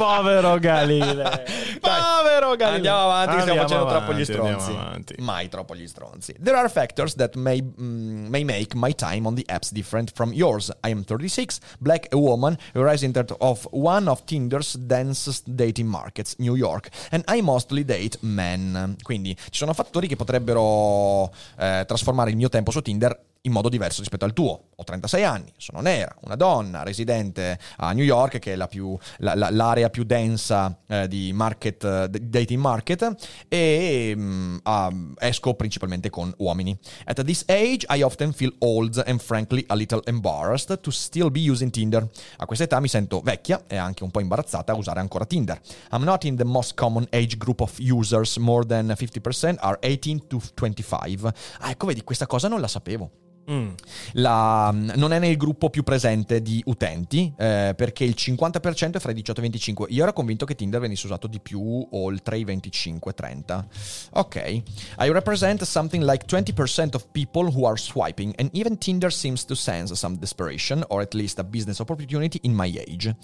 Povero 0.00 0.58
Galileo. 0.58 1.28
Povero 1.78 2.56
Galileo. 2.56 2.74
Andiamo 2.76 3.00
avanti, 3.02 3.40
stiamo 3.42 3.60
Andiamo 3.60 3.68
facendo 3.68 3.86
troppo 3.86 4.12
gli 4.14 4.22
avanti, 4.22 4.32
stronzi. 4.32 4.70
avanti. 4.70 5.14
Mai 5.18 5.48
troppo 5.50 5.74
gli 5.76 5.86
stronzi. 5.86 6.34
There 6.42 6.56
are 6.56 6.70
factors 6.70 7.14
that 7.16 7.34
may, 7.34 7.60
mm, 7.60 8.28
may 8.28 8.42
make 8.42 8.74
my 8.74 8.94
time 8.94 9.26
on 9.26 9.34
the 9.34 9.44
apps 9.48 9.70
different 9.72 10.12
from 10.14 10.32
yours. 10.32 10.70
I 10.82 10.90
am 10.90 11.04
36, 11.04 11.60
black, 11.78 12.06
a 12.14 12.16
woman, 12.16 12.56
a 12.72 12.80
resident 12.82 13.34
of 13.40 13.66
one 13.72 14.08
of 14.08 14.24
Tinder's 14.24 14.72
densest 14.72 15.46
dating 15.46 15.88
markets, 15.88 16.34
New 16.38 16.56
York, 16.56 16.88
and 17.10 17.22
I 17.28 17.42
mostly 17.42 17.84
date 17.84 18.16
men. 18.22 18.96
Quindi 19.02 19.36
ci 19.36 19.58
sono 19.58 19.74
fattori 19.74 20.08
che 20.08 20.16
potrebbero 20.16 21.30
eh, 21.58 21.84
trasformare 21.86 22.30
il 22.30 22.36
mio 22.36 22.48
tempo 22.48 22.70
su 22.70 22.80
Tinder 22.80 23.28
in 23.42 23.52
modo 23.52 23.68
diverso 23.70 24.00
rispetto 24.00 24.24
al 24.26 24.32
tuo. 24.34 24.64
Ho 24.76 24.84
36 24.84 25.24
anni, 25.24 25.52
sono 25.56 25.80
nera, 25.80 26.14
una 26.22 26.36
donna, 26.36 26.82
residente 26.82 27.58
a 27.76 27.92
New 27.92 28.04
York, 28.04 28.38
che 28.38 28.52
è 28.52 28.56
la 28.56 28.66
più, 28.66 28.96
la- 29.18 29.34
la- 29.34 29.50
l'area 29.50 29.88
più 29.90 30.04
densa 30.04 30.78
eh, 30.86 31.08
di 31.08 31.32
market, 31.32 31.84
eh, 31.84 32.08
di 32.10 32.28
dating 32.28 32.60
market, 32.60 33.14
e 33.48 34.14
mm, 34.16 34.56
ah, 34.64 34.90
esco 35.18 35.54
principalmente 35.54 36.10
con 36.10 36.32
uomini. 36.38 36.76
At 37.04 37.22
this 37.24 37.44
age, 37.46 37.86
I 37.88 38.02
often 38.02 38.32
feel 38.32 38.54
old 38.58 39.02
and 39.06 39.20
frankly 39.20 39.64
a 39.68 39.74
little 39.74 40.02
embarrassed 40.04 40.78
to 40.80 40.90
still 40.90 41.30
be 41.30 41.40
using 41.40 41.70
Tinder. 41.70 42.06
A 42.38 42.46
questa 42.46 42.64
età 42.64 42.80
mi 42.80 42.88
sento 42.88 43.20
vecchia 43.20 43.62
e 43.66 43.76
anche 43.76 44.04
un 44.04 44.10
po' 44.10 44.20
imbarazzata 44.20 44.72
a 44.72 44.76
usare 44.76 45.00
ancora 45.00 45.24
Tinder. 45.24 45.60
I'm 45.92 46.04
not 46.04 46.24
in 46.24 46.36
the 46.36 46.44
most 46.44 46.74
common 46.74 47.06
age 47.10 47.36
group 47.38 47.60
of 47.60 47.78
users, 47.78 48.36
more 48.36 48.66
than 48.66 48.92
50% 48.96 49.56
are 49.60 49.78
18 49.80 50.26
to 50.26 50.40
25. 50.54 51.32
Ah, 51.60 51.70
ecco, 51.70 51.86
vedi, 51.86 52.02
questa 52.02 52.26
cosa 52.26 52.48
non 52.48 52.60
la 52.60 52.68
sapevo. 52.68 53.10
Mm. 53.50 53.70
La- 54.12 54.70
non 54.72 55.12
è 55.12 55.18
nel 55.18 55.36
gruppo 55.36 55.70
più 55.70 55.82
presente 55.82 56.42
di 56.42 56.62
utenti 56.66 57.32
eh, 57.36 57.74
perché 57.76 58.04
il 58.04 58.14
50% 58.16 58.94
è 58.94 58.98
fra 58.98 59.10
i 59.10 59.14
18 59.14 59.40
e 59.40 59.44
i 59.44 59.48
25. 59.48 59.86
Io 59.90 60.02
ero 60.02 60.12
convinto 60.12 60.44
che 60.44 60.54
Tinder 60.54 60.80
venisse 60.80 61.06
usato 61.06 61.26
di 61.26 61.40
più 61.40 61.86
oltre 61.92 62.38
i 62.38 62.44
25-30. 62.44 63.64
Ok. 64.12 64.36
I 64.36 65.10
represent 65.10 65.62
something 65.64 66.04
like 66.04 66.26
20% 66.26 66.94
of 66.94 67.06
people 67.12 67.52
who 67.52 67.66
are 67.66 67.76
swiping 67.76 68.32
and 68.38 68.50
even 68.52 68.78
Tinder 68.78 69.12
seems 69.12 69.44
to 69.44 69.54
sense 69.54 69.94
some 69.94 70.16
desperation 70.18 70.84
or 70.88 71.00
at 71.00 71.14
least 71.14 71.38
a 71.38 71.44
business 71.44 71.80
opportunity 71.80 72.38
in 72.42 72.54
my 72.54 72.76
age. 72.86 73.14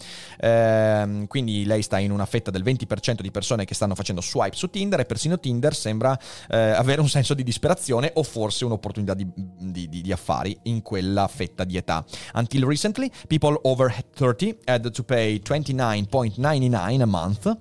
Ehm, 0.40 1.26
quindi 1.26 1.64
lei 1.64 1.83
sta 1.83 1.98
in 1.98 2.11
una 2.11 2.26
fetta 2.26 2.50
del 2.50 2.62
20% 2.62 3.20
di 3.20 3.31
persone 3.31 3.64
che 3.64 3.74
stanno 3.74 3.94
facendo 3.94 4.20
swipe 4.20 4.57
su 4.57 4.68
Tinder 4.70 5.00
e 5.00 5.05
persino 5.05 5.38
Tinder 5.38 5.74
sembra 5.74 6.18
eh, 6.48 6.57
avere 6.57 7.00
un 7.00 7.09
senso 7.09 7.35
di 7.35 7.42
disperazione 7.42 8.11
o 8.14 8.22
forse 8.22 8.64
un'opportunità 8.64 9.14
di, 9.14 9.26
di- 9.35 9.88
di- 9.88 10.00
di 10.07 10.12
affari 10.12 10.57
in 10.62 10.83
quella 10.83 11.27
fetta 11.27 11.64
di 11.64 11.77
età. 11.77 12.05
Until 12.35 12.64
recently, 12.64 13.11
people 13.27 13.59
over 13.64 13.92
30 14.14 14.59
had 14.64 14.90
to 14.90 15.03
pay 15.03 15.40
29.99 15.40 17.03
a 17.03 17.07
month 17.07 17.59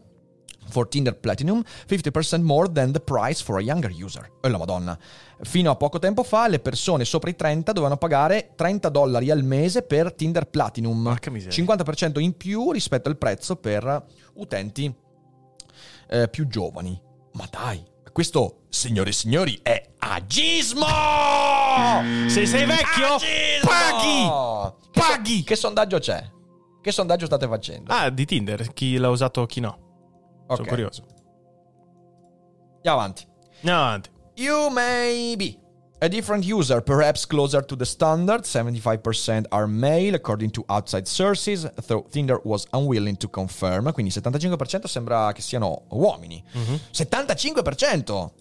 for 0.68 0.88
Tinder 0.88 1.16
Platinum, 1.16 1.64
50% 1.88 2.42
more 2.42 2.72
than 2.72 2.92
the 2.92 3.00
price 3.00 3.42
for 3.42 3.58
a 3.58 3.62
younger 3.62 3.92
user. 3.92 4.30
E 4.42 4.50
la 4.50 4.58
madonna. 4.58 4.98
Fino 5.42 5.70
a 5.70 5.76
poco 5.76 6.00
tempo 6.00 6.24
fa 6.24 6.48
le 6.48 6.60
persone 6.60 7.06
sopra 7.06 7.30
i 7.30 7.36
30 7.36 7.72
dovevano 7.72 7.98
pagare 7.98 8.54
30 8.56 8.90
dollari 8.90 9.30
al 9.30 9.44
mese 9.44 9.82
per 9.82 10.14
Tinder 10.14 10.48
Platinum. 10.48 11.04
Porca 11.04 11.30
miseria. 11.30 11.64
50% 11.64 12.20
in 12.20 12.36
più 12.38 12.72
rispetto 12.72 13.10
al 13.10 13.18
prezzo 13.18 13.56
per 13.58 14.06
utenti 14.36 14.94
eh, 16.10 16.30
più 16.30 16.48
giovani. 16.48 17.00
Ma 17.34 17.48
dai, 17.52 17.84
questo, 18.15 18.62
signore 18.69 19.10
e 19.10 19.12
signori, 19.12 19.60
è 19.62 19.89
agismo! 19.97 20.86
Se 22.28 22.45
sei 22.45 22.65
vecchio, 22.65 23.15
Agismo! 23.15 23.69
paghi! 23.69 24.80
Che 24.89 24.99
Paghi! 25.01 25.43
che 25.43 25.56
sondaggio 25.58 25.99
c'è? 25.99 26.25
Che 26.82 26.91
sondaggio 26.93 27.25
state 27.25 27.45
facendo? 27.45 27.91
Ah, 27.91 28.10
di 28.10 28.23
Tinder, 28.23 28.71
chi 28.71 28.95
l'ha 28.95 29.10
usato, 29.10 29.45
chi 29.45 29.60
no. 29.60 30.43
Ok. 30.47 30.56
Sono 30.56 30.67
curioso. 30.69 31.06
Andiamo 32.75 32.99
avanti. 32.99 33.28
Andiamo 33.58 33.82
avanti. 33.82 34.10
You 34.36 34.69
may 34.69 35.36
be 35.36 35.58
a 36.06 36.08
different 36.08 36.46
user, 36.46 36.82
perhaps 36.82 37.26
closer 37.28 37.63
to 37.65 37.76
the 37.76 37.86
standard. 37.86 38.44
75% 38.46 39.46
are 39.50 39.65
male, 39.68 40.15
according 40.15 40.52
to 40.52 40.63
outside 40.68 41.06
sources, 41.08 41.70
though 41.88 42.06
Tinder 42.10 42.39
was 42.44 42.65
unwilling 42.72 43.18
to 43.18 43.30
confirm. 43.30 43.91
Quindi 43.91 44.12
75% 44.12 44.86
sembra 44.88 45.32
che 45.34 45.41
siano 45.41 45.84
uomini. 45.89 46.44
Mhm. 46.54 46.80
75%! 46.91 48.32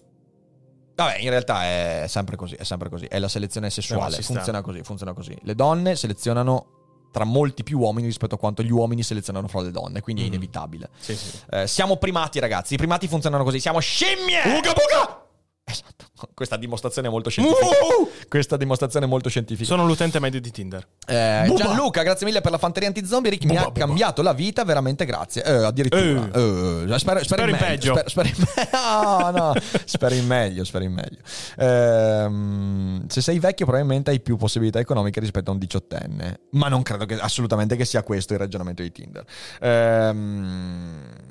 Vabbè, 0.95 1.17
in 1.19 1.29
realtà 1.29 1.63
è 1.63 2.05
sempre 2.07 2.37
così, 2.37 2.55
è 2.55 2.63
sempre 2.63 2.89
così. 2.89 3.05
È 3.05 3.19
la 3.19 3.27
selezione 3.27 3.69
sessuale. 3.69 4.21
funziona 4.21 4.61
così, 4.61 4.81
funziona 4.83 5.13
così. 5.13 5.37
Le 5.41 5.53
donne 5.55 5.95
selezionano 5.95 6.67
tra 7.11 7.23
molti 7.25 7.63
più 7.63 7.79
uomini 7.79 8.07
rispetto 8.07 8.35
a 8.35 8.37
quanto 8.37 8.61
gli 8.63 8.71
uomini 8.71 9.01
selezionano 9.03 9.47
fra 9.47 9.61
le 9.61 9.71
donne, 9.71 10.01
quindi 10.01 10.21
Mhm. 10.23 10.27
è 10.27 10.31
inevitabile. 10.31 10.89
Sì, 10.99 11.15
sì. 11.15 11.37
Eh, 11.49 11.67
siamo 11.67 11.97
primati, 11.97 12.39
ragazzi. 12.39 12.73
I 12.75 12.77
primati 12.77 13.07
funzionano 13.07 13.43
così. 13.43 13.59
Siamo 13.59 13.79
scimmie! 13.79 14.39
Uga 14.57 14.73
buga! 14.73 15.24
Esatto, 15.67 16.05
questa 16.35 16.57
dimostrazione 16.57 17.09
molto 17.09 17.29
scientifica. 17.31 17.65
Uh! 17.65 18.09
Questa 18.29 18.55
dimostrazione 18.57 19.05
molto 19.05 19.29
scientifica. 19.29 19.65
Sono 19.67 19.85
l'utente 19.85 20.19
medio 20.19 20.39
di 20.39 20.51
Tinder. 20.51 20.85
Eh. 21.07 21.51
Gianluca, 21.55 22.03
grazie 22.03 22.25
mille 22.25 22.41
per 22.41 22.51
la 22.51 22.57
fanteria 22.57 22.87
anti-zombie. 22.89 23.31
Rick 23.31 23.45
mi 23.45 23.55
ha 23.55 23.65
buba. 23.65 23.85
cambiato 23.85 24.21
la 24.21 24.33
vita, 24.33 24.63
veramente 24.63 25.05
grazie. 25.05 25.43
Eh, 25.43 25.51
addirittura. 25.63 26.29
Eh, 26.33 26.99
spero, 26.99 27.23
Spero 27.23 27.43
in 27.43 27.51
meglio, 27.51 27.65
peggio. 27.65 27.93
Spero, 28.05 28.09
spero 28.09 28.27
in 28.27 28.35
me- 28.37 28.69
no, 28.73 29.31
no, 29.31 29.53
spero 29.85 30.15
in 30.15 30.25
meglio, 30.27 30.63
spero 30.63 30.83
in 30.83 30.93
meglio. 30.93 31.19
Ehm, 31.57 33.07
se 33.07 33.21
sei 33.21 33.39
vecchio 33.39 33.65
probabilmente 33.65 34.11
hai 34.11 34.19
più 34.19 34.37
possibilità 34.37 34.79
economiche 34.79 35.19
rispetto 35.19 35.49
a 35.49 35.53
un 35.53 35.59
diciottenne. 35.59 36.41
Ma 36.51 36.67
non 36.67 36.83
credo 36.83 37.05
che, 37.05 37.15
assolutamente 37.15 37.75
che 37.75 37.85
sia 37.85 38.03
questo 38.03 38.33
il 38.33 38.39
ragionamento 38.39 38.81
di 38.81 38.91
Tinder. 38.91 39.25
Ehm... 39.61 41.24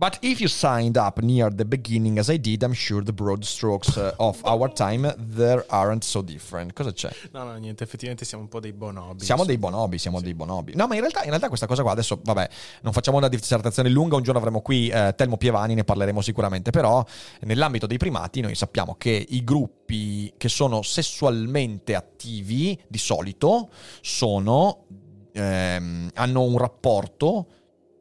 But 0.00 0.16
if 0.22 0.40
you 0.40 0.48
signed 0.48 0.96
up 0.96 1.20
near 1.20 1.50
the 1.54 1.66
beginning 1.66 2.18
as 2.18 2.30
I 2.30 2.38
did, 2.38 2.62
I'm 2.62 2.72
sure 2.72 3.02
the 3.02 3.12
broad 3.12 3.44
strokes 3.44 3.98
uh, 3.98 4.14
of 4.16 4.42
our 4.46 4.72
time 4.72 5.14
there 5.18 5.62
aren't 5.68 6.04
so 6.04 6.22
different. 6.22 6.72
Cosa 6.72 6.90
c'è? 6.90 7.10
No, 7.32 7.44
no, 7.44 7.54
niente, 7.56 7.84
effettivamente 7.84 8.24
siamo 8.24 8.44
un 8.44 8.48
po' 8.48 8.60
dei 8.60 8.72
bonobi. 8.72 9.22
Siamo 9.22 9.44
dei 9.44 9.58
bonobi, 9.58 9.98
siamo 9.98 10.22
dei 10.22 10.32
bonobi. 10.32 10.74
No, 10.74 10.86
ma 10.86 10.94
in 10.94 11.00
realtà, 11.00 11.20
in 11.24 11.28
realtà 11.28 11.48
questa 11.48 11.66
cosa 11.66 11.82
qua 11.82 11.92
adesso, 11.92 12.18
vabbè, 12.24 12.48
non 12.80 12.94
facciamo 12.94 13.18
una 13.18 13.28
dissertazione 13.28 13.90
lunga, 13.90 14.16
un 14.16 14.22
giorno 14.22 14.38
avremo 14.38 14.62
qui 14.62 14.88
eh, 14.88 15.12
Telmo 15.14 15.36
Pievani, 15.36 15.74
ne 15.74 15.84
parleremo 15.84 16.22
sicuramente, 16.22 16.70
però 16.70 17.04
nell'ambito 17.40 17.86
dei 17.86 17.98
primati 17.98 18.40
noi 18.40 18.54
sappiamo 18.54 18.94
che 18.96 19.26
i 19.28 19.44
gruppi 19.44 20.32
che 20.38 20.48
sono 20.48 20.80
sessualmente 20.80 21.94
attivi 21.94 22.80
di 22.88 22.98
solito 22.98 23.68
sono, 24.00 24.86
ehm, 25.32 26.08
hanno 26.14 26.40
un 26.40 26.56
rapporto 26.56 27.48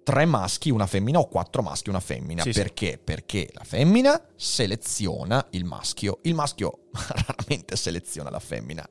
tre 0.09 0.25
maschi, 0.25 0.69
una 0.71 0.87
femmina 0.87 1.19
o 1.19 1.27
quattro 1.27 1.61
maschi, 1.61 1.89
una 1.89 1.99
femmina. 1.99 2.41
Sì, 2.43 2.51
sì. 2.51 2.59
Perché? 2.59 2.99
Perché 3.03 3.49
la 3.53 3.63
femmina 3.63 4.21
seleziona 4.35 5.45
il 5.51 5.65
maschio. 5.65 6.19
Il 6.23 6.33
maschio 6.35 6.79
raramente 6.91 7.75
seleziona 7.75 8.29
la 8.29 8.39
femmina. 8.39 8.87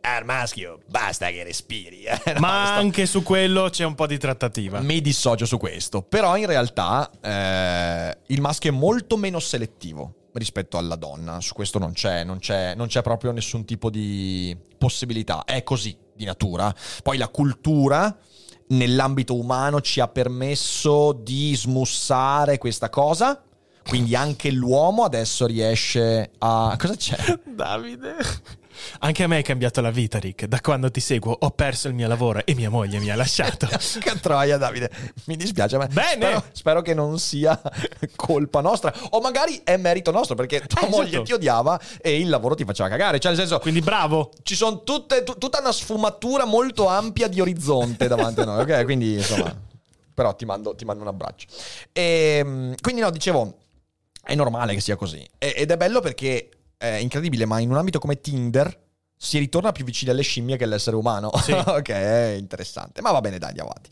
Al 0.00 0.24
maschio 0.24 0.80
basta 0.86 1.28
che 1.30 1.42
respiri. 1.42 2.04
eh. 2.04 2.32
No, 2.34 2.40
Ma 2.40 2.74
anche 2.76 3.04
su 3.04 3.22
quello 3.22 3.68
c'è 3.68 3.84
un 3.84 3.94
po' 3.94 4.06
di 4.06 4.16
trattativa. 4.18 4.80
mi 4.80 5.00
dissocio 5.00 5.44
su 5.44 5.58
questo. 5.58 6.02
Però 6.02 6.36
in 6.36 6.46
realtà 6.46 7.10
eh, 7.20 8.16
il 8.26 8.40
maschio 8.40 8.70
è 8.70 8.74
molto 8.74 9.16
meno 9.16 9.38
selettivo 9.38 10.28
rispetto 10.34 10.78
alla 10.78 10.94
donna. 10.96 11.40
Su 11.40 11.52
questo 11.54 11.78
non 11.78 11.92
c'è, 11.92 12.24
non 12.24 12.38
c'è, 12.38 12.74
non 12.74 12.86
c'è 12.86 13.02
proprio 13.02 13.32
nessun 13.32 13.64
tipo 13.64 13.90
di 13.90 14.56
possibilità. 14.78 15.44
È 15.44 15.62
così 15.62 15.96
di 16.14 16.24
natura. 16.24 16.72
Poi 17.02 17.18
la 17.18 17.28
cultura 17.28 18.16
nell'ambito 18.68 19.34
umano 19.34 19.80
ci 19.80 20.00
ha 20.00 20.08
permesso 20.08 21.12
di 21.12 21.54
smussare 21.54 22.58
questa 22.58 22.90
cosa. 22.90 23.42
Quindi 23.86 24.14
anche 24.14 24.50
l'uomo 24.50 25.04
adesso 25.04 25.46
riesce 25.46 26.30
a... 26.38 26.76
Cosa 26.78 26.94
c'è? 26.94 27.40
Davide. 27.44 28.16
Anche 29.00 29.22
a 29.22 29.26
me 29.26 29.38
è 29.38 29.42
cambiato 29.42 29.80
la 29.80 29.90
vita, 29.90 30.18
Rick. 30.18 30.46
Da 30.46 30.60
quando 30.60 30.90
ti 30.90 31.00
seguo 31.00 31.36
ho 31.38 31.50
perso 31.50 31.88
il 31.88 31.94
mio 31.94 32.08
lavoro 32.08 32.44
e 32.44 32.54
mia 32.54 32.70
moglie 32.70 32.98
mi 32.98 33.10
ha 33.10 33.16
lasciato. 33.16 33.66
Che 33.98 34.20
troia, 34.20 34.56
Davide. 34.56 34.90
Mi 35.24 35.36
dispiace, 35.36 35.76
ma 35.76 35.86
Bene. 35.86 36.10
Spero, 36.26 36.44
spero 36.52 36.82
che 36.82 36.94
non 36.94 37.18
sia 37.18 37.60
colpa 38.16 38.60
nostra. 38.60 38.92
O 39.10 39.20
magari 39.20 39.60
è 39.64 39.76
merito 39.76 40.10
nostro, 40.10 40.34
perché 40.34 40.60
tua 40.66 40.86
Eh, 40.86 40.90
moglie 40.90 41.22
ti 41.22 41.32
odiava 41.32 41.78
e 42.00 42.18
il 42.18 42.28
lavoro 42.28 42.54
ti 42.54 42.64
faceva 42.64 42.88
cagare. 42.88 43.18
Cioè, 43.18 43.32
nel 43.32 43.40
senso, 43.40 43.58
Quindi 43.58 43.80
bravo. 43.80 44.30
ci 44.42 44.54
sono 44.54 44.82
tutte, 44.82 45.22
tu- 45.24 45.36
tutta 45.38 45.60
una 45.60 45.72
sfumatura 45.72 46.44
molto 46.44 46.86
ampia 46.86 47.28
di 47.28 47.40
orizzonte 47.40 48.08
davanti 48.08 48.40
a 48.40 48.44
noi, 48.44 48.60
ok? 48.62 48.84
Quindi, 48.84 49.14
insomma, 49.14 49.54
però 50.14 50.34
ti 50.34 50.44
mando, 50.44 50.74
ti 50.74 50.84
mando 50.84 51.02
un 51.02 51.08
abbraccio. 51.08 51.46
E, 51.92 52.74
quindi, 52.80 53.00
no, 53.00 53.10
dicevo, 53.10 53.56
è 54.22 54.34
normale 54.34 54.74
che 54.74 54.80
sia 54.80 54.96
così. 54.96 55.26
Ed 55.38 55.70
è 55.70 55.76
bello 55.76 56.00
perché 56.00 56.48
è 56.78 56.86
incredibile, 56.86 57.44
ma 57.44 57.58
in 57.58 57.70
un 57.70 57.76
ambito 57.76 57.98
come 57.98 58.20
Tinder 58.20 58.86
si 59.20 59.38
ritorna 59.38 59.72
più 59.72 59.84
vicini 59.84 60.12
alle 60.12 60.22
scimmie 60.22 60.56
che 60.56 60.64
all'essere 60.64 60.94
umano. 60.94 61.30
Sì. 61.42 61.50
ok, 61.52 61.88
è 61.88 62.36
interessante. 62.38 63.02
Ma 63.02 63.10
va 63.10 63.20
bene, 63.20 63.38
dai, 63.38 63.48
andiamo 63.48 63.70
avanti. 63.70 63.90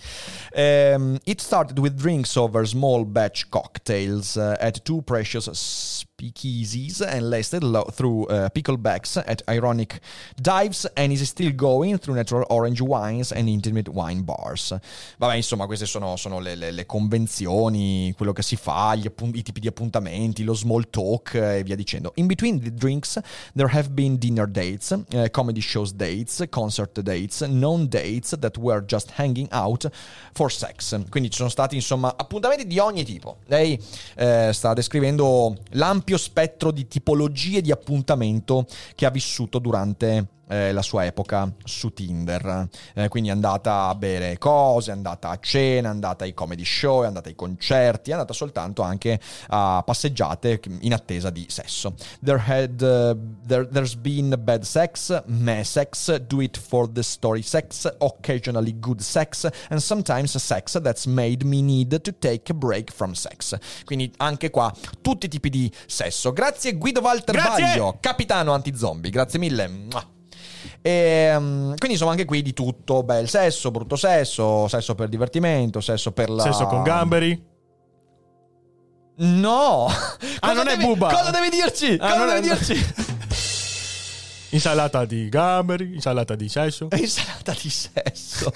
Ehm, 0.52 1.18
it 1.24 1.40
started 1.40 1.78
with 1.78 1.94
drinks 1.94 2.36
over 2.36 2.66
small 2.66 3.04
batch 3.04 3.48
cocktails 3.48 4.36
uh, 4.36 4.54
at 4.60 4.82
two 4.82 5.02
precious 5.02 5.48
speakeasies 6.26 7.02
and 7.02 7.28
lasted 7.28 7.62
lo- 7.62 7.86
through 7.92 8.24
uh, 8.26 8.48
picklebacks 8.48 9.22
at 9.26 9.42
ironic 9.48 10.00
dives 10.40 10.86
and 10.96 11.12
is 11.12 11.22
still 11.28 11.52
going 11.52 11.98
through 11.98 12.14
natural 12.14 12.44
orange 12.48 12.80
wines 12.80 13.32
and 13.32 13.48
intimate 13.48 13.88
wine 13.88 14.22
bars. 14.22 14.74
Vabbè, 15.18 15.34
insomma, 15.34 15.66
queste 15.66 15.84
sono, 15.86 16.16
sono 16.16 16.38
le, 16.38 16.54
le- 16.54 16.70
le 16.70 16.86
convenzioni, 16.86 18.14
quello 18.16 18.32
che 18.32 18.42
si 18.42 18.56
fa, 18.56 18.90
appun- 18.92 19.34
i 19.34 19.42
tipi 19.42 19.60
di 19.60 19.68
appuntamenti, 19.68 20.42
lo 20.44 20.54
small 20.54 20.88
talk 20.88 21.34
e 21.34 21.62
via 21.62 21.76
dicendo. 21.76 22.12
In 22.16 22.26
between 22.26 22.60
the 22.60 22.72
drinks, 22.72 23.20
there 23.54 23.68
have 23.70 23.90
been 23.90 24.16
dinner 24.18 24.48
dates, 24.48 24.90
uh, 24.90 25.28
comedy 25.30 25.60
shows 25.60 25.92
dates, 25.92 26.42
concert 26.48 26.98
dates, 27.02 27.40
known 27.40 27.88
dates 27.88 28.34
that 28.38 28.56
were 28.56 28.82
just 28.86 29.12
hanging 29.16 29.48
out 29.52 29.86
for 30.32 30.50
sex. 30.50 30.98
Quindi 31.10 31.30
ci 31.30 31.36
sono 31.36 31.50
stati, 31.50 31.74
insomma, 31.74 32.14
appuntamenti 32.16 32.66
di 32.66 32.78
ogni 32.78 33.04
tipo. 33.04 33.38
Lei 33.46 33.78
eh, 34.16 34.50
sta 34.52 34.72
descrivendo 34.72 35.56
l'ampio 35.72 36.04
spettro 36.16 36.70
di 36.70 36.86
tipologie 36.86 37.60
di 37.60 37.72
appuntamento 37.72 38.66
che 38.94 39.06
ha 39.06 39.10
vissuto 39.10 39.58
durante 39.58 40.28
eh, 40.48 40.72
la 40.72 40.82
sua 40.82 41.04
epoca 41.04 41.50
su 41.64 41.92
Tinder. 41.92 42.68
Eh, 42.94 43.08
quindi 43.08 43.28
è 43.28 43.32
andata 43.32 43.88
a 43.88 43.94
bere 43.94 44.38
cose, 44.38 44.90
è 44.90 44.94
andata 44.94 45.30
a 45.30 45.38
cena, 45.40 45.88
è 45.88 45.90
andata 45.90 46.24
ai 46.24 46.34
comedy 46.34 46.64
show, 46.64 47.02
è 47.02 47.06
andata 47.06 47.28
ai 47.28 47.34
concerti, 47.34 48.10
è 48.10 48.12
andata 48.12 48.32
soltanto 48.32 48.82
anche 48.82 49.20
a 49.48 49.82
passeggiate 49.84 50.60
in 50.80 50.92
attesa 50.92 51.30
di 51.30 51.46
sesso. 51.48 51.94
There 52.22 52.42
had, 52.44 52.80
uh, 52.80 53.16
there, 53.46 53.68
there's 53.68 53.94
been 53.94 54.34
bad 54.38 54.62
sex, 54.62 55.22
meh 55.26 55.64
sex, 55.64 56.14
do 56.16 56.40
it 56.40 56.58
for 56.58 56.90
the 56.90 57.02
story 57.02 57.42
sex, 57.42 57.88
occasionally 57.98 58.78
good 58.78 59.00
sex, 59.00 59.48
and 59.68 59.80
sometimes 59.80 60.36
sex 60.36 60.78
that's 60.80 61.06
made 61.06 61.44
me 61.44 61.62
need 61.62 62.00
to 62.00 62.12
take 62.18 62.50
a 62.50 62.54
break 62.54 62.92
from 62.92 63.12
sex. 63.12 63.56
Quindi 63.84 64.12
anche 64.18 64.50
qua 64.50 64.72
tutti 65.00 65.26
i 65.26 65.28
tipi 65.28 65.50
di 65.50 65.72
sesso. 65.86 66.32
Grazie 66.32 66.76
Guido 66.76 67.00
Walter 67.00 67.34
Grazie! 67.34 67.64
Baglio, 67.64 67.98
capitano 68.00 68.52
anti-zombie, 68.52 69.10
grazie 69.10 69.38
mille. 69.38 70.14
E, 70.86 71.34
um, 71.36 71.74
quindi 71.74 71.94
insomma 71.94 72.12
anche 72.12 72.24
qui 72.24 72.42
di 72.42 72.52
tutto, 72.52 73.02
bel 73.02 73.28
sesso, 73.28 73.72
brutto 73.72 73.96
sesso, 73.96 74.68
sesso 74.68 74.94
per 74.94 75.08
divertimento, 75.08 75.80
sesso 75.80 76.12
per 76.12 76.30
la... 76.30 76.44
Sesso 76.44 76.66
con 76.66 76.84
gamberi. 76.84 77.44
No! 79.16 79.88
Ah, 80.38 80.52
non 80.52 80.68
è 80.68 80.76
devi- 80.76 80.84
buba. 80.84 81.08
Cosa 81.08 81.30
devi 81.30 81.48
dirci? 81.48 81.96
Ah, 81.98 82.10
cosa 82.12 82.16
non 82.18 82.28
è- 82.28 82.40
devi 82.40 82.48
dirci? 82.54 82.94
Insalata 84.50 85.04
di 85.04 85.28
gamberi, 85.28 85.94
insalata 85.94 86.36
di 86.36 86.48
sesso. 86.48 86.86
Insalata 86.94 87.52
di 87.60 87.68
sesso. 87.68 88.52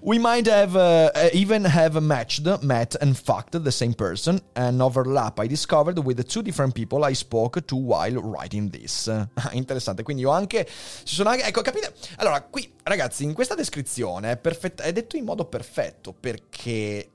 We 0.00 0.18
might 0.18 0.46
have 0.46 0.76
uh, 0.76 1.10
even 1.32 1.64
have 1.64 2.00
matched, 2.00 2.46
met 2.62 2.96
and 3.00 3.16
fucked 3.16 3.62
the 3.62 3.70
same 3.70 3.94
person. 3.94 4.40
An 4.54 4.80
overlap 4.80 5.38
I 5.40 5.46
discovered 5.46 5.98
with 5.98 6.16
the 6.16 6.24
two 6.24 6.42
different 6.42 6.74
people 6.74 7.04
I 7.04 7.14
spoke 7.14 7.60
to 7.66 7.76
while 7.76 8.20
writing 8.20 8.70
this. 8.70 9.10
Interessante. 9.52 10.02
Quindi 10.02 10.24
ho 10.24 10.30
anche. 10.30 10.66
Ci 11.04 11.14
sono 11.14 11.30
anche. 11.30 11.44
Ecco, 11.44 11.62
capite? 11.62 11.92
Allora, 12.16 12.42
qui, 12.42 12.72
ragazzi, 12.84 13.24
in 13.24 13.32
questa 13.32 13.54
descrizione 13.54 14.32
è, 14.32 14.36
perfetta, 14.36 14.84
è 14.84 14.92
detto 14.92 15.16
in 15.16 15.24
modo 15.24 15.44
perfetto 15.44 16.14
perché 16.18 17.10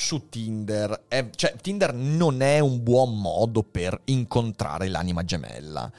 su 0.00 0.28
Tinder, 0.28 1.06
è- 1.08 1.28
cioè 1.34 1.56
Tinder 1.60 1.92
non 1.92 2.40
è 2.40 2.60
un 2.60 2.84
buon 2.84 3.20
modo 3.20 3.64
per 3.64 4.00
incontrare 4.04 4.88
l'anima 4.88 5.24
gemella. 5.24 5.90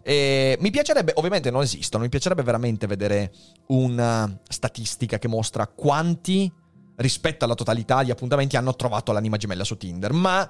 E 0.00 0.56
mi 0.60 0.70
piacerebbe, 0.70 1.12
ovviamente 1.16 1.50
non 1.50 1.62
esistono, 1.62 2.04
mi 2.04 2.08
piacerebbe 2.08 2.42
veramente 2.42 2.86
vedere 2.86 3.32
una 3.66 4.38
statistica 4.48 5.18
che 5.18 5.26
mostra 5.26 5.66
quanti 5.66 6.50
rispetto 6.96 7.44
alla 7.44 7.54
totalità 7.54 8.04
di 8.04 8.12
appuntamenti 8.12 8.56
hanno 8.56 8.76
trovato 8.76 9.10
l'anima 9.10 9.36
gemella 9.36 9.64
su 9.64 9.76
Tinder, 9.76 10.12
ma 10.12 10.48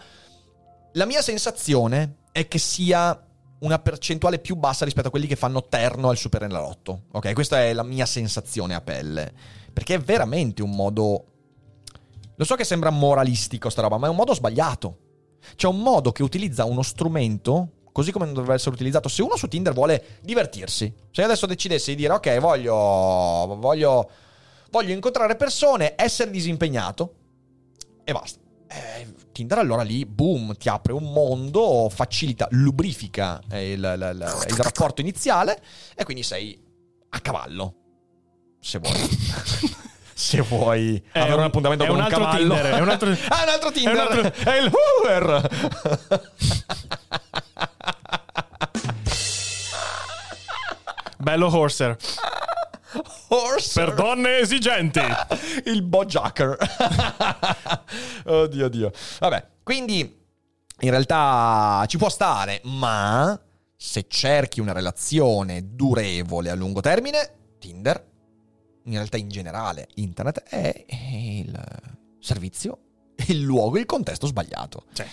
la 0.92 1.06
mia 1.06 1.22
sensazione 1.22 2.16
è 2.30 2.46
che 2.46 2.58
sia 2.58 3.18
una 3.60 3.78
percentuale 3.78 4.38
più 4.38 4.54
bassa 4.54 4.84
rispetto 4.84 5.08
a 5.08 5.10
quelli 5.10 5.26
che 5.26 5.34
fanno 5.34 5.64
terno 5.64 6.10
al 6.10 6.18
Superenalotto. 6.18 7.04
Ok, 7.12 7.32
questa 7.32 7.62
è 7.62 7.72
la 7.72 7.82
mia 7.82 8.04
sensazione 8.04 8.74
a 8.74 8.82
pelle, 8.82 9.32
perché 9.72 9.94
è 9.94 9.98
veramente 9.98 10.62
un 10.62 10.70
modo 10.72 11.24
lo 12.38 12.44
so 12.44 12.54
che 12.54 12.62
sembra 12.64 12.90
moralistico 12.90 13.68
sta 13.68 13.82
roba, 13.82 13.98
ma 13.98 14.06
è 14.06 14.10
un 14.10 14.16
modo 14.16 14.32
sbagliato. 14.32 14.98
C'è 15.56 15.66
un 15.66 15.80
modo 15.80 16.12
che 16.12 16.22
utilizza 16.22 16.64
uno 16.64 16.82
strumento 16.82 17.72
così 17.90 18.12
come 18.12 18.26
non 18.26 18.34
dovrebbe 18.34 18.54
essere 18.56 18.74
utilizzato. 18.76 19.08
Se 19.08 19.22
uno 19.22 19.36
su 19.36 19.48
Tinder 19.48 19.72
vuole 19.72 20.18
divertirsi, 20.22 20.92
se 21.10 21.22
adesso 21.24 21.46
decidessi 21.46 21.90
di 21.90 21.96
dire 22.02 22.12
ok, 22.12 22.38
voglio, 22.38 22.74
voglio, 23.58 24.10
voglio 24.70 24.92
incontrare 24.92 25.34
persone, 25.34 25.94
essere 25.96 26.30
disimpegnato 26.30 27.14
e 28.04 28.12
basta. 28.12 28.38
Eh, 28.68 29.14
Tinder 29.32 29.58
allora 29.58 29.82
lì, 29.82 30.04
boom, 30.06 30.56
ti 30.56 30.68
apre 30.68 30.92
un 30.92 31.10
mondo, 31.10 31.88
facilita, 31.92 32.46
lubrifica 32.50 33.40
eh, 33.50 33.72
il, 33.72 33.78
il- 33.80 34.10
il- 34.14 34.44
il 34.50 34.56
rapporto 34.62 35.00
iniziale 35.00 35.60
e 35.96 36.04
quindi 36.04 36.22
sei 36.22 36.56
a 37.08 37.18
cavallo. 37.20 37.74
Se 38.60 38.78
vuoi. 38.78 38.94
Se 40.18 40.40
vuoi 40.40 41.00
È 41.12 41.20
avere 41.20 41.34
un, 41.34 41.38
un- 41.38 41.44
appuntamento 41.44 41.86
con 41.86 41.94
un 41.94 42.02
un, 42.02 42.08
cavallo. 42.08 42.54
Tinder, 42.54 42.74
è 42.74 42.80
un 42.80 42.88
altro- 42.88 43.10
ah, 43.28 43.42
un 43.44 43.48
altro 43.50 43.70
Tinder. 43.70 43.94
è 43.94 44.00
un 44.00 44.24
altro- 44.26 44.50
È 44.50 44.56
il 44.58 44.72
Hoover. 44.74 45.48
Bello 51.18 51.56
Horser. 51.56 51.96
Horse. 53.28 53.84
Per 53.84 53.94
donne 53.94 54.38
esigenti. 54.38 55.00
Il 55.66 55.82
Bojacker. 55.82 56.56
oddio, 58.26 58.66
oddio. 58.66 58.90
Vabbè, 59.18 59.46
quindi 59.62 60.00
in 60.80 60.90
realtà 60.90 61.84
ci 61.86 61.98
può 61.98 62.08
stare, 62.08 62.60
ma 62.64 63.38
se 63.76 64.06
cerchi 64.08 64.60
una 64.60 64.72
relazione 64.72 65.74
durevole 65.74 66.50
a 66.50 66.54
lungo 66.54 66.80
termine, 66.80 67.34
Tinder, 67.58 68.04
in 68.88 68.94
realtà 68.94 69.16
in 69.16 69.28
generale 69.28 69.88
internet, 69.94 70.42
è 70.42 70.84
il 70.88 71.64
servizio, 72.18 72.78
il 73.26 73.40
luogo, 73.40 73.78
il 73.78 73.86
contesto 73.86 74.26
sbagliato. 74.26 74.84
Cioè. 74.92 75.06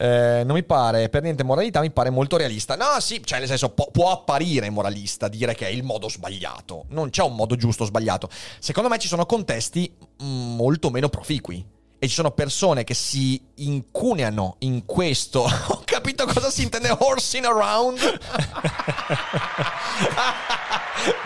Eh, 0.00 0.44
non 0.44 0.54
mi 0.54 0.62
pare 0.62 1.08
per 1.08 1.22
niente 1.22 1.42
moralità, 1.42 1.80
mi 1.80 1.90
pare 1.90 2.10
molto 2.10 2.36
realista. 2.36 2.76
No, 2.76 3.00
sì, 3.00 3.20
cioè 3.24 3.40
nel 3.40 3.48
senso 3.48 3.70
può, 3.70 3.90
può, 3.90 4.12
apparire 4.12 4.70
moralista 4.70 5.26
dire 5.28 5.54
che 5.54 5.66
è 5.66 5.70
il 5.70 5.82
modo 5.82 6.08
sbagliato. 6.08 6.84
Non 6.90 7.10
c'è 7.10 7.22
un 7.22 7.34
modo 7.34 7.56
giusto 7.56 7.82
o 7.82 7.86
sbagliato. 7.86 8.28
Secondo 8.60 8.88
me 8.88 8.98
ci 8.98 9.08
sono 9.08 9.26
contesti 9.26 9.92
mm, 10.22 10.54
molto 10.54 10.90
meno 10.90 11.08
proficui. 11.08 11.76
E 12.00 12.06
ci 12.06 12.14
sono 12.14 12.30
persone 12.30 12.84
che 12.84 12.94
si 12.94 13.40
incuneano 13.56 14.56
in 14.60 14.84
questo. 14.84 15.42
Ho 15.68 15.82
capito 15.84 16.26
cosa 16.26 16.48
si 16.50 16.62
intende 16.62 16.94
horsing 16.96 17.44
around. 17.44 17.98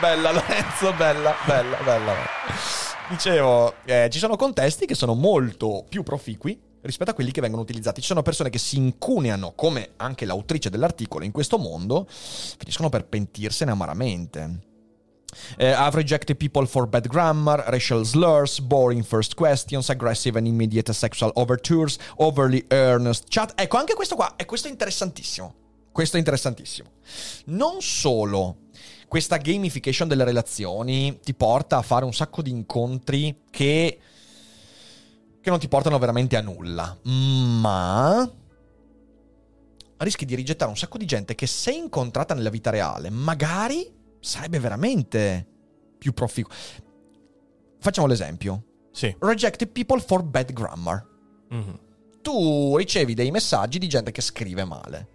bella 0.00 0.32
Lorenzo, 0.32 0.92
bella, 0.94 1.34
bella, 1.44 1.76
bella. 1.84 2.14
Dicevo, 3.08 3.74
eh, 3.84 4.08
ci 4.10 4.18
sono 4.18 4.36
contesti 4.36 4.86
che 4.86 4.94
sono 4.94 5.12
molto 5.14 5.84
più 5.88 6.02
proficui 6.02 6.58
rispetto 6.82 7.10
a 7.10 7.14
quelli 7.14 7.32
che 7.32 7.42
vengono 7.42 7.62
utilizzati. 7.62 8.00
Ci 8.00 8.06
sono 8.06 8.22
persone 8.22 8.48
che 8.48 8.58
si 8.58 8.76
incuneano, 8.76 9.52
come 9.54 9.90
anche 9.96 10.24
l'autrice 10.24 10.70
dell'articolo, 10.70 11.24
in 11.24 11.32
questo 11.32 11.58
mondo, 11.58 12.06
finiscono 12.08 12.88
per 12.88 13.04
pentirsene 13.04 13.70
amaramente. 13.70 14.70
Uh, 15.58 15.74
I've 15.78 15.94
rejected 15.94 16.36
people 16.36 16.66
for 16.66 16.86
bad 16.86 17.08
grammar, 17.08 17.64
racial 17.68 18.04
slurs, 18.04 18.60
boring 18.60 19.02
first 19.02 19.34
questions, 19.34 19.88
aggressive 19.88 20.36
and 20.36 20.46
immediate 20.46 20.92
sexual 20.92 21.32
overtures, 21.34 21.98
overly 22.16 22.64
earnest 22.68 23.26
chat. 23.28 23.52
Ecco, 23.56 23.78
anche 23.78 23.94
questo 23.94 24.14
qua, 24.14 24.36
e 24.36 24.44
questo 24.44 24.68
è 24.68 24.70
interessantissimo. 24.70 25.54
Questo 25.90 26.16
è 26.16 26.18
interessantissimo. 26.18 26.90
Non 27.46 27.80
solo 27.80 28.56
questa 29.08 29.36
gamification 29.36 30.08
delle 30.08 30.24
relazioni 30.24 31.18
ti 31.22 31.34
porta 31.34 31.76
a 31.76 31.82
fare 31.82 32.04
un 32.04 32.14
sacco 32.14 32.42
di 32.42 32.50
incontri 32.50 33.42
che 33.50 33.98
che 35.42 35.50
non 35.50 35.58
ti 35.58 35.66
portano 35.66 35.98
veramente 35.98 36.36
a 36.36 36.40
nulla, 36.40 36.96
ma 37.02 38.30
rischi 39.98 40.24
di 40.24 40.34
rigettare 40.34 40.70
un 40.70 40.76
sacco 40.76 40.98
di 40.98 41.04
gente 41.04 41.34
che 41.34 41.46
se 41.46 41.72
incontrata 41.72 42.32
nella 42.34 42.48
vita 42.48 42.70
reale 42.70 43.10
magari 43.10 44.00
sarebbe 44.22 44.60
veramente 44.60 45.46
più 45.98 46.12
proficuo. 46.12 46.54
Facciamo 47.78 48.06
l'esempio. 48.06 48.64
Sì. 48.92 49.14
Rejected 49.18 49.68
people 49.68 50.00
for 50.00 50.22
bad 50.22 50.52
grammar. 50.52 51.04
Mm-hmm. 51.52 51.74
Tu 52.22 52.76
ricevi 52.76 53.14
dei 53.14 53.32
messaggi 53.32 53.78
di 53.78 53.88
gente 53.88 54.12
che 54.12 54.20
scrive 54.20 54.64
male. 54.64 55.08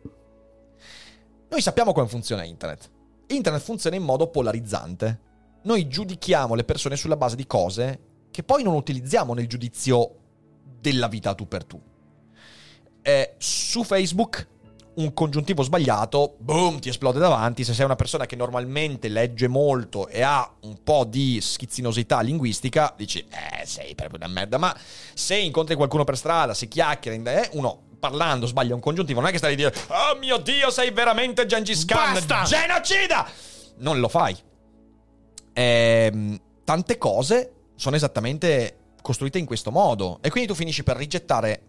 Noi 1.50 1.62
sappiamo 1.62 1.94
come 1.94 2.08
funziona 2.08 2.44
internet. 2.44 2.92
Internet 3.28 3.64
funziona 3.64 3.96
in 3.96 4.04
modo 4.04 4.28
polarizzante. 4.28 5.22
Noi 5.64 5.88
giudichiamo 5.88 6.54
le 6.54 6.66
persone 6.66 6.98
sulla 6.98 7.16
base 7.16 7.38
di 7.38 7.48
cose 7.48 8.00
che 8.30 8.44
poi 8.44 8.64
non 8.64 8.76
utilizziamo 8.76 9.34
nel 9.34 9.48
giudizio 9.48 10.16
della 10.80 11.08
vita 11.08 11.34
tu 11.34 11.48
per 11.48 11.64
tu. 11.64 11.82
Eh, 13.02 13.36
su 13.38 13.84
Facebook 13.84 14.48
un 14.98 15.14
congiuntivo 15.14 15.64
sbagliato, 15.64 16.36
boom, 16.40 16.80
ti 16.80 16.90
esplode 16.90 17.20
davanti. 17.20 17.64
Se 17.64 17.74
sei 17.74 17.86
una 17.86 17.96
persona 17.96 18.26
che 18.26 18.36
normalmente 18.36 19.08
legge 19.08 19.48
molto 19.48 20.08
e 20.08 20.22
ha 20.22 20.50
un 20.62 20.82
po' 20.84 21.04
di 21.06 21.40
schizzinosità 21.42 22.22
linguistica, 22.22 22.94
dici, 22.98 23.20
eh, 23.20 23.66
sei 23.66 23.96
proprio 23.96 24.20
una 24.20 24.28
merda. 24.28 24.58
Ma 24.58 24.76
se 25.14 25.38
incontri 25.38 25.76
qualcuno 25.76 26.04
per 26.04 26.18
strada, 26.18 26.54
se 26.54 26.68
chiacchieri, 26.68 27.22
eh, 27.24 27.50
uno 27.54 27.84
parlando 28.00 28.46
sbaglia 28.46 28.74
un 28.74 28.82
congiuntivo, 28.82 29.20
non 29.20 29.30
è 29.30 29.32
che 29.32 29.38
stai 29.38 29.54
a 29.54 29.56
dire, 29.56 29.74
oh 29.88 30.18
mio 30.18 30.38
Dio, 30.38 30.70
sei 30.72 30.92
veramente 30.92 31.46
Gengis 31.46 31.86
Khan, 31.86 32.14
Basta! 32.14 32.44
genocida! 32.44 33.28
Non 33.78 34.00
lo 34.00 34.08
fai. 34.08 34.36
Ehm, 35.54 36.40
tante 36.64 36.98
cose 36.98 37.52
sono 37.76 37.96
esattamente 37.96 38.78
costruite 39.08 39.38
in 39.38 39.46
questo 39.46 39.72
modo. 39.72 40.20
E 40.22 40.30
quindi 40.30 40.50
tu 40.50 40.56
finisci 40.56 40.84
per 40.84 40.98
rigettare 40.98 41.62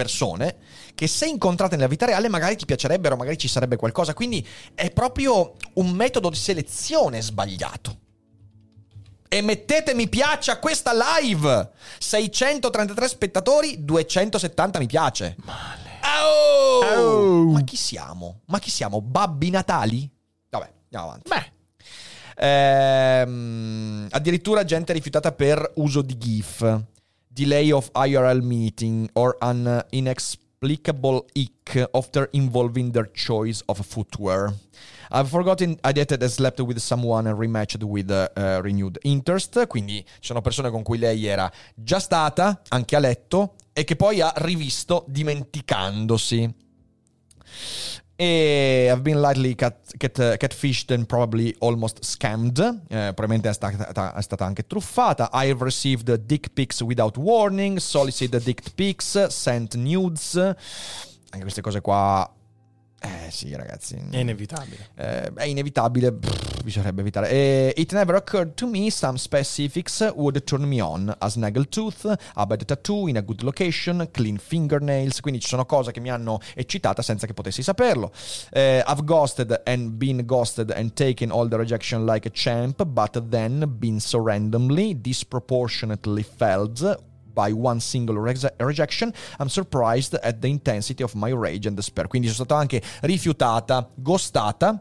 persone 0.00 0.56
che 0.94 1.06
se 1.06 1.26
incontrate 1.26 1.76
nella 1.76 1.88
vita 1.88 2.06
reale 2.06 2.28
magari 2.28 2.56
ti 2.56 2.64
piacerebbero, 2.64 3.16
magari 3.16 3.36
ci 3.36 3.48
sarebbe 3.48 3.76
qualcosa. 3.76 4.14
Quindi 4.14 4.46
è 4.74 4.90
proprio 4.90 5.56
un 5.74 5.90
metodo 5.90 6.30
di 6.30 6.36
selezione 6.36 7.20
sbagliato. 7.20 7.98
E 9.28 9.42
mettete 9.42 9.94
mi 9.94 10.08
piace 10.08 10.50
a 10.50 10.58
questa 10.58 10.92
live! 10.92 11.70
633 11.98 13.08
spettatori, 13.08 13.84
270 13.84 14.78
mi 14.78 14.86
piace. 14.86 15.36
Male. 15.44 16.00
Oh! 16.22 16.84
Oh! 16.84 17.50
Ma 17.50 17.62
chi 17.62 17.76
siamo? 17.76 18.40
Ma 18.46 18.58
chi 18.58 18.70
siamo? 18.70 19.02
Babbi 19.02 19.50
Natali? 19.50 20.10
Vabbè, 20.48 20.72
andiamo 20.84 21.06
avanti. 21.06 21.28
Beh, 21.28 21.58
Ehm, 22.42 24.06
addirittura 24.10 24.64
gente 24.64 24.94
rifiutata 24.94 25.30
per 25.32 25.72
uso 25.74 26.00
di 26.00 26.16
GIF, 26.16 26.60
delay 27.40 27.72
of 27.72 27.90
IRL 27.94 28.42
meeting 28.42 29.08
or 29.14 29.34
an 29.40 29.82
inexplicable 29.92 31.26
ick 31.34 31.88
after 31.94 32.28
involving 32.32 32.92
their 32.92 33.10
choice 33.12 33.62
of 33.66 33.78
footwear. 33.86 34.52
I've 35.10 35.30
forgotten 35.30 35.78
I 35.82 35.92
dated 35.92 36.22
and 36.22 36.30
slept 36.30 36.60
with 36.60 36.78
someone 36.80 37.26
and 37.26 37.38
rematched 37.38 37.82
with 37.82 38.10
uh, 38.10 38.60
renewed 38.62 38.98
interest. 39.04 39.66
Quindi 39.66 40.04
ci 40.20 40.26
sono 40.28 40.42
persone 40.42 40.70
con 40.70 40.82
cui 40.82 40.98
lei 40.98 41.26
era 41.26 41.50
già 41.74 41.98
stata, 41.98 42.60
anche 42.68 42.94
a 42.94 42.98
letto, 42.98 43.54
e 43.72 43.84
che 43.84 43.96
poi 43.96 44.20
ha 44.20 44.32
rivisto 44.36 45.06
dimenticandosi. 45.08 46.54
E 48.22 48.90
I've 48.92 49.00
been 49.00 49.18
lightly 49.18 49.54
cat, 49.54 49.78
cat, 49.96 50.36
catfished 50.38 50.90
and 50.90 51.06
probably 51.06 51.56
almost 51.60 52.00
scammed. 52.02 52.58
Eh, 52.58 53.14
probabilmente 53.14 53.48
è 53.48 53.54
stata, 53.54 54.12
è 54.12 54.20
stata, 54.20 54.44
anche 54.44 54.66
truffata. 54.66 55.30
I've 55.32 55.64
received 55.64 56.12
dick 56.26 56.50
pics 56.52 56.82
without 56.82 57.16
warning, 57.16 57.78
solicited 57.78 58.42
dick 58.42 58.74
pics, 58.74 59.28
sent 59.28 59.74
nudes. 59.74 60.34
Anche 60.36 61.40
queste 61.40 61.62
cose 61.62 61.80
qua 61.80 62.30
eh 63.02 63.30
sì, 63.30 63.54
ragazzi. 63.54 63.98
È 64.10 64.18
inevitabile. 64.18 64.90
Eh, 64.94 65.32
è 65.32 65.44
inevitabile, 65.44 66.12
pff, 66.12 66.62
bisognerebbe 66.62 67.00
evitare. 67.00 67.30
Eh, 67.30 67.72
it 67.76 67.92
never 67.92 68.14
occurred 68.14 68.52
to 68.54 68.66
me 68.66 68.90
some 68.90 69.16
specifics 69.16 70.00
would 70.14 70.44
turn 70.44 70.64
me 70.64 70.82
on. 70.82 71.14
A 71.18 71.28
snaggletooth, 71.28 72.14
a 72.34 72.46
bad 72.46 72.64
tattoo 72.64 73.08
in 73.08 73.16
a 73.16 73.22
good 73.22 73.40
location, 73.40 74.06
clean 74.10 74.36
fingernails. 74.36 75.20
Quindi 75.20 75.40
ci 75.40 75.48
sono 75.48 75.64
cose 75.64 75.92
che 75.92 76.00
mi 76.00 76.10
hanno 76.10 76.40
eccitata 76.54 77.00
senza 77.00 77.26
che 77.26 77.32
potessi 77.32 77.62
saperlo. 77.62 78.12
Eh, 78.50 78.84
I've 78.86 79.04
ghosted 79.04 79.62
and 79.64 79.92
been 79.92 80.26
ghosted 80.26 80.70
and 80.70 80.92
taken 80.92 81.30
all 81.30 81.48
the 81.48 81.56
rejection 81.56 82.04
like 82.04 82.28
a 82.28 82.30
champ, 82.32 82.84
but 82.84 83.28
then 83.28 83.64
been 83.78 83.98
so 83.98 84.22
randomly, 84.22 85.00
disproportionately 85.00 86.22
felt 86.22 87.08
by 87.40 87.52
one 87.52 87.80
single 87.80 88.16
re- 88.18 88.36
rejection, 88.58 89.14
I'm 89.38 89.48
surprised 89.48 90.14
at 90.14 90.40
the 90.42 90.48
intensity 90.48 91.02
of 91.02 91.14
my 91.14 91.30
rage 91.32 91.66
and 91.66 91.74
despair. 91.74 92.06
Quindi 92.06 92.28
sono 92.28 92.44
stata 92.44 92.60
anche 92.60 92.82
rifiutata, 93.00 93.88
ghostata. 93.94 94.78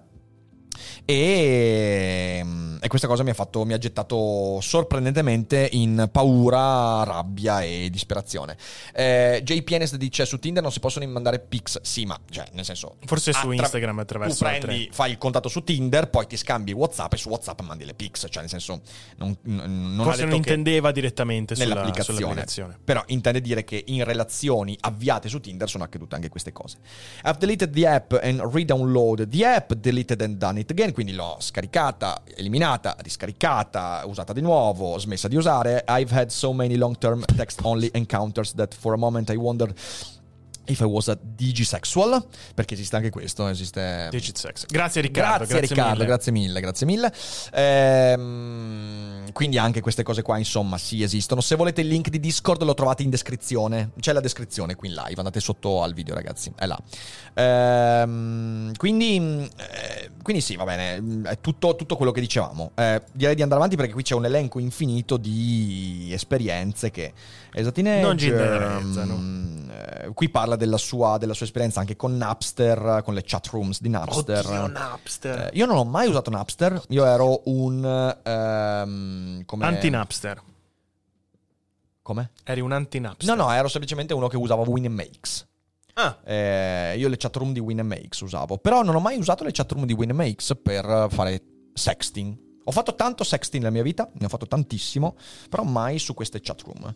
E, 1.05 2.45
e, 2.79 2.87
questa 2.87 3.07
cosa 3.07 3.23
mi 3.23 3.31
ha, 3.31 3.33
fatto, 3.33 3.65
mi 3.65 3.73
ha 3.73 3.77
gettato 3.77 4.59
sorprendentemente 4.61 5.67
in 5.71 6.07
paura, 6.11 7.03
rabbia 7.03 7.61
e 7.61 7.89
disperazione. 7.91 8.57
Eh, 8.93 9.41
JPNS 9.43 9.95
dice 9.95 10.25
su 10.25 10.39
Tinder 10.39 10.61
non 10.61 10.71
si 10.71 10.79
possono 10.79 11.07
mandare 11.07 11.39
pics. 11.39 11.81
Sì, 11.81 12.05
ma 12.05 12.19
cioè, 12.29 12.45
nel 12.53 12.65
senso. 12.65 12.97
Forse 13.05 13.33
su 13.33 13.39
attra- 13.39 13.53
Instagram 13.53 13.99
attraverso. 13.99 14.37
Tu 14.37 14.43
prendi, 14.43 14.65
altre... 14.65 14.87
fai 14.91 15.11
il 15.11 15.17
contatto 15.17 15.49
su 15.49 15.63
Tinder, 15.63 16.09
poi 16.09 16.27
ti 16.27 16.37
scambi 16.37 16.71
WhatsApp 16.71 17.13
e 17.13 17.17
su 17.17 17.29
WhatsApp 17.29 17.61
mandi 17.61 17.85
le 17.85 17.93
pics. 17.93 18.27
Cioè, 18.29 18.41
nel 18.41 18.49
senso. 18.49 18.81
Non, 19.17 19.35
non 19.43 20.01
Forse 20.03 20.25
non 20.25 20.35
intendeva 20.35 20.91
direttamente 20.91 21.55
sulla, 21.55 21.67
nell'applicazione. 21.67 22.19
Sull'applicazione. 22.19 22.77
Però 22.83 23.03
intende 23.07 23.41
dire 23.41 23.63
che 23.63 23.83
in 23.87 24.03
relazioni 24.03 24.77
avviate 24.79 25.27
su 25.27 25.39
Tinder 25.39 25.67
sono 25.67 25.83
accadute 25.83 26.15
anche 26.15 26.29
queste 26.29 26.51
cose. 26.51 26.77
I've 27.23 27.37
deleted 27.39 27.71
the 27.71 27.87
app 27.87 28.13
and 28.21 28.41
redownloaded 28.41 29.29
the 29.29 29.45
app, 29.45 29.73
deleted 29.73 30.21
and 30.21 30.37
done 30.37 30.58
it 30.59 30.71
again, 30.71 30.93
quindi 30.93 31.13
l'ho 31.13 31.37
scaricata, 31.39 32.21
eliminata, 32.35 32.95
riscaricata, 32.99 34.03
usata 34.05 34.33
di 34.33 34.41
nuovo, 34.41 34.97
smessa 34.97 35.27
di 35.27 35.35
usare. 35.35 35.83
I've 35.87 36.13
had 36.13 36.29
so 36.29 36.53
many 36.53 36.75
long-term 36.75 37.23
text-only 37.25 37.89
encounters 37.93 38.53
that 38.53 38.73
for 38.73 38.93
a 38.93 38.97
moment 38.97 39.29
I 39.29 39.35
wondered 39.35 39.73
If 40.69 40.81
I 40.81 40.83
was 40.83 41.07
a 41.07 41.17
digisexual, 41.19 42.27
perché 42.53 42.75
esiste 42.75 42.95
anche 42.95 43.09
questo, 43.09 43.47
esiste... 43.47 44.07
Digit 44.11 44.37
sex. 44.37 44.65
Grazie 44.67 45.01
Riccardo. 45.01 45.45
Grazie, 45.45 45.61
Riccardo, 45.61 45.93
mille. 45.93 46.05
grazie 46.05 46.31
mille, 46.31 46.59
grazie 46.61 46.85
mille. 46.85 47.11
Ehm, 47.53 48.88
quindi 49.33 49.57
anche 49.57 49.81
queste 49.81 50.03
cose 50.03 50.21
qua, 50.21 50.37
insomma, 50.37 50.77
sì, 50.77 51.03
esistono. 51.03 51.41
Se 51.41 51.55
volete 51.55 51.81
il 51.81 51.87
link 51.87 52.09
di 52.09 52.19
Discord 52.19 52.63
lo 52.63 52.73
trovate 52.73 53.03
in 53.03 53.09
descrizione. 53.09 53.91
C'è 53.99 54.13
la 54.13 54.19
descrizione 54.19 54.75
qui 54.75 54.89
in 54.89 54.95
live, 54.95 55.15
andate 55.17 55.39
sotto 55.39 55.83
al 55.83 55.93
video, 55.93 56.15
ragazzi. 56.15 56.51
È 56.55 56.65
là. 56.65 56.77
Ehm, 57.33 58.75
quindi, 58.75 59.17
eh, 59.17 60.11
quindi 60.21 60.41
sì, 60.41 60.55
va 60.55 60.63
bene, 60.65 61.21
è 61.29 61.39
tutto, 61.39 61.75
tutto 61.75 61.95
quello 61.95 62.11
che 62.11 62.21
dicevamo. 62.21 62.71
Eh, 62.75 63.01
direi 63.11 63.35
di 63.35 63.41
andare 63.41 63.59
avanti 63.59 63.75
perché 63.77 63.93
qui 63.93 64.03
c'è 64.03 64.15
un 64.15 64.25
elenco 64.25 64.59
infinito 64.59 65.17
di 65.17 66.09
esperienze 66.11 66.91
che... 66.91 67.13
Esatto, 67.51 67.81
Non 67.81 68.15
ci 68.17 68.27
interessano. 68.27 69.19
eh, 69.71 70.11
qui 70.13 70.29
parla 70.29 70.55
della 70.55 70.77
sua, 70.77 71.17
della 71.17 71.33
sua 71.33 71.45
esperienza 71.47 71.79
anche 71.79 71.95
con 71.95 72.15
Napster, 72.15 73.01
con 73.03 73.15
le 73.15 73.23
chat 73.25 73.47
rooms 73.47 73.81
di 73.81 73.89
Napster. 73.89 74.45
Oddio, 74.45 74.67
Napster. 74.67 75.39
Eh, 75.39 75.49
io 75.57 75.65
non 75.65 75.77
ho 75.77 75.83
mai 75.83 76.07
usato 76.07 76.29
Napster, 76.29 76.79
io 76.89 77.05
ero 77.05 77.41
un... 77.45 78.15
come... 79.45 79.65
Anti-Napster. 79.65 80.41
Come? 82.01 82.31
Eri 82.43 82.61
un 82.61 82.71
anti-Napster. 82.71 83.35
No, 83.35 83.43
no, 83.43 83.51
ero 83.51 83.67
semplicemente 83.67 84.13
uno 84.13 84.27
che 84.27 84.37
usava 84.37 84.63
Winmakes. 84.63 85.47
Ah, 85.93 86.17
Eh, 86.23 86.95
io 86.97 87.07
le 87.09 87.17
chatroom 87.17 87.51
di 87.51 87.59
Winmakes 87.59 88.21
usavo, 88.21 88.57
però 88.57 88.83
non 88.83 88.95
ho 88.95 88.99
mai 88.99 89.17
usato 89.17 89.43
le 89.43 89.51
chatroom 89.51 89.85
di 89.85 89.93
Winmakes 89.93 90.57
per 90.61 91.07
fare 91.09 91.43
sexting. 91.73 92.37
Ho 92.63 92.71
fatto 92.71 92.95
tanto 92.95 93.23
sexting 93.23 93.61
nella 93.63 93.73
mia 93.73 93.83
vita, 93.83 94.09
ne 94.13 94.25
ho 94.25 94.29
fatto 94.29 94.45
tantissimo, 94.47 95.17
però 95.49 95.63
mai 95.63 95.99
su 95.99 96.13
queste 96.13 96.39
chatroom. 96.39 96.93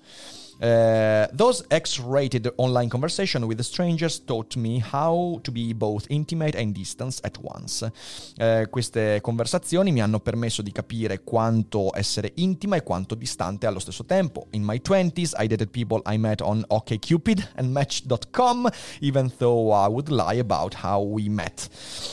Eh, 0.59 1.29
those 1.33 1.63
X-rated 1.67 2.53
online 2.57 2.89
conversation 2.89 3.43
with 3.43 3.59
strangers 3.61 4.23
taught 4.23 4.55
me 4.55 4.81
how 4.91 5.39
to 5.41 5.51
be 5.51 5.73
both 5.73 6.05
intimate 6.09 6.57
and 6.57 6.73
distant 6.73 7.19
at 7.23 7.37
once. 7.41 7.89
Eh, 8.37 8.67
queste 8.69 9.19
conversazioni 9.21 9.91
mi 9.91 10.01
hanno 10.01 10.19
permesso 10.19 10.61
di 10.61 10.71
capire 10.71 11.23
quanto 11.23 11.95
essere 11.95 12.31
intima 12.35 12.75
e 12.75 12.83
quanto 12.83 13.15
distante 13.15 13.65
allo 13.65 13.79
stesso 13.79 14.05
tempo. 14.05 14.47
In 14.51 14.63
my 14.63 14.79
20s 14.81 15.33
I 15.37 15.47
dated 15.47 15.69
people 15.69 16.01
I 16.05 16.17
met 16.17 16.41
on 16.41 16.63
OkCupid 16.67 17.51
and 17.55 17.71
Match.com, 17.71 18.69
even 19.01 19.31
though 19.37 19.71
I 19.73 19.87
would 19.87 20.09
lie 20.09 20.39
about 20.39 20.75
how 20.83 21.03
we 21.03 21.27
met. 21.29 21.69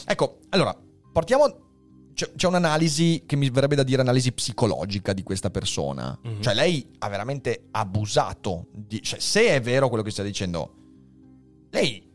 Ecco, 0.06 0.38
allora, 0.50 0.76
partiamo 1.12 1.69
c'è, 2.20 2.32
c'è 2.34 2.46
un'analisi 2.48 3.22
che 3.24 3.36
mi 3.36 3.48
verrebbe 3.48 3.76
da 3.76 3.82
dire 3.82 4.02
analisi 4.02 4.32
psicologica 4.32 5.14
di 5.14 5.22
questa 5.22 5.48
persona. 5.48 6.18
Mhm. 6.22 6.42
Cioè, 6.42 6.52
lei 6.54 6.86
ha 6.98 7.08
veramente 7.08 7.68
abusato. 7.70 8.66
Di, 8.72 9.00
cioè, 9.02 9.18
se 9.18 9.48
è 9.48 9.60
vero 9.60 9.88
quello 9.88 10.02
che 10.02 10.10
stai 10.10 10.26
dicendo, 10.26 10.74
lei 11.70 12.06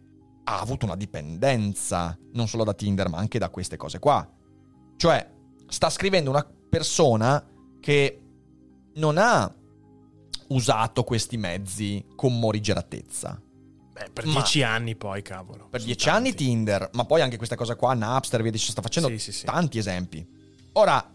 ha 0.44 0.60
avuto 0.60 0.86
una 0.86 0.96
dipendenza 0.96 2.16
non 2.34 2.48
solo 2.48 2.64
da 2.64 2.76
Tinder, 2.76 3.10
ma 3.10 3.18
anche 3.18 3.40
da 3.40 3.50
queste 3.50 3.78
cose 3.78 3.98
qua. 3.98 4.30
Cioè, 4.96 5.32
sta 5.68 5.90
scrivendo 5.90 6.30
una 6.30 6.48
persona 6.70 7.44
che 7.80 8.22
non 8.96 9.18
ha 9.18 9.52
usato 10.50 11.04
questi 11.04 11.38
mezzi 11.38 12.06
con 12.16 12.38
morigeratezza. 12.38 13.42
Beh, 13.96 14.10
per 14.12 14.26
Ma- 14.26 14.34
dieci 14.34 14.62
anni 14.62 14.96
poi, 14.96 15.22
cavolo. 15.22 15.68
Per 15.70 15.82
dieci 15.82 16.10
anni 16.10 16.30
tanti. 16.30 16.44
Tinder, 16.44 16.90
ma 16.94 17.06
poi 17.06 17.22
anche 17.22 17.38
questa 17.38 17.56
cosa 17.56 17.76
qua, 17.78 17.94
Napster, 17.94 18.42
via 18.42 18.52
dicendo, 18.52 18.74
sta 18.74 18.82
facendo 18.82 19.08
Sì, 19.18 19.32
sì, 19.32 19.46
tanti 19.46 19.78
esempi. 19.78 20.28
Ora, 20.74 21.10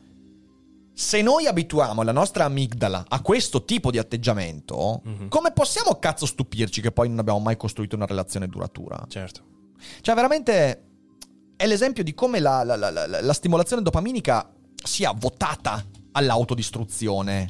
se 0.92 1.22
noi 1.22 1.46
abituiamo 1.46 2.02
la 2.02 2.12
nostra 2.12 2.44
amigdala 2.44 3.04
a 3.08 3.20
questo 3.20 3.64
tipo 3.64 3.90
di 3.90 3.98
atteggiamento, 3.98 5.02
Mhm. 5.04 5.28
come 5.28 5.52
possiamo 5.52 5.98
cazzo 5.98 6.24
stupirci 6.26 6.80
che 6.80 6.90
poi 6.92 7.08
non 7.08 7.18
abbiamo 7.18 7.38
mai 7.38 7.56
costruito 7.58 7.96
una 7.96 8.06
relazione 8.06 8.48
duratura? 8.48 9.04
Certo. 9.08 9.42
Cioè, 10.00 10.14
veramente 10.14 10.84
è 11.56 11.66
l'esempio 11.66 12.02
di 12.02 12.14
come 12.14 12.40
la- 12.40 12.64
la- 12.64 12.76
la- 12.76 13.06
la 13.20 13.32
stimolazione 13.34 13.82
dopaminica 13.82 14.50
sia 14.82 15.12
votata 15.12 15.84
all'autodistruzione 16.12 17.48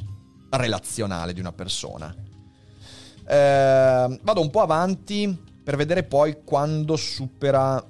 relazionale 0.51 1.33
di 1.33 1.39
una 1.39 1.51
persona. 1.53 2.13
Eh, 3.31 4.19
vado 4.23 4.41
un 4.41 4.49
po' 4.49 4.59
avanti 4.59 5.41
per 5.63 5.77
vedere 5.77 6.03
poi 6.03 6.43
quando 6.43 6.97
supera 6.97 7.81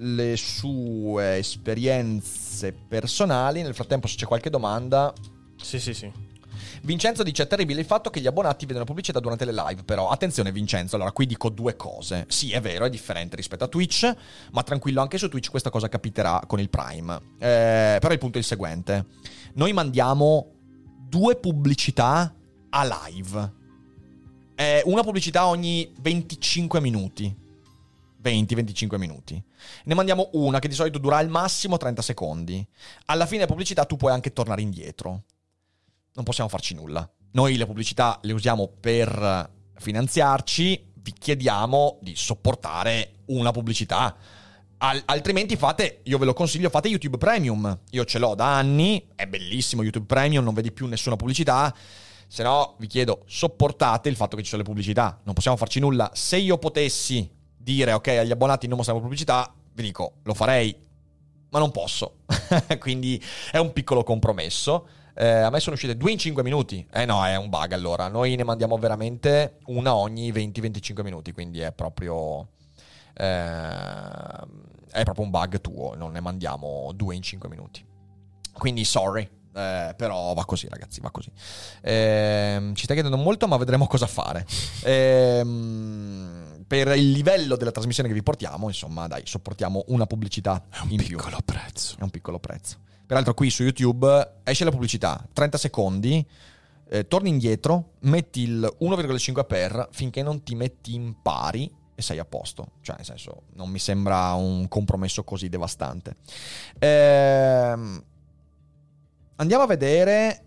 le 0.00 0.36
sue 0.36 1.38
esperienze 1.38 2.74
personali. 2.74 3.62
Nel 3.62 3.74
frattempo, 3.74 4.06
se 4.06 4.16
c'è 4.16 4.26
qualche 4.26 4.50
domanda, 4.50 5.12
Sì, 5.56 5.80
sì, 5.80 5.94
sì. 5.94 6.12
Vincenzo 6.82 7.22
dice: 7.22 7.44
È 7.44 7.46
terribile 7.46 7.80
il 7.80 7.86
fatto 7.86 8.10
che 8.10 8.20
gli 8.20 8.26
abbonati 8.26 8.66
vedono 8.66 8.84
pubblicità 8.84 9.20
durante 9.20 9.46
le 9.46 9.52
live. 9.52 9.84
Però, 9.84 10.10
attenzione, 10.10 10.52
Vincenzo. 10.52 10.96
Allora, 10.96 11.12
qui 11.12 11.24
dico 11.24 11.48
due 11.48 11.74
cose. 11.74 12.26
Sì, 12.28 12.52
è 12.52 12.60
vero, 12.60 12.84
è 12.84 12.90
differente 12.90 13.36
rispetto 13.36 13.64
a 13.64 13.68
Twitch. 13.68 14.14
Ma 14.52 14.62
tranquillo, 14.62 15.00
anche 15.00 15.16
su 15.16 15.28
Twitch 15.28 15.48
questa 15.48 15.70
cosa 15.70 15.88
capiterà 15.88 16.42
con 16.46 16.60
il 16.60 16.68
Prime. 16.68 17.16
Eh, 17.38 17.96
però 18.00 18.12
il 18.12 18.18
punto 18.18 18.36
è 18.36 18.40
il 18.40 18.46
seguente: 18.46 19.06
noi 19.54 19.72
mandiamo 19.72 20.52
due 21.08 21.36
pubblicità 21.36 22.34
a 22.70 23.02
live. 23.06 23.56
Eh, 24.58 24.82
una 24.86 25.02
pubblicità 25.02 25.46
ogni 25.46 25.92
25 26.00 26.80
minuti. 26.80 27.46
20-25 28.22 28.96
minuti. 28.96 29.40
Ne 29.84 29.94
mandiamo 29.94 30.30
una 30.32 30.58
che 30.58 30.66
di 30.66 30.74
solito 30.74 30.98
dura 30.98 31.18
al 31.18 31.28
massimo 31.28 31.76
30 31.76 32.02
secondi. 32.02 32.66
Alla 33.06 33.24
fine 33.24 33.38
della 33.38 33.50
pubblicità 33.50 33.84
tu 33.84 33.96
puoi 33.96 34.10
anche 34.12 34.32
tornare 34.32 34.60
indietro 34.60 35.22
non 36.18 36.24
possiamo 36.24 36.50
farci 36.50 36.74
nulla. 36.74 37.08
Noi 37.32 37.56
le 37.56 37.64
pubblicità 37.64 38.18
le 38.22 38.32
usiamo 38.32 38.68
per 38.68 39.50
finanziarci, 39.76 40.92
vi 40.94 41.12
chiediamo 41.12 41.98
di 42.02 42.16
sopportare 42.16 43.20
una 43.26 43.52
pubblicità. 43.52 44.16
Al- 44.78 45.02
altrimenti 45.06 45.56
fate, 45.56 46.00
io 46.04 46.18
ve 46.18 46.24
lo 46.24 46.32
consiglio, 46.32 46.70
fate 46.70 46.88
YouTube 46.88 47.18
Premium. 47.18 47.78
Io 47.90 48.04
ce 48.04 48.18
l'ho 48.18 48.34
da 48.34 48.56
anni, 48.56 49.10
è 49.14 49.26
bellissimo 49.26 49.82
YouTube 49.82 50.06
Premium, 50.06 50.42
non 50.42 50.54
vedi 50.54 50.72
più 50.72 50.86
nessuna 50.86 51.14
pubblicità. 51.14 51.72
Se 52.28 52.42
no, 52.42 52.74
vi 52.78 52.86
chiedo, 52.86 53.22
sopportate 53.26 54.10
il 54.10 54.14
fatto 54.14 54.36
che 54.36 54.42
ci 54.42 54.50
sono 54.50 54.62
le 54.62 54.68
pubblicità. 54.68 55.18
Non 55.24 55.34
possiamo 55.34 55.56
farci 55.56 55.80
nulla. 55.80 56.10
Se 56.12 56.36
io 56.36 56.58
potessi 56.58 57.28
dire, 57.56 57.92
ok, 57.92 58.08
agli 58.08 58.30
abbonati 58.30 58.66
non 58.66 58.76
mostriamo 58.76 59.02
pubblicità, 59.02 59.52
vi 59.72 59.82
dico, 59.82 60.16
lo 60.22 60.34
farei, 60.34 60.76
ma 61.50 61.58
non 61.58 61.70
posso. 61.70 62.18
Quindi 62.78 63.22
è 63.50 63.56
un 63.56 63.72
piccolo 63.72 64.04
compromesso. 64.04 64.88
Eh, 65.14 65.26
a 65.26 65.50
me 65.50 65.58
sono 65.58 65.74
uscite 65.74 65.96
due 65.96 66.12
in 66.12 66.18
5 66.18 66.42
minuti. 66.42 66.86
Eh 66.92 67.04
no, 67.06 67.24
è 67.24 67.34
un 67.36 67.48
bug 67.48 67.72
allora. 67.72 68.08
Noi 68.08 68.36
ne 68.36 68.44
mandiamo 68.44 68.76
veramente 68.76 69.58
una 69.66 69.94
ogni 69.94 70.30
20-25 70.30 71.02
minuti, 71.02 71.32
quindi 71.32 71.60
è 71.60 71.72
proprio... 71.72 72.48
eh, 73.14 74.66
è 74.90 75.02
proprio 75.02 75.24
un 75.24 75.30
bug 75.30 75.60
tuo, 75.60 75.94
non 75.96 76.12
ne 76.12 76.20
mandiamo 76.20 76.92
due 76.94 77.14
in 77.14 77.22
5 77.22 77.48
minuti. 77.48 77.84
Quindi 78.52 78.84
sorry. 78.84 79.28
Eh, 79.58 79.94
però 79.96 80.32
va 80.34 80.44
così, 80.44 80.68
ragazzi, 80.68 81.00
va 81.00 81.10
così. 81.10 81.30
Ehm, 81.82 82.74
ci 82.74 82.84
stai 82.84 82.96
chiedendo 82.96 83.16
molto, 83.22 83.48
ma 83.48 83.56
vedremo 83.56 83.86
cosa 83.86 84.06
fare. 84.06 84.46
Ehm, 84.84 86.64
per 86.66 86.88
il 86.96 87.10
livello 87.10 87.56
della 87.56 87.70
trasmissione 87.72 88.08
che 88.08 88.14
vi 88.14 88.22
portiamo, 88.22 88.68
insomma, 88.68 89.06
dai, 89.06 89.22
sopportiamo 89.24 89.84
una 89.88 90.06
pubblicità 90.06 90.64
È 90.70 90.78
un 90.82 90.90
in 90.90 90.96
più. 90.98 91.16
piccolo 91.16 91.38
prezzo. 91.44 91.96
È 91.98 92.02
un 92.02 92.10
piccolo 92.10 92.38
prezzo. 92.38 92.76
Peraltro 93.06 93.34
qui 93.34 93.48
su 93.50 93.62
YouTube 93.62 94.34
esce 94.44 94.64
la 94.64 94.70
pubblicità, 94.70 95.26
30 95.32 95.56
secondi, 95.56 96.26
eh, 96.90 97.08
torni 97.08 97.30
indietro, 97.30 97.92
metti 98.00 98.42
il 98.42 98.76
1,5 98.80 99.44
per 99.46 99.88
finché 99.92 100.22
non 100.22 100.42
ti 100.42 100.54
metti 100.54 100.94
in 100.94 101.14
pari 101.22 101.74
e 101.94 102.02
sei 102.02 102.18
a 102.18 102.24
posto. 102.26 102.72
Cioè, 102.82 102.96
nel 102.96 103.04
senso, 103.06 103.42
non 103.54 103.70
mi 103.70 103.78
sembra 103.78 104.34
un 104.34 104.68
compromesso 104.68 105.24
così 105.24 105.48
devastante. 105.48 106.16
Ehm, 106.78 108.02
andiamo 109.38 109.62
a 109.64 109.66
vedere... 109.66 110.42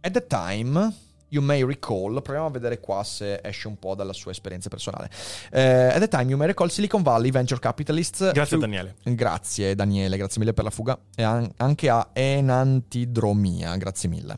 At 0.00 0.12
the 0.12 0.26
time... 0.26 0.94
You 1.30 1.42
may 1.42 1.62
recall, 1.62 2.22
proviamo 2.22 2.46
a 2.46 2.50
vedere 2.50 2.80
qua 2.80 3.04
se 3.04 3.40
esce 3.44 3.68
un 3.68 3.78
po' 3.78 3.94
dalla 3.94 4.14
sua 4.14 4.30
esperienza 4.30 4.70
personale. 4.70 5.10
Eh, 5.52 5.60
at 5.92 5.98
the 5.98 6.08
time, 6.08 6.30
you 6.30 6.38
may 6.38 6.46
recall 6.46 6.70
Silicon 6.70 7.02
Valley 7.02 7.30
venture 7.30 7.60
capitalists. 7.60 8.20
Grazie 8.32 8.56
through- 8.56 8.60
Daniele. 8.62 8.94
Grazie 9.14 9.74
Daniele, 9.74 10.16
grazie 10.16 10.38
mille 10.40 10.54
per 10.54 10.64
la 10.64 10.70
fuga 10.70 10.98
e 11.14 11.22
an- 11.22 11.52
anche 11.58 11.90
a 11.90 12.08
Enantidromia, 12.14 13.76
grazie 13.76 14.08
mille. 14.08 14.36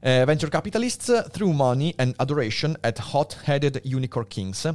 Eh, 0.00 0.24
venture 0.24 0.50
capitalists 0.50 1.28
threw 1.30 1.52
money 1.52 1.92
and 1.96 2.12
adoration 2.16 2.76
at 2.80 2.98
hot-headed 3.12 3.82
unicorn 3.84 4.26
kings. 4.26 4.68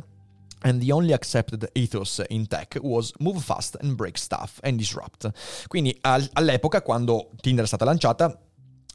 And 0.62 0.82
the 0.82 0.92
only 0.92 1.14
accepted 1.14 1.70
ethos 1.74 2.22
in 2.30 2.48
tech 2.48 2.78
was 2.82 3.14
move 3.20 3.44
fast 3.44 3.78
and 3.80 3.96
break 3.96 4.18
stuff 4.18 4.60
and 4.64 4.78
disrupt. 4.78 5.30
Quindi 5.68 5.96
al- 6.02 6.28
all'epoca, 6.34 6.82
quando 6.82 7.30
Tinder 7.42 7.64
è 7.64 7.68
stata 7.68 7.86
lanciata, 7.86 8.40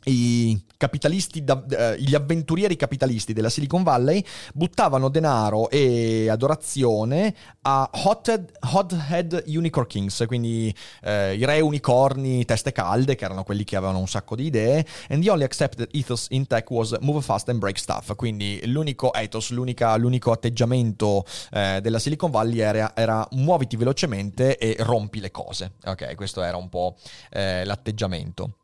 i 0.04 0.60
capitalisti, 0.76 1.44
uh, 1.46 1.94
gli 1.96 2.14
avventurieri 2.14 2.74
capitalisti 2.74 3.32
della 3.32 3.48
Silicon 3.48 3.84
Valley 3.84 4.24
buttavano 4.52 5.08
denaro 5.08 5.70
e 5.70 6.28
adorazione 6.28 7.34
a 7.62 7.88
hothead, 7.92 8.50
hothead 8.72 9.44
unicorn 9.46 9.86
kings, 9.86 10.24
quindi 10.26 10.74
uh, 11.02 11.32
i 11.32 11.44
re 11.44 11.60
unicorni 11.60 12.44
teste 12.44 12.72
calde, 12.72 13.14
che 13.14 13.24
erano 13.24 13.44
quelli 13.44 13.62
che 13.62 13.76
avevano 13.76 13.98
un 13.98 14.08
sacco 14.08 14.34
di 14.34 14.46
idee, 14.46 14.84
and 15.08 15.22
the 15.22 15.30
only 15.30 15.44
accepted 15.44 15.88
ethos 15.92 16.26
in 16.30 16.46
tech 16.46 16.68
was 16.70 16.96
move 17.00 17.22
fast 17.22 17.48
and 17.48 17.58
break 17.58 17.78
stuff, 17.78 18.14
quindi 18.16 18.60
l'unico 18.64 19.12
ethos, 19.12 19.50
l'unico 19.50 20.32
atteggiamento 20.32 21.24
uh, 21.52 21.78
della 21.80 22.00
Silicon 22.00 22.30
Valley 22.30 22.58
era, 22.58 22.92
era, 22.96 23.26
muoviti 23.32 23.76
velocemente 23.76 24.58
e 24.58 24.76
rompi 24.80 25.20
le 25.20 25.30
cose, 25.30 25.74
ok, 25.84 26.16
questo 26.16 26.42
era 26.42 26.56
un 26.56 26.68
po' 26.68 26.96
l'atteggiamento. 27.30 28.56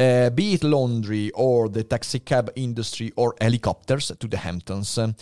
Uh, 0.00 0.30
be 0.30 0.52
it 0.52 0.62
laundry 0.62 1.28
or 1.34 1.68
the 1.68 1.84
taxi 1.84 2.22
cab 2.22 2.52
industry 2.54 3.10
or 3.16 3.34
helicopters 3.36 4.14
to 4.16 4.28
the 4.28 4.36
Hamptons. 4.36 4.96
Uh, 4.96 5.12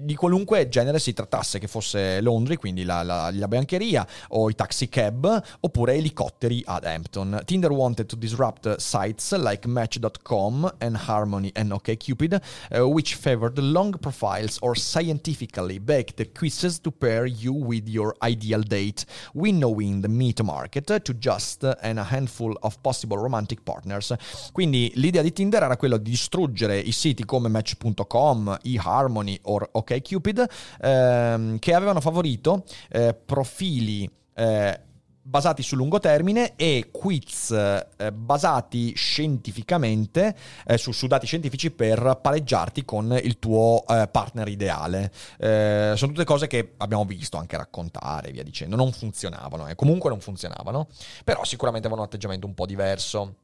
di 0.00 0.14
qualunque 0.14 0.70
genere 0.70 0.98
si 0.98 1.12
trattasse, 1.12 1.58
che 1.58 1.66
fosse 1.66 2.22
laundry, 2.22 2.56
quindi 2.56 2.84
la, 2.84 3.02
la, 3.02 3.30
la, 3.30 3.46
biancheria, 3.46 4.06
o 4.28 4.48
i 4.48 4.54
taxi 4.54 4.88
cab, 4.88 5.42
oppure 5.60 5.96
elicotteri 5.96 6.62
ad 6.64 6.84
Hampton. 6.84 7.42
Tinder 7.44 7.72
wanted 7.72 8.06
to 8.06 8.16
disrupt 8.16 8.78
sites 8.78 9.32
like 9.32 9.68
Match.com 9.68 10.76
and 10.78 10.96
Harmony 10.96 11.50
and 11.54 11.70
OkCupid, 11.70 12.40
uh, 12.70 12.88
which 12.88 13.16
favored 13.16 13.58
long 13.58 13.98
profiles 13.98 14.56
or 14.62 14.74
scientifically 14.74 15.78
baked 15.78 16.32
quizzes 16.32 16.80
to 16.80 16.90
pair 16.90 17.26
you 17.26 17.52
with 17.52 17.86
your 17.86 18.14
ideal 18.22 18.62
date, 18.62 19.04
winnowing 19.34 20.00
the 20.00 20.08
meat 20.08 20.42
market 20.42 20.86
to 20.86 21.12
just 21.12 21.64
and 21.82 21.98
a 21.98 22.04
handful 22.04 22.56
of 22.62 22.82
possible 22.82 23.18
romantic 23.18 23.62
partners. 23.62 24.10
Quindi 24.52 24.92
l'idea 24.96 25.22
di 25.22 25.32
Tinder 25.32 25.62
era 25.62 25.76
quella 25.76 25.96
di 25.96 26.10
distruggere 26.10 26.78
i 26.78 26.92
siti 26.92 27.24
come 27.24 27.48
Match.com, 27.48 28.58
eHarmony 28.62 29.38
o 29.42 29.68
OkCupid 29.72 30.46
ehm, 30.80 31.58
che 31.58 31.74
avevano 31.74 32.00
favorito 32.00 32.64
eh, 32.90 33.14
profili 33.14 34.08
eh, 34.34 34.80
basati 35.22 35.62
sul 35.62 35.78
lungo 35.78 36.00
termine 36.00 36.54
e 36.56 36.88
quiz 36.90 37.52
eh, 37.52 38.12
basati 38.12 38.92
scientificamente 38.94 40.34
eh, 40.66 40.76
su, 40.76 40.90
su, 40.90 41.06
dati 41.06 41.26
scientifici 41.26 41.70
per 41.70 42.18
pareggiarti 42.20 42.84
con 42.84 43.16
il 43.22 43.38
tuo 43.38 43.84
eh, 43.86 44.08
partner 44.10 44.48
ideale. 44.48 45.12
Eh, 45.38 45.92
sono 45.96 46.12
tutte 46.12 46.24
cose 46.24 46.48
che 46.48 46.72
abbiamo 46.78 47.04
visto 47.04 47.36
anche 47.36 47.56
raccontare, 47.56 48.32
via 48.32 48.42
dicendo. 48.42 48.74
Non 48.74 48.92
funzionavano, 48.92 49.68
eh. 49.68 49.74
comunque 49.76 50.10
non 50.10 50.20
funzionavano, 50.20 50.88
però 51.24 51.44
sicuramente 51.44 51.86
avevano 51.86 52.06
un 52.06 52.12
atteggiamento 52.12 52.46
un 52.46 52.54
po' 52.54 52.66
diverso. 52.66 53.36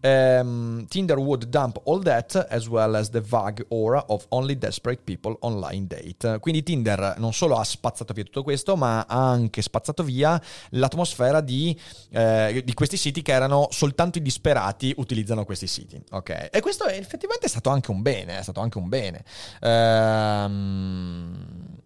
Um, 0.00 0.86
Tinder 0.88 1.18
would 1.18 1.46
dump 1.46 1.80
all 1.84 2.02
that 2.02 2.34
as 2.50 2.68
well 2.68 2.96
as 2.96 3.10
the 3.10 3.20
vague 3.20 3.64
aura 3.68 4.04
of 4.08 4.26
only 4.30 4.56
desperate 4.56 5.02
people 5.04 5.36
online 5.40 5.86
date. 5.86 6.38
Quindi 6.40 6.62
Tinder 6.62 7.14
non 7.18 7.32
solo 7.32 7.56
ha 7.56 7.64
spazzato 7.64 8.12
via 8.12 8.24
tutto 8.24 8.42
questo, 8.42 8.76
ma 8.76 9.06
ha 9.06 9.30
anche 9.30 9.62
spazzato 9.62 10.02
via 10.02 10.40
l'atmosfera 10.70 11.40
di, 11.40 11.78
eh, 12.10 12.62
di 12.64 12.74
questi 12.74 12.96
siti 12.96 13.22
che 13.22 13.32
erano 13.32 13.68
soltanto 13.70 14.18
i 14.18 14.22
disperati 14.22 14.94
utilizzano 14.96 15.44
questi 15.44 15.66
siti. 15.66 16.00
Ok? 16.10 16.48
E 16.52 16.60
questo 16.60 16.84
è, 16.84 16.96
effettivamente 16.96 17.48
stato 17.48 17.70
anche 17.70 17.90
un 17.90 18.02
bene, 18.02 18.38
è 18.38 18.42
stato 18.42 18.60
anche 18.60 18.78
un 18.78 18.88
bene. 18.88 19.24
Um, 19.60 21.36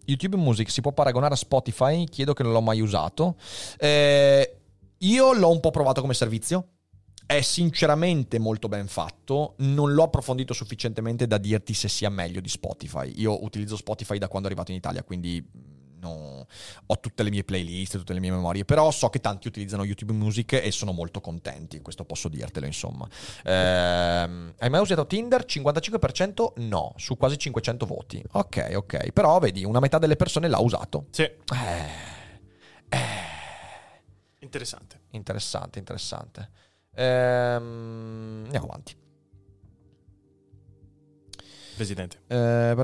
YouTube 0.05 0.37
Music 0.37 0.69
si 0.69 0.81
può 0.81 0.91
paragonare 0.91 1.33
a 1.33 1.37
Spotify? 1.37 2.05
Chiedo 2.05 2.33
che 2.33 2.43
non 2.43 2.51
l'ho 2.51 2.61
mai 2.61 2.81
usato. 2.81 3.35
Eh, 3.77 4.57
io 4.99 5.33
l'ho 5.33 5.49
un 5.49 5.59
po' 5.59 5.71
provato 5.71 6.01
come 6.01 6.13
servizio 6.13 6.67
è 7.25 7.41
sinceramente 7.41 8.39
molto 8.39 8.67
ben 8.67 8.87
fatto, 8.87 9.55
non 9.57 9.93
l'ho 9.93 10.03
approfondito 10.03 10.53
sufficientemente 10.53 11.27
da 11.27 11.37
dirti 11.37 11.73
se 11.73 11.87
sia 11.87 12.09
meglio 12.09 12.41
di 12.41 12.49
Spotify. 12.49 13.11
Io 13.15 13.43
utilizzo 13.43 13.75
Spotify 13.75 14.17
da 14.17 14.27
quando 14.27 14.47
è 14.47 14.51
arrivato 14.51 14.71
in 14.71 14.77
Italia, 14.77 15.03
quindi 15.03 15.41
mm, 15.41 15.99
no, 15.99 16.45
ho 16.85 16.99
tutte 16.99 17.23
le 17.23 17.29
mie 17.29 17.43
playlist, 17.43 17.97
tutte 17.97 18.13
le 18.13 18.19
mie 18.19 18.31
memorie, 18.31 18.65
però 18.65 18.91
so 18.91 19.09
che 19.09 19.19
tanti 19.19 19.47
utilizzano 19.47 19.85
YouTube 19.85 20.13
Music 20.13 20.53
e 20.53 20.71
sono 20.71 20.91
molto 20.91 21.21
contenti, 21.21 21.81
questo 21.81 22.03
posso 22.05 22.27
dirtelo 22.27 22.65
insomma. 22.65 23.07
Eh, 23.43 23.51
hai 23.51 24.69
mai 24.69 24.81
usato 24.81 25.07
Tinder? 25.07 25.45
55% 25.45 26.53
no, 26.57 26.93
su 26.97 27.17
quasi 27.17 27.37
500 27.37 27.85
voti. 27.85 28.23
Ok, 28.33 28.71
ok, 28.75 29.11
però 29.11 29.39
vedi, 29.39 29.63
una 29.63 29.79
metà 29.79 29.97
delle 29.97 30.15
persone 30.15 30.47
l'ha 30.49 30.59
usato. 30.59 31.05
Sì. 31.09 31.23
Eh, 31.23 31.37
eh. 32.89 33.31
Interessante. 34.39 34.99
Interessante, 35.11 35.79
interessante. 35.79 36.49
Ehm, 36.95 38.43
andiamo 38.45 38.65
avanti. 38.65 38.95
Presidente. 41.75 42.19
Eh, 42.27 42.75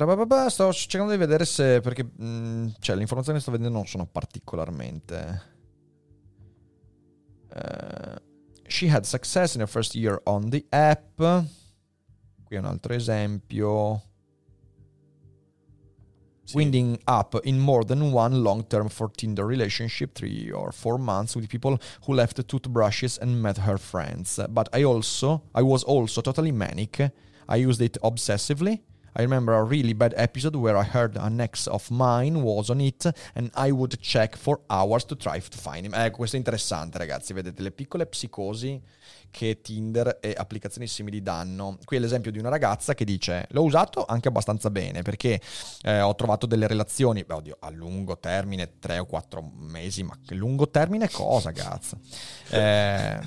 sto 0.50 0.74
cercando 0.74 1.12
di 1.12 1.18
vedere 1.18 1.46
se. 1.46 1.80
Perché 1.80 2.04
mh, 2.04 2.26
mm, 2.26 2.68
cioè, 2.80 2.96
le 2.96 3.02
informazioni 3.02 3.38
che 3.38 3.44
sto 3.44 3.52
vedendo 3.52 3.76
non 3.76 3.86
sono 3.86 4.06
particolarmente. 4.06 5.58
Uh, 7.54 8.16
she 8.68 8.90
had 8.90 9.04
success 9.04 9.56
in 9.56 9.62
her 9.62 9.68
first 9.68 9.96
year 9.96 10.20
on 10.26 10.50
the 10.50 10.66
app. 10.70 11.18
Qui 11.18 12.56
è 12.56 12.58
un 12.58 12.66
altro 12.66 12.94
esempio. 12.94 14.09
Sì. 16.50 16.56
Winding 16.56 17.00
up 17.06 17.40
in 17.44 17.60
more 17.60 17.86
than 17.86 18.12
one 18.12 18.42
long 18.42 18.64
term 18.68 18.90
for 18.90 19.12
Tinder 19.12 19.46
relationship, 19.46 20.16
three 20.16 20.50
or 20.52 20.72
four 20.72 20.98
months 20.98 21.36
with 21.36 21.48
people 21.48 21.78
who 22.06 22.14
left 22.16 22.48
toothbrushes 22.48 23.20
and 23.20 23.40
met 23.40 23.58
her 23.58 23.78
friends. 23.78 24.40
But 24.50 24.68
I 24.74 24.84
also, 24.84 25.44
I 25.54 25.62
was 25.62 25.84
also 25.84 26.22
totally 26.22 26.52
manic. 26.52 27.12
I 27.48 27.58
used 27.58 27.82
it 27.82 28.00
obsessively. 28.02 28.82
I 29.18 29.22
remember 29.22 29.54
a 29.54 29.64
really 29.64 29.94
bad 29.94 30.14
episode 30.16 30.56
where 30.56 30.78
I 30.78 30.84
heard 30.84 31.18
an 31.18 31.40
ex 31.40 31.68
of 31.68 31.90
mine 31.90 32.42
was 32.42 32.70
on 32.70 32.80
it 32.80 33.10
and 33.34 33.50
I 33.56 33.72
would 33.72 33.98
check 34.00 34.36
for 34.38 34.62
hours 34.70 35.06
to 35.06 35.16
try 35.16 35.40
to 35.40 35.58
find 35.58 35.86
him. 35.86 35.94
Ecco, 35.94 36.18
questo 36.18 36.36
è 36.36 36.40
interessante, 36.40 36.98
ragazzi. 36.98 37.34
Vedete 37.34 37.62
le 37.62 37.72
piccole 37.72 38.06
psicosi 38.06 38.82
che 39.32 39.62
Tinder 39.62 40.18
e 40.22 40.34
applicazioni 40.36 40.88
simili 40.88 41.22
danno. 41.22 41.78
Qui 41.84 41.98
è 41.98 42.00
l'esempio 42.00 42.32
di 42.32 42.40
una 42.40 42.50
ragazza 42.50 42.94
che 42.94 43.06
dice: 43.06 43.48
L'ho 43.52 43.64
usato 43.64 44.06
anche 44.06 44.28
abbastanza 44.28 44.70
bene 44.70 45.02
perché 45.02 45.40
eh, 45.82 46.02
ho 46.02 46.16
trovato 46.16 46.46
delle 46.46 46.68
relazioni, 46.68 47.24
beh, 47.24 47.34
oddio, 47.34 47.58
a 47.60 47.70
lungo 47.70 48.18
termine, 48.18 48.80
tre 48.80 49.00
o 49.00 49.06
quattro 49.06 49.52
mesi, 49.56 50.04
ma 50.04 50.18
che 50.26 50.36
lungo 50.36 50.70
termine 50.70 51.10
cosa, 51.10 51.52
cazzo? 51.52 51.98
Eh, 52.50 53.20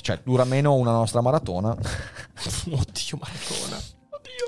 cioè, 0.00 0.20
dura 0.22 0.44
meno 0.44 0.74
una 0.74 0.92
nostra 0.92 1.20
maratona. 1.20 1.70
Oddio, 2.70 3.18
maratona. 3.18 3.95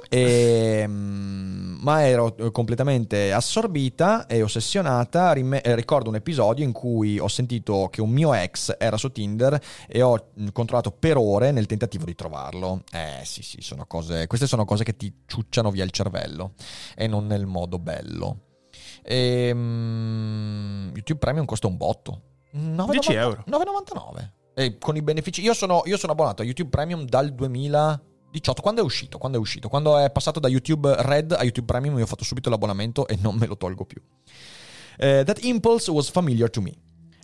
E, 0.08 0.80
ehm, 0.82 1.78
ma 1.80 2.06
ero 2.06 2.34
completamente 2.50 3.32
assorbita 3.32 4.26
e 4.26 4.42
ossessionata. 4.42 5.32
Rime- 5.32 5.60
eh, 5.62 5.74
ricordo 5.74 6.08
un 6.08 6.16
episodio 6.16 6.64
in 6.64 6.72
cui 6.72 7.18
ho 7.18 7.28
sentito 7.28 7.88
che 7.90 8.00
un 8.00 8.10
mio 8.10 8.34
ex 8.34 8.74
era 8.78 8.96
su 8.96 9.10
Tinder 9.10 9.60
e 9.86 10.02
ho 10.02 10.30
controllato 10.52 10.90
per 10.90 11.16
ore 11.16 11.50
nel 11.50 11.66
tentativo 11.66 12.04
di 12.04 12.14
trovarlo. 12.14 12.82
Eh 12.92 13.22
sì, 13.24 13.42
sì, 13.42 13.60
sono 13.60 13.86
cose, 13.86 14.26
queste 14.26 14.46
sono 14.46 14.64
cose 14.64 14.84
che 14.84 14.96
ti 14.96 15.22
ciucciano 15.26 15.70
via 15.70 15.84
il 15.84 15.90
cervello 15.90 16.52
e 16.96 17.06
non 17.06 17.26
nel 17.26 17.46
modo 17.46 17.78
bello. 17.78 18.40
E, 19.02 19.50
um, 19.52 20.90
YouTube 20.94 21.18
Premium 21.18 21.46
costa 21.46 21.66
un 21.66 21.76
botto. 21.76 22.22
9, 22.50 22.92
10 22.92 23.12
euro. 23.14 23.44
9,99. 23.46 24.32
E 24.54 24.78
con 24.78 24.96
i 24.96 25.02
benefici. 25.02 25.42
Io 25.42 25.54
sono, 25.54 25.82
io 25.84 25.96
sono 25.96 26.12
abbonato 26.12 26.42
a 26.42 26.44
YouTube 26.44 26.70
Premium 26.70 27.04
dal 27.04 27.32
2000. 27.32 28.02
18, 28.38 28.62
quando 28.62 28.80
è 28.80 28.84
uscito? 28.84 29.18
Quando 29.18 29.38
è 29.38 29.40
uscito? 29.40 29.68
Quando 29.68 29.98
è 29.98 30.10
passato 30.10 30.40
da 30.40 30.48
YouTube 30.48 30.94
Red 30.98 31.32
a 31.32 31.42
YouTube 31.42 31.66
Premium 31.66 31.96
io 31.98 32.04
ho 32.04 32.06
fatto 32.06 32.24
subito 32.24 32.48
l'abbonamento 32.50 33.06
e 33.06 33.18
non 33.20 33.36
me 33.36 33.46
lo 33.46 33.56
tolgo 33.56 33.84
più. 33.84 34.00
Uh, 34.98 35.22
that 35.24 35.42
impulse 35.44 35.90
was 35.90 36.08
familiar 36.08 36.50
to 36.50 36.60
me. 36.60 36.74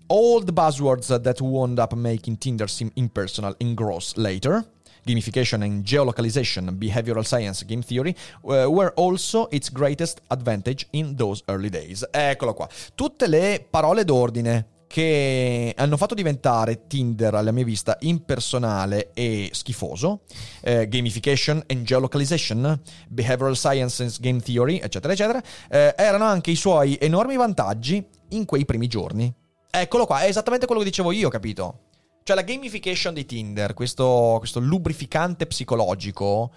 All 0.06 0.44
the 0.44 0.52
buzzwords 0.52 1.06
that 1.20 1.40
wound 1.40 1.78
up 1.78 1.94
making 1.94 2.38
Tinder 2.38 2.68
seem 2.68 2.90
impersonal 2.94 3.54
and 3.58 3.74
gross 3.74 4.14
later, 4.16 4.64
gamification 5.04 5.62
and 5.62 5.82
geolocalization, 5.82 6.76
behavioral 6.76 7.24
science, 7.24 7.64
game 7.64 7.82
theory, 7.82 8.14
uh, 8.42 8.66
were 8.68 8.92
also 8.96 9.48
its 9.50 9.70
greatest 9.70 10.20
advantage 10.28 10.86
in 10.90 11.16
those 11.16 11.42
early 11.46 11.70
days. 11.70 12.06
Eccolo 12.10 12.54
qua. 12.54 12.68
Tutte 12.94 13.26
le 13.26 13.66
parole 13.68 14.04
d'ordine 14.04 14.73
che 14.94 15.74
hanno 15.76 15.96
fatto 15.96 16.14
diventare 16.14 16.86
Tinder 16.86 17.34
alla 17.34 17.50
mia 17.50 17.64
vista 17.64 17.96
impersonale 18.02 19.10
e 19.12 19.50
schifoso, 19.52 20.20
eh, 20.62 20.86
gamification 20.86 21.60
and 21.66 21.82
geolocalization, 21.82 22.80
behavioral 23.08 23.56
sciences, 23.56 24.20
game 24.20 24.40
theory, 24.40 24.78
eccetera, 24.78 25.12
eccetera, 25.12 25.42
eh, 25.68 25.96
erano 25.98 26.26
anche 26.26 26.52
i 26.52 26.54
suoi 26.54 26.96
enormi 27.00 27.34
vantaggi 27.34 28.06
in 28.28 28.44
quei 28.44 28.64
primi 28.64 28.86
giorni. 28.86 29.34
Eccolo 29.68 30.06
qua, 30.06 30.20
è 30.20 30.28
esattamente 30.28 30.66
quello 30.66 30.80
che 30.82 30.86
dicevo 30.86 31.10
io, 31.10 31.28
capito? 31.28 31.80
Cioè 32.22 32.36
la 32.36 32.42
gamification 32.42 33.14
di 33.14 33.26
Tinder, 33.26 33.74
questo, 33.74 34.36
questo 34.38 34.60
lubrificante 34.60 35.48
psicologico, 35.48 36.52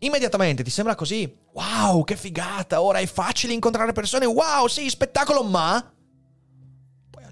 immediatamente 0.00 0.62
ti 0.62 0.68
sembra 0.68 0.94
così, 0.94 1.34
wow, 1.54 2.04
che 2.04 2.14
figata, 2.14 2.82
ora 2.82 2.98
è 2.98 3.06
facile 3.06 3.54
incontrare 3.54 3.92
persone, 3.92 4.26
wow, 4.26 4.66
sì, 4.66 4.90
spettacolo, 4.90 5.42
ma 5.42 5.92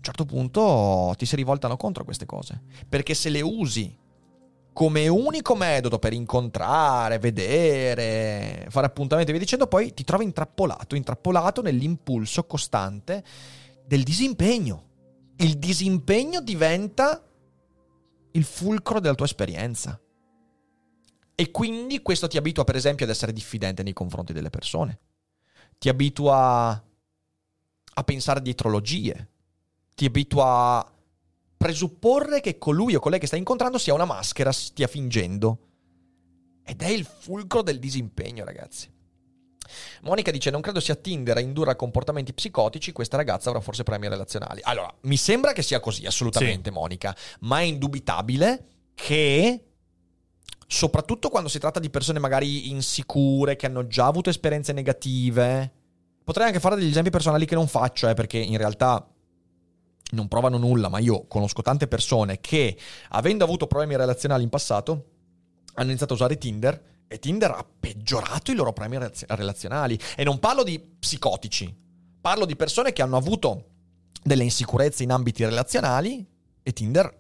un 0.01 0.07
certo 0.07 0.25
punto 0.25 1.15
ti 1.19 1.27
si 1.27 1.37
rivoltano 1.37 1.77
contro 1.77 2.05
queste 2.05 2.25
cose. 2.25 2.63
Perché 2.89 3.13
se 3.13 3.29
le 3.29 3.43
usi 3.43 3.95
come 4.73 5.09
unico 5.09 5.55
metodo 5.55 5.99
per 5.99 6.15
incontrare, 6.15 7.19
vedere, 7.19 8.67
fare 8.71 8.87
appuntamenti 8.87 9.31
via 9.31 9.41
dicendo, 9.41 9.67
poi 9.67 9.93
ti 9.93 10.05
trovi 10.05 10.25
intrappolato, 10.25 10.95
intrappolato 10.95 11.61
nell'impulso 11.61 12.47
costante 12.47 13.23
del 13.85 14.03
disimpegno. 14.03 14.89
Il 15.37 15.59
disimpegno 15.59 16.41
diventa 16.41 17.23
il 18.33 18.45
fulcro 18.45 19.01
della 19.01 19.15
tua 19.15 19.27
esperienza. 19.27 20.01
E 21.35 21.51
quindi 21.51 22.01
questo 22.01 22.27
ti 22.27 22.39
abitua, 22.39 22.65
per 22.65 22.77
esempio, 22.77 23.05
ad 23.05 23.11
essere 23.11 23.35
diffidente 23.35 23.83
nei 23.83 23.93
confronti 23.93 24.33
delle 24.33 24.51
persone. 24.51 24.99
Ti 25.79 25.91
abitua 25.91 26.85
a 27.93 28.05
pensare 28.05 28.41
dietrologie. 28.41 29.30
Ti 30.01 30.07
abitua 30.07 30.47
a 30.79 30.93
presupporre 31.59 32.41
che 32.41 32.57
colui 32.57 32.95
o 32.95 33.01
colei 33.01 33.19
che 33.19 33.27
stai 33.27 33.39
incontrando 33.39 33.77
sia 33.77 33.93
una 33.93 34.07
maschera, 34.07 34.51
stia 34.51 34.87
fingendo. 34.87 35.59
Ed 36.65 36.81
è 36.81 36.89
il 36.89 37.05
fulcro 37.05 37.61
del 37.61 37.79
disimpegno, 37.79 38.47
ragazzi. 38.47 38.91
Monica 40.01 40.31
dice: 40.31 40.49
Non 40.49 40.63
credo 40.63 40.81
sia 40.81 40.95
Tinder 40.95 41.37
a 41.37 41.41
indurre 41.41 41.73
a 41.73 41.77
comportamenti 41.77 42.33
psicotici. 42.33 42.93
Questa 42.93 43.19
ragazza 43.19 43.51
avrà 43.51 43.61
forse 43.61 43.83
premi 43.83 44.09
relazionali. 44.09 44.63
Allora, 44.65 44.91
mi 45.03 45.19
sembra 45.19 45.53
che 45.53 45.61
sia 45.61 45.81
così, 45.81 46.07
assolutamente, 46.07 46.71
Sì. 46.71 46.75
Monica. 46.75 47.15
Ma 47.41 47.59
è 47.59 47.65
indubitabile 47.65 48.69
che. 48.95 49.67
Soprattutto 50.67 51.29
quando 51.29 51.51
si 51.51 51.59
tratta 51.59 51.79
di 51.79 51.91
persone 51.91 52.21
magari 52.21 52.71
insicure, 52.71 53.57
che 53.57 53.67
hanno 53.67 53.87
già 53.87 54.07
avuto 54.07 54.31
esperienze 54.31 54.73
negative. 54.73 55.71
Potrei 56.25 56.47
anche 56.47 56.59
fare 56.59 56.77
degli 56.77 56.89
esempi 56.89 57.11
personali 57.11 57.45
che 57.45 57.55
non 57.55 57.69
faccio, 57.69 58.09
eh, 58.09 58.15
perché 58.15 58.39
in 58.39 58.57
realtà 58.57 59.07
non 60.11 60.29
provano 60.29 60.59
nulla, 60.59 60.89
ma 60.89 60.99
io 60.99 61.27
conosco 61.27 61.63
tante 61.63 61.89
persone 61.89 62.41
che, 62.41 62.77
avendo 63.11 63.45
avuto 63.45 63.67
problemi 63.67 63.97
relazionali 63.97 64.43
in 64.43 64.49
passato, 64.49 65.05
hanno 65.75 65.89
iniziato 65.89 66.13
a 66.13 66.17
usare 66.17 66.39
Tinder 66.39 66.89
e 67.07 67.19
Tinder 67.19 67.51
ha 67.51 67.67
peggiorato 67.79 68.53
i 68.53 68.55
loro 68.55 68.73
problemi 68.73 69.03
relaz- 69.03 69.25
relazionali. 69.27 69.99
E 70.17 70.23
non 70.23 70.39
parlo 70.39 70.63
di 70.63 70.79
psicotici, 70.79 71.75
parlo 72.21 72.45
di 72.45 72.55
persone 72.55 72.93
che 72.93 73.03
hanno 73.03 73.17
avuto 73.17 73.65
delle 74.23 74.45
insicurezze 74.45 75.03
in 75.03 75.11
ambiti 75.11 75.45
relazionali 75.45 76.25
e 76.63 76.73
Tinder 76.73 77.19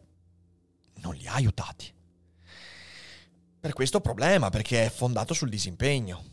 non 0.97 1.15
li 1.15 1.27
ha 1.27 1.35
aiutati. 1.35 1.93
Per 3.61 3.73
questo 3.73 4.01
problema, 4.01 4.49
perché 4.49 4.87
è 4.87 4.91
fondato 4.91 5.35
sul 5.35 5.49
disimpegno. 5.49 6.25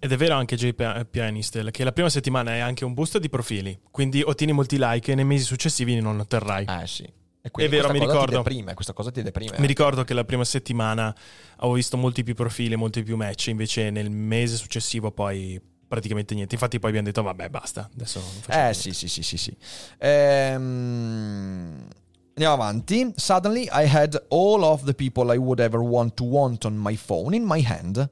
Ed 0.00 0.12
è 0.12 0.16
vero 0.16 0.34
anche 0.34 0.56
J. 0.56 0.72
P- 0.72 1.04
Pianistel 1.10 1.70
che 1.72 1.82
la 1.84 1.92
prima 1.92 2.08
settimana 2.08 2.52
è 2.54 2.58
anche 2.58 2.84
un 2.84 2.94
boost 2.94 3.18
di 3.18 3.28
profili, 3.28 3.78
quindi 3.90 4.22
ottieni 4.22 4.52
molti 4.52 4.76
like 4.78 5.10
e 5.12 5.14
nei 5.14 5.24
mesi 5.24 5.44
successivi 5.44 5.98
non 6.00 6.20
otterrai. 6.20 6.66
Eh 6.82 6.86
sì. 6.86 7.02
E 7.40 7.50
È 7.50 7.68
vero, 7.68 7.90
mi 7.90 7.98
ricordo. 7.98 8.36
Deprime, 8.36 8.74
questa 8.74 8.92
cosa 8.92 9.10
ti 9.10 9.22
deprime. 9.22 9.56
Mi 9.58 9.66
ricordo 9.66 10.04
che 10.04 10.12
la 10.14 10.24
prima 10.24 10.44
settimana 10.44 11.14
avevo 11.56 11.74
visto 11.74 11.96
molti 11.96 12.22
più 12.22 12.34
profili, 12.34 12.76
molti 12.76 13.02
più 13.02 13.16
match, 13.16 13.46
invece 13.48 13.90
nel 13.90 14.10
mese 14.10 14.56
successivo 14.56 15.10
poi 15.10 15.60
praticamente 15.88 16.34
niente. 16.34 16.54
Infatti 16.54 16.78
poi 16.78 16.90
abbiamo 16.90 17.08
detto 17.08 17.22
vabbè 17.22 17.48
basta, 17.48 17.88
adesso 17.92 18.20
non 18.20 18.28
facciamo 18.40 18.58
Eh 18.58 18.70
niente. 18.70 18.80
sì, 18.80 18.92
sì, 18.92 19.08
sì, 19.08 19.22
sì, 19.22 19.36
sì. 19.36 19.56
Ehm, 19.98 21.86
Andiamo 22.34 22.54
avanti. 22.54 23.12
Suddenly 23.16 23.64
I 23.72 23.86
had 23.88 24.16
all 24.28 24.62
of 24.62 24.84
the 24.84 24.94
people 24.94 25.32
I 25.34 25.38
would 25.38 25.58
ever 25.58 25.80
want 25.80 26.14
to 26.14 26.24
want 26.24 26.64
on 26.66 26.76
my 26.76 26.94
phone 26.94 27.34
in 27.34 27.42
my 27.44 27.64
hand. 27.66 28.08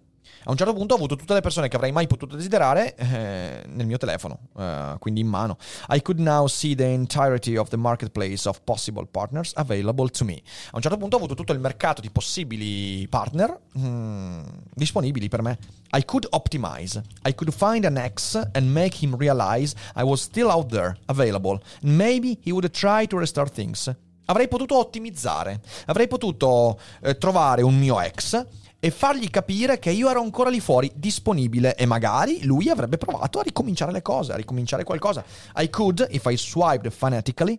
A 0.49 0.53
un 0.53 0.57
certo 0.57 0.75
punto 0.75 0.95
ho 0.95 0.97
avuto 0.97 1.17
tutte 1.17 1.35
le 1.35 1.41
persone 1.41 1.67
che 1.67 1.75
avrei 1.75 1.91
mai 1.91 2.07
potuto 2.07 2.37
desiderare 2.37 2.95
eh, 2.95 3.65
nel 3.67 3.85
mio 3.85 3.97
telefono, 3.97 4.39
eh, 4.57 4.95
quindi 5.01 5.21
in 5.21 5.27
mano. 5.27 5.57
I 5.89 6.01
could 6.01 6.21
now 6.21 6.47
see 6.47 6.77
the 6.77 6.85
entirety 6.85 7.57
of 7.57 7.69
the 7.69 7.77
marketplace 7.77 8.49
of 8.49 8.61
possible 8.63 9.05
partners 9.11 9.51
available 9.57 10.09
to 10.09 10.25
me. 10.25 10.41
A 10.71 10.77
un 10.77 10.83
certo 10.83 10.99
punto 10.99 11.17
ho 11.17 11.19
avuto 11.19 11.35
tutto 11.35 11.53
il 11.53 11.59
mercato 11.59 12.01
di 12.01 12.11
possibili 12.11 13.09
partner 13.09 13.59
mm, 13.77 14.43
disponibili 14.73 15.29
per 15.29 15.43
me. 15.43 15.59
I 15.91 16.05
could 16.05 16.29
optimize. 16.31 17.03
I 17.25 17.35
could 17.35 17.53
find 17.53 17.85
an 17.85 17.97
ex 17.97 18.37
and 18.37 18.71
make 18.71 19.05
him 19.05 19.17
realize 19.17 19.75
I 19.97 20.05
was 20.05 20.21
still 20.21 20.49
out 20.49 20.69
there, 20.69 20.97
available. 21.07 21.61
Maybe 21.83 22.39
he 22.45 22.53
would 22.53 22.71
try 22.71 23.09
to 23.09 23.19
restart 23.19 23.53
things. 23.53 23.93
Avrei 24.27 24.47
potuto 24.47 24.79
ottimizzare. 24.79 25.61
Avrei 25.87 26.07
potuto 26.07 26.79
eh, 27.01 27.19
trovare 27.19 27.63
un 27.63 27.77
mio 27.77 28.01
ex 28.01 28.47
e 28.79 28.91
fargli 28.91 29.31
capire 29.31 29.79
che 29.79 29.91
io 29.91 30.09
ero 30.09 30.21
ancora 30.21 30.51
lì 30.51 30.61
fuori, 30.61 30.93
disponibile 30.95 31.75
e 31.75 31.87
magari 31.87 32.45
lui 32.45 32.69
avrebbe 32.69 32.99
provato 32.99 33.39
a 33.39 33.43
ricominciare 33.43 33.93
le 33.93 34.03
cose, 34.03 34.33
a 34.33 34.37
ricominciare 34.37 34.85
qualcosa. 34.85 35.25
I 35.57 35.69
could, 35.71 36.07
if 36.11 36.25
I 36.27 36.37
swiped 36.37 36.91
fanatically, 36.91 37.59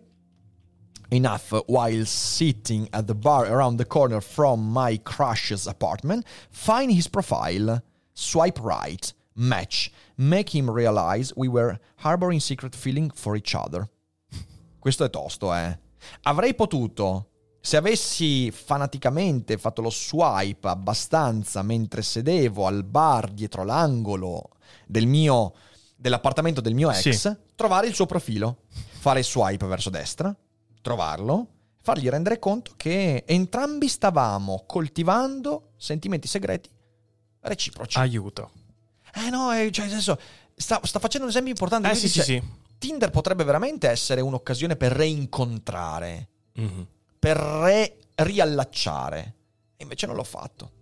enough 1.10 1.52
while 1.66 2.04
sitting 2.04 2.86
at 2.92 3.06
the 3.06 3.14
bar 3.14 3.46
around 3.46 3.78
the 3.78 3.86
corner 3.86 4.20
from 4.20 4.70
my 4.72 4.98
crush's 5.02 5.66
apartment, 5.66 6.24
find 6.50 6.92
his 6.92 7.08
profile, 7.08 7.82
swipe 8.14 8.60
right, 8.60 9.12
match, 9.34 9.90
make 10.16 10.54
him 10.54 10.70
realize 10.70 11.32
we 11.36 11.48
were 11.48 11.78
harboring 11.96 12.40
secret 12.40 12.74
feeling 12.74 13.10
for 13.10 13.36
each 13.36 13.54
other. 13.54 13.88
Questo 14.78 15.04
è 15.04 15.10
tosto, 15.10 15.52
eh. 15.52 15.78
Avrei 16.22 16.54
potuto, 16.54 17.26
se 17.60 17.76
avessi 17.76 18.50
fanaticamente 18.50 19.58
fatto 19.58 19.82
lo 19.82 19.90
swipe 19.90 20.68
abbastanza 20.68 21.62
mentre 21.62 22.02
sedevo 22.02 22.66
al 22.66 22.84
bar 22.84 23.30
dietro 23.30 23.64
l'angolo 23.64 24.50
del 24.86 25.06
mio, 25.06 25.52
dell'appartamento 25.96 26.60
del 26.60 26.74
mio 26.74 26.90
ex, 26.90 27.10
Sì. 27.16 27.36
trovare 27.54 27.86
il 27.88 27.94
suo 27.94 28.06
profilo, 28.06 28.62
fare 28.68 29.22
swipe 29.22 29.66
verso 29.66 29.90
destra, 29.90 30.34
trovarlo, 30.80 31.46
fargli 31.82 32.08
rendere 32.08 32.38
conto 32.38 32.72
che 32.76 33.24
entrambi 33.26 33.88
stavamo 33.88 34.64
coltivando 34.66 35.70
sentimenti 35.76 36.28
segreti 36.28 36.70
reciproci. 37.40 37.98
Aiuto. 37.98 38.50
Eh 39.14 39.30
no, 39.30 39.52
eh, 39.52 39.70
cioè 39.70 39.88
senso, 39.88 40.18
sta, 40.54 40.80
sta 40.84 40.98
facendo 40.98 41.24
un 41.24 41.30
esempio 41.30 41.52
importante. 41.52 41.90
Eh 41.90 41.94
sì, 41.94 42.08
sì, 42.08 42.18
dice, 42.18 42.22
sì. 42.24 42.42
Tinder 42.78 43.10
potrebbe 43.10 43.42
veramente 43.44 43.88
essere 43.88 44.20
un'occasione 44.20 44.76
per 44.76 44.92
reincontrare, 44.92 46.28
Mhm. 46.54 46.86
Per 47.18 47.36
re- 47.36 47.96
riallacciare. 48.14 49.34
E 49.76 49.82
invece 49.82 50.06
non 50.06 50.16
l'ho 50.16 50.24
fatto. 50.24 50.72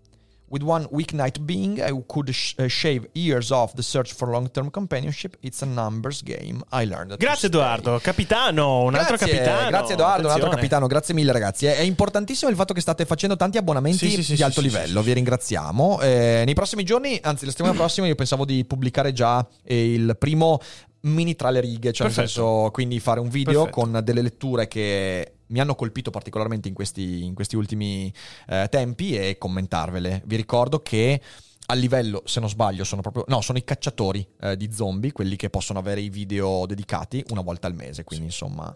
With 0.49 0.63
one 0.63 0.87
weeknight 0.93 1.41
being, 1.41 1.79
I 1.79 2.05
could 2.07 2.31
sh- 2.31 2.55
uh, 2.59 2.69
shave 2.69 3.09
years 3.15 3.51
off 3.51 3.75
the 3.75 3.83
search 3.83 4.15
for 4.15 4.29
long-term 4.29 4.71
companionship. 4.71 5.37
It's 5.41 5.61
a 5.63 5.67
numbers 5.67 6.23
game. 6.23 6.63
I 6.71 6.87
learned. 6.87 7.17
Grazie. 7.17 7.49
Edoardo, 7.49 7.99
capitano, 8.01 8.83
un 8.85 8.95
altro 8.95 9.17
Grazie, 9.17 9.39
capitano. 9.39 9.71
Grazie 9.71 9.95
Edoardo, 9.95 10.29
un 10.29 10.33
altro 10.33 10.51
capitano, 10.51 10.87
grazie 10.87 11.15
mille 11.15 11.33
ragazzi. 11.33 11.67
È, 11.67 11.77
è 11.77 11.81
importantissimo 11.81 12.49
il 12.49 12.57
fatto 12.57 12.73
che 12.75 12.81
state 12.81 13.05
facendo 13.07 13.35
tanti 13.35 13.59
abbonamenti 13.59 14.09
Sì, 14.09 14.23
sì, 14.23 14.31
di 14.31 14.37
sì, 14.37 14.43
alto 14.45 14.61
livello, 14.61 15.03
vi 15.03 15.15
ringraziamo. 15.15 16.01
Eh, 16.01 16.43
nei 16.45 16.55
prossimi 16.55 16.85
giorni, 16.85 17.19
anzi 17.21 17.45
la 17.45 17.51
settimana 17.51 17.75
prossima 17.77 18.07
io 18.07 18.15
pensavo 18.15 18.45
di 18.45 18.65
pubblicare 18.65 19.13
già 19.13 19.45
eh, 19.65 19.95
il 19.95 20.17
primo 20.17 20.61
mini 21.01 21.35
tra 21.35 21.51
le 21.51 21.61
righe, 21.61 21.93
cioè 21.93 22.07
nel 22.07 22.15
Perfetto. 22.15 22.41
senso 22.41 22.71
quindi 22.71 23.01
fare 23.01 23.19
un 23.19 23.29
video 23.29 23.65
Perfetto. 23.65 23.81
con 23.81 24.01
delle 24.05 24.23
letture 24.23 24.69
che 24.69 25.36
mi 25.49 25.61
hanno 25.61 25.75
colpito 25.75 26.11
particolarmente 26.11 26.69
in 26.69 26.75
questi, 26.75 27.25
in 27.25 27.35
questi 27.35 27.57
ultimi 27.57 28.13
eh, 28.49 28.67
tempi 28.71 29.17
e 29.17 29.39
commentarvele. 29.39 30.23
Vi 30.25 30.37
ricordo 30.37 30.81
che 30.81 31.21
a 31.69 31.75
livello, 31.75 32.23
se 32.27 32.39
non 32.41 32.49
sbaglio, 32.49 32.85
sono 32.85 33.01
proprio. 33.03 33.25
No, 33.29 33.41
sono 33.41 33.59
i 33.59 33.65
cacciatori 33.65 34.27
eh, 34.41 34.57
di 34.57 34.73
zombie, 34.73 35.13
quelli 35.13 35.37
che 35.37 35.51
possono 35.51 35.79
avere 35.79 36.01
i 36.01 36.09
video 36.11 36.65
dedicati 36.67 37.25
una 37.31 37.41
volta 37.41 37.67
al 37.67 37.75
mese. 37.75 38.05
Quindi, 38.05 38.27
insomma, 38.27 38.73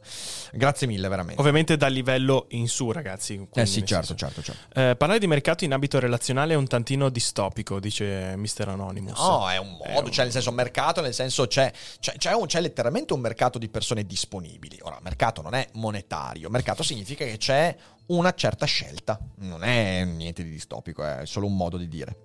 grazie 0.53 0.86
mille, 0.86 1.07
veramente. 1.09 1.41
Ovviamente 1.41 1.76
dal 1.76 1.93
livello 1.93 2.47
in 2.51 2.68
su, 2.68 2.91
ragazzi. 2.93 3.34
eh 3.34 3.47
quindi 3.49 3.70
sì, 3.70 3.78
nel 3.78 3.86
certo, 3.88 4.14
certo, 4.14 4.43
certo. 4.43 4.78
Eh, 4.80 4.97
parlare 4.97 5.18
di 5.20 5.26
mercato 5.26 5.64
in 5.64 5.72
ambito 5.72 5.99
relazionale 5.99 6.55
è 6.55 6.57
un 6.57 6.66
tantino 6.66 7.09
distopico, 7.11 7.78
dice 7.78 8.34
Mr. 8.36 8.68
Anonymous. 8.68 9.18
No, 9.18 9.49
è 9.49 9.57
un 9.59 9.78
È 9.82 9.93
modo, 9.93 10.07
un- 10.07 10.12
cioè 10.12 10.24
nel 10.24 10.32
senso 10.32 10.51
mercato, 10.53 11.01
nel 11.01 11.14
senso 11.14 11.47
c'è, 11.47 11.72
c'è, 12.01 12.14
c'è 12.16 12.32
un- 12.32 12.47
c'è 12.47 12.61
letteralmente 12.61 13.12
un 13.12 13.20
mercato 13.20 13.59
di 13.59 13.68
persone 13.68 14.05
disponibili. 14.05 14.78
Ora, 14.82 14.99
mercato 15.03 15.43
non 15.43 15.55
è 15.55 15.68
monetario, 15.74 16.51
mercato 16.51 16.82
significa 16.82 17.24
che 17.24 17.36
c'è 17.36 17.76
una 18.11 18.32
certa 18.34 18.66
scelta, 18.66 19.18
non 19.38 19.62
è 19.62 20.04
niente 20.04 20.42
di 20.42 20.50
distopico, 20.50 21.04
è 21.04 21.24
solo 21.24 21.46
un 21.46 21.56
modo 21.56 21.76
di 21.76 21.88
dire. 21.88 22.16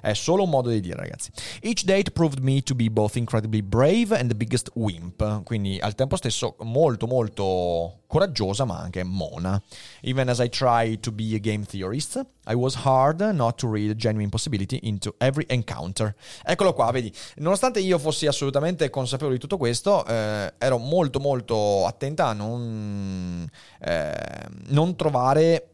È 0.00 0.12
solo 0.12 0.42
un 0.42 0.50
modo 0.50 0.68
di 0.68 0.80
dire, 0.80 0.96
ragazzi. 0.96 1.30
Each 1.62 1.84
date 1.84 2.10
proved 2.10 2.38
me 2.40 2.62
to 2.62 2.74
be 2.74 2.90
both 2.90 3.16
incredibly 3.16 3.62
brave 3.62 4.14
and 4.16 4.28
the 4.28 4.34
biggest 4.34 4.70
wimp. 4.74 5.42
Quindi 5.44 5.78
al 5.78 5.94
tempo 5.94 6.16
stesso 6.16 6.56
molto, 6.60 7.06
molto 7.06 8.00
coraggiosa, 8.06 8.64
ma 8.64 8.78
anche 8.78 9.02
mona. 9.02 9.62
Even 10.02 10.28
as 10.28 10.38
I 10.38 10.48
tried 10.48 11.00
to 11.00 11.12
be 11.12 11.34
a 11.34 11.38
game 11.38 11.64
theorist, 11.64 12.24
I 12.46 12.54
was 12.54 12.74
hard 12.84 13.20
not 13.32 13.58
to 13.58 13.70
read 13.70 13.96
genuine 13.96 14.28
possibility 14.28 14.78
into 14.82 15.14
every 15.18 15.44
encounter. 15.48 16.14
Eccolo 16.44 16.72
qua, 16.72 16.90
vedi. 16.90 17.12
Nonostante 17.36 17.80
io 17.80 17.98
fossi 17.98 18.26
assolutamente 18.26 18.90
consapevole 18.90 19.34
di 19.34 19.40
tutto 19.40 19.56
questo, 19.56 20.04
eh, 20.06 20.52
ero 20.58 20.78
molto, 20.78 21.20
molto 21.20 21.86
attenta 21.86 22.26
a 22.26 22.32
non, 22.32 23.48
eh, 23.80 24.46
non 24.66 24.96
trovare 24.96 25.68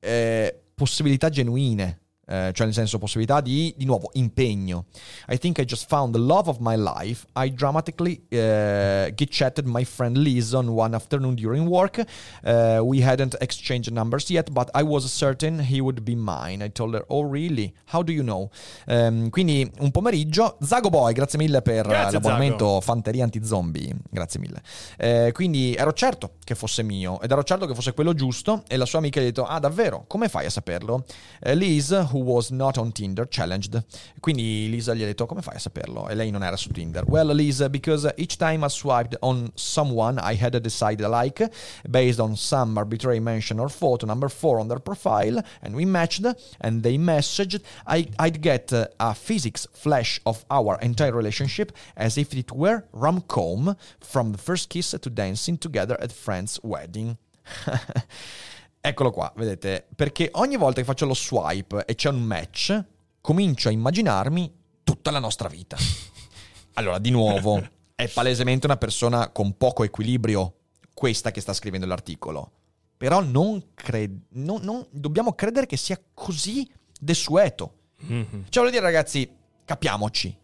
eh, 0.00 0.62
possibilità 0.74 1.28
genuine 1.28 2.05
eh, 2.26 2.50
cioè 2.52 2.66
nel 2.66 2.74
senso 2.74 2.98
possibilità 2.98 3.40
di, 3.40 3.72
di 3.76 3.84
nuovo, 3.84 4.10
impegno. 4.14 4.86
I 5.28 5.38
think 5.38 5.58
I 5.58 5.64
just 5.64 5.86
found 5.88 6.12
the 6.12 6.20
love 6.20 6.48
of 6.48 6.58
my 6.60 6.76
life. 6.76 7.26
I 7.34 7.52
dramatically 7.52 8.22
uh, 8.32 9.10
git-chatted 9.14 9.66
my 9.66 9.84
friend 9.84 10.16
Liz 10.16 10.52
on 10.52 10.68
one 10.68 10.94
afternoon 10.94 11.34
during 11.34 11.66
work. 11.66 12.04
Uh, 12.44 12.80
we 12.82 13.02
hadn't 13.02 13.36
exchanged 13.40 13.92
numbers 13.92 14.28
yet, 14.30 14.50
but 14.52 14.68
I 14.74 14.82
was 14.82 15.10
certain 15.10 15.60
he 15.60 15.80
would 15.80 16.02
be 16.02 16.14
mine. 16.14 16.62
I 16.62 16.70
told 16.70 16.94
her, 16.94 17.04
oh 17.08 17.22
really? 17.22 17.72
How 17.92 18.02
do 18.02 18.12
you 18.12 18.22
know? 18.22 18.50
Um, 18.86 19.30
quindi 19.30 19.70
un 19.78 19.90
pomeriggio. 19.90 20.56
Zago 20.60 20.90
Boy, 20.90 21.12
grazie 21.12 21.38
mille 21.38 21.62
per 21.62 21.86
Grazie, 21.86 22.12
l'abbonamento 22.14 22.66
Zago. 22.66 22.80
Fanteria 22.80 23.24
Anti-Zombie. 23.24 23.94
Grazie 24.10 24.40
mille. 24.40 24.62
Eh, 24.96 25.30
quindi 25.32 25.74
ero 25.74 25.92
certo 25.92 26.32
che 26.42 26.54
fosse 26.54 26.82
mio 26.82 27.20
ed 27.20 27.30
ero 27.30 27.42
certo 27.44 27.66
che 27.66 27.74
fosse 27.74 27.92
quello 27.92 28.14
giusto 28.14 28.62
e 28.66 28.76
la 28.76 28.84
sua 28.86 28.98
amica 28.98 29.20
gli 29.20 29.24
ha 29.24 29.26
detto, 29.26 29.44
ah 29.44 29.58
davvero? 29.58 30.04
Come 30.06 30.28
fai 30.28 30.46
a 30.46 30.50
saperlo? 30.50 31.04
Eh, 31.40 31.54
Liz, 31.54 31.90
who 32.16 32.22
was 32.22 32.50
not 32.50 32.78
on 32.78 32.92
Tinder, 32.92 33.26
challenged. 33.28 33.84
Quindi 34.20 34.70
Lisa 34.70 34.94
gli 34.94 35.02
ha 35.02 35.06
detto, 35.06 35.26
come 35.26 35.42
fai 35.42 35.56
a 35.56 35.58
saperlo? 35.58 36.08
E 36.08 36.14
lei 36.14 36.30
non 36.30 36.42
era 36.42 36.56
su 36.56 36.70
Tinder. 36.70 37.04
Well, 37.06 37.34
Liz, 37.34 37.66
because 37.68 38.10
each 38.16 38.36
time 38.36 38.64
I 38.64 38.68
swiped 38.68 39.16
on 39.20 39.50
someone 39.54 40.18
I 40.18 40.34
had 40.34 40.58
decided 40.60 41.04
I 41.04 41.08
like, 41.08 41.50
based 41.88 42.18
on 42.18 42.36
some 42.36 42.78
arbitrary 42.78 43.20
mention 43.20 43.60
or 43.60 43.68
photo 43.68 44.06
number 44.06 44.28
four 44.28 44.58
on 44.58 44.68
their 44.68 44.78
profile, 44.78 45.42
and 45.62 45.74
we 45.74 45.84
matched, 45.84 46.24
and 46.60 46.82
they 46.82 46.96
messaged, 46.96 47.60
I, 47.86 48.08
I'd 48.18 48.40
get 48.40 48.72
a 48.72 49.14
physics 49.14 49.66
flash 49.72 50.20
of 50.24 50.44
our 50.50 50.78
entire 50.80 51.12
relationship 51.12 51.72
as 51.96 52.16
if 52.16 52.32
it 52.34 52.52
were 52.52 52.84
rom-com 52.92 53.76
from 54.00 54.32
the 54.32 54.38
first 54.38 54.70
kiss 54.70 54.90
to 54.90 55.10
dancing 55.10 55.58
together 55.58 55.96
at 56.00 56.12
friend's 56.12 56.58
wedding. 56.62 57.18
Eccolo 58.86 59.10
qua, 59.10 59.32
vedete, 59.34 59.84
perché 59.96 60.30
ogni 60.34 60.56
volta 60.56 60.80
che 60.80 60.86
faccio 60.86 61.06
lo 61.06 61.14
swipe 61.14 61.84
e 61.86 61.96
c'è 61.96 62.08
un 62.08 62.22
match, 62.22 62.84
comincio 63.20 63.68
a 63.68 63.72
immaginarmi 63.72 64.54
tutta 64.84 65.10
la 65.10 65.18
nostra 65.18 65.48
vita. 65.48 65.76
Allora, 66.78 66.98
di 66.98 67.10
nuovo, 67.10 67.66
è 67.94 68.06
palesemente 68.06 68.66
una 68.66 68.76
persona 68.76 69.30
con 69.30 69.56
poco 69.56 69.82
equilibrio 69.82 70.56
questa 70.92 71.30
che 71.30 71.40
sta 71.40 71.54
scrivendo 71.54 71.86
l'articolo. 71.86 72.50
Però 72.98 73.22
non, 73.22 73.72
cred- 73.72 74.26
non- 74.32 74.60
non- 74.60 74.86
dobbiamo 74.90 75.32
credere 75.32 75.64
che 75.64 75.78
sia 75.78 75.98
così 76.12 76.70
desueto. 77.00 77.78
Mhm. 78.00 78.44
Cioè, 78.50 78.62
voglio 78.62 78.70
dire, 78.70 78.82
ragazzi, 78.82 79.26
capiamoci. 79.64 80.36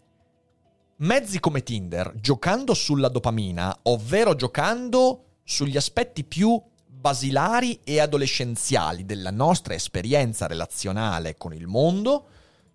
Mezzi 0.96 1.38
come 1.38 1.62
Tinder, 1.62 2.14
giocando 2.16 2.72
sulla 2.72 3.08
dopamina, 3.08 3.80
ovvero 3.82 4.34
giocando 4.34 5.26
sugli 5.44 5.76
aspetti 5.76 6.24
più 6.24 6.58
basilari 7.02 7.80
e 7.82 7.98
adolescenziali 7.98 9.04
della 9.04 9.32
nostra 9.32 9.74
esperienza 9.74 10.46
relazionale 10.46 11.36
con 11.36 11.52
il 11.52 11.66
mondo, 11.66 12.26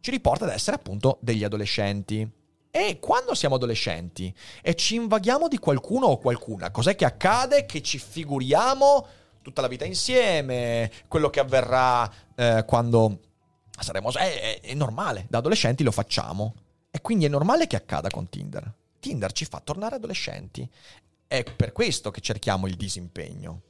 ci 0.02 0.12
riporta 0.12 0.44
ad 0.44 0.52
essere 0.52 0.76
appunto 0.76 1.18
degli 1.22 1.46
adolescenti. 1.46 2.30
E 2.70 3.00
quando 3.00 3.34
siamo 3.34 3.56
adolescenti 3.56 4.32
e 4.62 4.76
ci 4.76 4.96
invaghiamo 4.96 5.48
di 5.48 5.58
qualcuno 5.58 6.08
o 6.08 6.18
qualcuna, 6.18 6.72
cos'è 6.72 6.96
che 6.96 7.06
accade? 7.06 7.66
Che 7.66 7.82
ci 7.82 7.98
figuriamo 7.98 9.08
tutta 9.42 9.62
la 9.62 9.70
vita 9.70 9.86
insieme, 9.86 10.92
quello 11.08 11.30
che 11.30 11.40
avverrà 11.40 12.12
eh, 12.36 12.66
quando 12.68 13.22
saremo... 13.80 14.12
È, 14.12 14.60
è- 14.60 14.60
è 14.60 14.74
normale, 14.74 15.26
da 15.30 15.38
adolescenti 15.38 15.84
lo 15.84 15.92
facciamo. 15.92 16.54
E 16.92 17.00
quindi 17.00 17.24
è 17.24 17.30
normale 17.30 17.66
che 17.66 17.78
accada 17.78 18.10
con 18.10 18.28
Tinder. 18.28 18.70
Tinder 19.00 19.32
ci 19.32 19.46
fa 19.46 19.62
tornare 19.64 19.96
adolescenti. 19.96 20.70
È 21.26 21.44
per 21.44 21.72
questo 21.72 22.12
che 22.12 22.20
cerchiamo 22.20 22.68
il 22.68 22.76
disimpegno. 22.76 23.62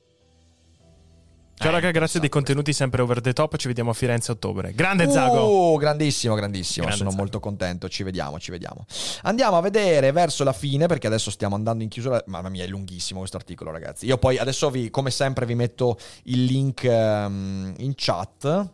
Ciao 1.59 1.69
Eh, 1.69 1.71
raga, 1.71 1.89
grazie 1.89 2.19
dei 2.19 2.29
contenuti 2.29 2.71
sempre 2.71 3.01
over 3.01 3.19
the 3.19 3.33
top. 3.33 3.55
Ci 3.55 3.65
vediamo 3.65 3.89
a 3.89 3.93
Firenze 3.93 4.29
a 4.29 4.35
ottobre. 4.35 4.73
Grande 4.73 5.09
Zago! 5.09 5.71
Uh, 5.73 5.77
grandissimo, 5.77 6.35
grandissimo. 6.35 6.85
Grande 6.85 6.97
Sono 6.99 7.09
Zago. 7.09 7.21
molto 7.23 7.39
contento. 7.39 7.89
Ci 7.89 8.03
vediamo, 8.03 8.37
ci 8.37 8.51
vediamo. 8.51 8.85
Andiamo 9.23 9.57
a 9.57 9.61
vedere 9.61 10.11
verso 10.11 10.43
la 10.43 10.53
fine, 10.53 10.85
perché 10.85 11.07
adesso 11.07 11.31
stiamo 11.31 11.55
andando 11.55 11.81
in 11.81 11.89
chiusura. 11.89 12.21
Mamma 12.27 12.49
mia, 12.49 12.63
è 12.63 12.67
lunghissimo 12.67 13.17
questo 13.17 13.37
articolo, 13.37 13.71
ragazzi. 13.71 14.05
Io 14.05 14.19
poi 14.19 14.37
adesso 14.37 14.69
vi, 14.69 14.91
come 14.91 15.09
sempre, 15.09 15.47
vi 15.47 15.55
metto 15.55 15.97
il 16.25 16.43
link 16.43 16.83
ehm, 16.83 17.73
in 17.77 17.93
chat. 17.95 18.69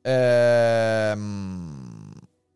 Ehm, 0.00 2.12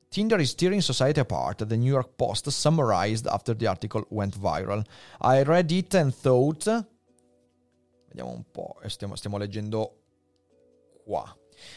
Tinder 0.09 0.41
is 0.41 0.55
tearing 0.55 0.81
society 0.81 1.21
apart. 1.21 1.67
The 1.67 1.77
New 1.77 1.93
York 1.93 2.13
Post 2.17 2.49
summarized 2.49 3.27
after 3.27 3.55
the 3.55 3.67
article 3.67 4.07
went 4.09 4.39
viral. 4.39 4.83
I 5.21 5.43
read 5.43 5.71
it 5.71 5.95
and 5.95 6.15
thought. 6.19 6.87
Vediamo 8.13 8.31
un 8.31 8.45
po'. 8.51 8.77
eh, 8.83 8.91
Stiamo, 8.91 9.17
stiamo 9.17 9.39
leggendo 9.39 9.97
qua. 11.03 11.35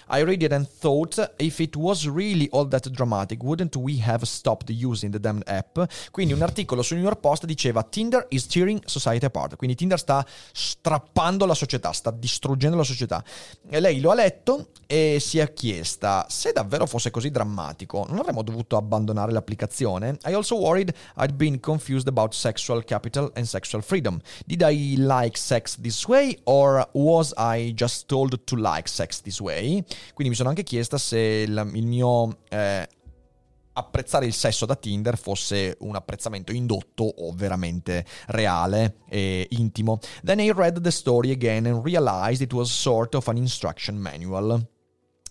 I 0.09 0.23
read 0.23 0.43
it 0.43 0.51
and 0.51 0.67
thought 0.67 1.33
if 1.37 1.59
it 1.59 1.75
was 1.75 2.07
really 2.07 2.47
all 2.51 2.67
that 2.67 2.89
dramatic, 2.89 3.43
wouldn't 3.43 3.75
we 3.75 4.01
have 4.01 4.25
stopped 4.25 4.69
using 4.69 5.11
the 5.11 5.19
damned 5.19 5.47
app? 5.47 5.87
Quindi 6.11 6.33
un 6.33 6.41
articolo 6.41 6.81
sul 6.81 6.97
New 6.97 7.05
York 7.05 7.19
Post 7.19 7.45
diceva 7.45 7.83
Tinder 7.83 8.25
is 8.29 8.45
tearing 8.47 8.81
society 8.85 9.25
apart. 9.25 9.55
Quindi 9.55 9.75
Tinder 9.75 9.99
sta 9.99 10.25
strappando 10.51 11.45
la 11.45 11.53
società, 11.53 11.91
sta 11.91 12.11
distruggendo 12.11 12.77
la 12.77 12.83
società. 12.83 13.23
E 13.69 13.79
lei 13.79 13.99
lo 13.99 14.11
ha 14.11 14.15
letto 14.15 14.67
e 14.85 15.17
si 15.19 15.39
è 15.39 15.53
chiesta 15.53 16.27
se 16.29 16.51
davvero 16.51 16.85
fosse 16.85 17.11
così 17.11 17.31
drammatico, 17.31 18.05
non 18.09 18.19
avremmo 18.19 18.43
dovuto 18.43 18.77
abbandonare 18.77 19.31
l'applicazione? 19.31 20.17
I 20.25 20.33
also 20.33 20.57
worried 20.57 20.93
I'd 21.17 21.33
been 21.33 21.59
confused 21.59 22.07
about 22.07 22.33
sexual 22.33 22.83
capital 22.83 23.31
and 23.35 23.45
sexual 23.45 23.81
freedom. 23.81 24.19
Did 24.45 24.61
I 24.61 24.95
like 24.97 25.37
sex 25.37 25.77
this 25.79 26.05
way 26.07 26.37
or 26.43 26.87
was 26.93 27.33
I 27.37 27.73
just 27.75 28.07
told 28.07 28.39
to 28.45 28.55
like 28.55 28.87
sex 28.87 29.21
this 29.21 29.39
way? 29.39 29.74
Quindi 29.83 30.29
mi 30.29 30.35
sono 30.35 30.49
anche 30.49 30.63
chiesta 30.63 30.97
se 30.97 31.17
il, 31.19 31.71
il 31.73 31.85
mio 31.85 32.39
eh, 32.49 32.87
apprezzare 33.77 34.25
il 34.25 34.33
sesso 34.33 34.65
da 34.65 34.75
Tinder 34.75 35.17
fosse 35.17 35.77
un 35.81 35.95
apprezzamento 35.95 36.51
indotto 36.51 37.03
o 37.03 37.31
veramente 37.33 38.05
reale 38.27 38.97
e 39.09 39.47
intimo. 39.51 39.99
Then 40.23 40.39
I 40.39 40.51
read 40.51 40.81
the 40.81 40.91
story 40.91 41.31
again 41.31 41.65
and 41.65 41.83
realized 41.83 42.41
it 42.41 42.53
was 42.53 42.71
sort 42.71 43.15
of 43.15 43.27
an 43.27 43.37
instruction 43.37 43.97
manual. 43.97 44.65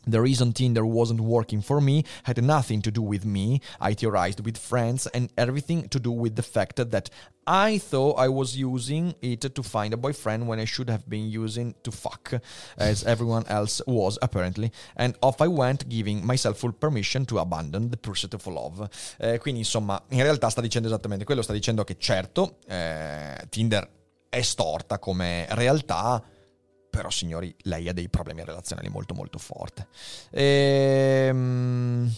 The 0.07 0.21
reason 0.21 0.53
Tinder 0.53 0.85
wasn't 0.85 1.21
working 1.21 1.63
for 1.63 1.81
me 1.81 2.05
had 2.25 2.43
nothing 2.43 2.83
to 2.83 2.91
do 2.91 3.03
with 3.03 3.25
me, 3.25 3.61
I 3.81 3.95
theorized 3.95 4.45
with 4.45 4.59
friends, 4.59 5.07
and 5.09 5.31
everything 5.37 5.89
to 5.89 5.99
do 5.99 6.11
with 6.11 6.37
the 6.37 6.43
fact 6.43 6.77
that 6.77 7.11
I 7.47 7.79
thought 7.79 8.19
I 8.19 8.29
was 8.29 8.57
using 8.57 9.15
it 9.21 9.55
to 9.55 9.63
find 9.63 9.93
a 9.93 9.97
boyfriend 9.97 10.49
when 10.49 10.59
I 10.59 10.65
should 10.65 10.89
have 10.89 11.09
been 11.09 11.29
using 11.29 11.75
to 11.83 11.91
fuck, 11.91 12.41
as 12.79 13.05
everyone 13.05 13.45
else 13.49 13.83
was 13.87 14.19
apparently. 14.23 14.73
And 14.97 15.15
off 15.21 15.41
I 15.41 15.49
went, 15.49 15.87
giving 15.89 16.25
myself 16.25 16.59
full 16.59 16.73
permission 16.73 17.27
to 17.27 17.39
abandon 17.39 17.91
the 17.91 17.97
pursuit 17.97 18.35
of 18.35 18.47
love. 18.47 18.89
Eh, 19.19 19.39
quindi 19.39 19.61
insomma, 19.61 20.03
in 20.09 20.23
realtà 20.23 20.49
sta 20.49 20.61
dicendo 20.61 20.89
esattamente 20.89 21.25
quello, 21.25 21.43
sta 21.43 21.53
dicendo 21.53 21.85
che 21.85 21.97
certo, 21.99 22.59
eh, 22.67 23.47
Tinder 23.51 23.89
è 24.29 24.43
storta 24.43 24.99
come 24.99 25.47
realtà, 25.51 26.23
però 26.95 27.11
signori, 27.11 27.53
lei 27.63 27.89
ha 27.89 27.93
dei 27.93 28.09
problemi 28.09 28.45
relazionali 28.45 28.89
molto 28.89 29.15
molto 29.15 29.39
forti. 29.39 29.85
Ehm... 30.31 32.13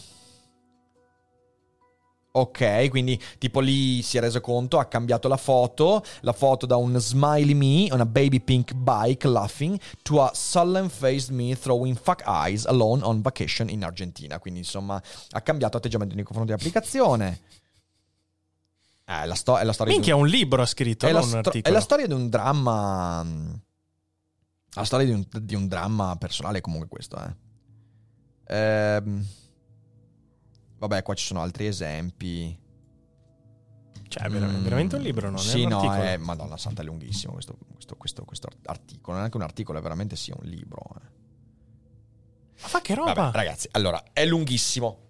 Ok, 2.33 2.91
quindi 2.91 3.18
tipo 3.39 3.61
lì 3.61 4.03
si 4.03 4.18
è 4.18 4.20
reso 4.20 4.43
conto, 4.43 4.79
ha 4.79 4.85
cambiato 4.85 5.27
la 5.27 5.39
foto, 5.39 6.05
la 6.20 6.35
foto 6.35 6.66
da 6.66 6.77
un 6.77 6.99
smiley 6.99 7.55
me 7.55 7.91
on 7.91 8.01
a 8.01 8.05
baby 8.05 8.41
pink 8.41 8.74
bike 8.74 9.27
laughing 9.27 9.81
to 10.03 10.22
a 10.22 10.31
sullen 10.35 10.91
faced 10.91 11.31
me 11.31 11.57
throwing 11.57 11.97
fuck 11.97 12.22
eyes 12.27 12.66
alone 12.66 13.03
on 13.03 13.22
vacation 13.22 13.70
in 13.70 13.83
Argentina. 13.83 14.39
Quindi 14.39 14.61
insomma 14.61 15.03
ha 15.31 15.41
cambiato 15.41 15.79
atteggiamento 15.79 16.14
nei 16.14 16.24
confronti 16.24 16.53
dell'applicazione. 16.53 17.41
Eh, 19.07 19.24
la 19.24 19.35
sto- 19.35 19.57
è 19.57 19.64
la 19.64 19.72
storia 19.72 19.95
di 19.95 19.99
Minchia, 19.99 20.16
un 20.16 20.27
libro 20.27 20.61
ha 20.61 20.66
scritto, 20.66 21.07
è 21.07 21.12
la, 21.12 21.20
non 21.20 21.29
un 21.29 21.39
sto- 21.39 21.49
articolo. 21.49 21.72
è 21.72 21.74
la 21.74 21.83
storia 21.83 22.07
di 22.07 22.12
un 22.12 22.29
dramma. 22.29 23.64
La 24.77 24.85
storia 24.85 25.07
di 25.07 25.12
un, 25.12 25.27
di 25.43 25.55
un 25.55 25.68
dramma 25.68 26.16
personale, 26.16 26.61
comunque, 26.61 26.89
questo, 26.89 27.16
eh. 27.18 27.35
Ehm, 28.49 29.27
vabbè, 30.79 31.03
qua 31.03 31.14
ci 31.14 31.24
sono 31.24 31.41
altri 31.41 31.66
esempi. 31.66 32.57
Cioè, 34.09 34.24
è 34.24 34.29
veramente, 34.29 34.61
Mm, 34.61 34.62
veramente 34.64 34.97
un 34.97 35.03
libro, 35.03 35.29
non 35.31 35.39
sì, 35.39 35.62
è 35.62 35.64
un 35.64 35.70
no, 35.70 35.77
articolo. 35.79 36.03
è, 36.03 36.16
Madonna 36.18 36.57
Santa, 36.57 36.83
è 36.83 36.85
lunghissimo 36.85 37.33
questo, 37.33 37.57
questo, 37.72 37.97
questo, 37.97 38.24
questo 38.24 38.49
articolo. 38.66 39.12
Non 39.14 39.22
è 39.22 39.24
anche 39.24 39.37
un 39.37 39.43
articolo, 39.43 39.79
è 39.79 39.83
veramente 39.83 40.14
sì, 40.14 40.31
un 40.31 40.47
libro. 40.49 40.81
eh. 40.97 41.14
Ma 42.61 42.68
fa 42.68 42.81
che 42.81 42.95
roba? 42.95 43.12
Vabbè, 43.12 43.37
ragazzi, 43.37 43.68
allora, 43.72 44.03
è 44.12 44.24
lunghissimo. 44.24 45.01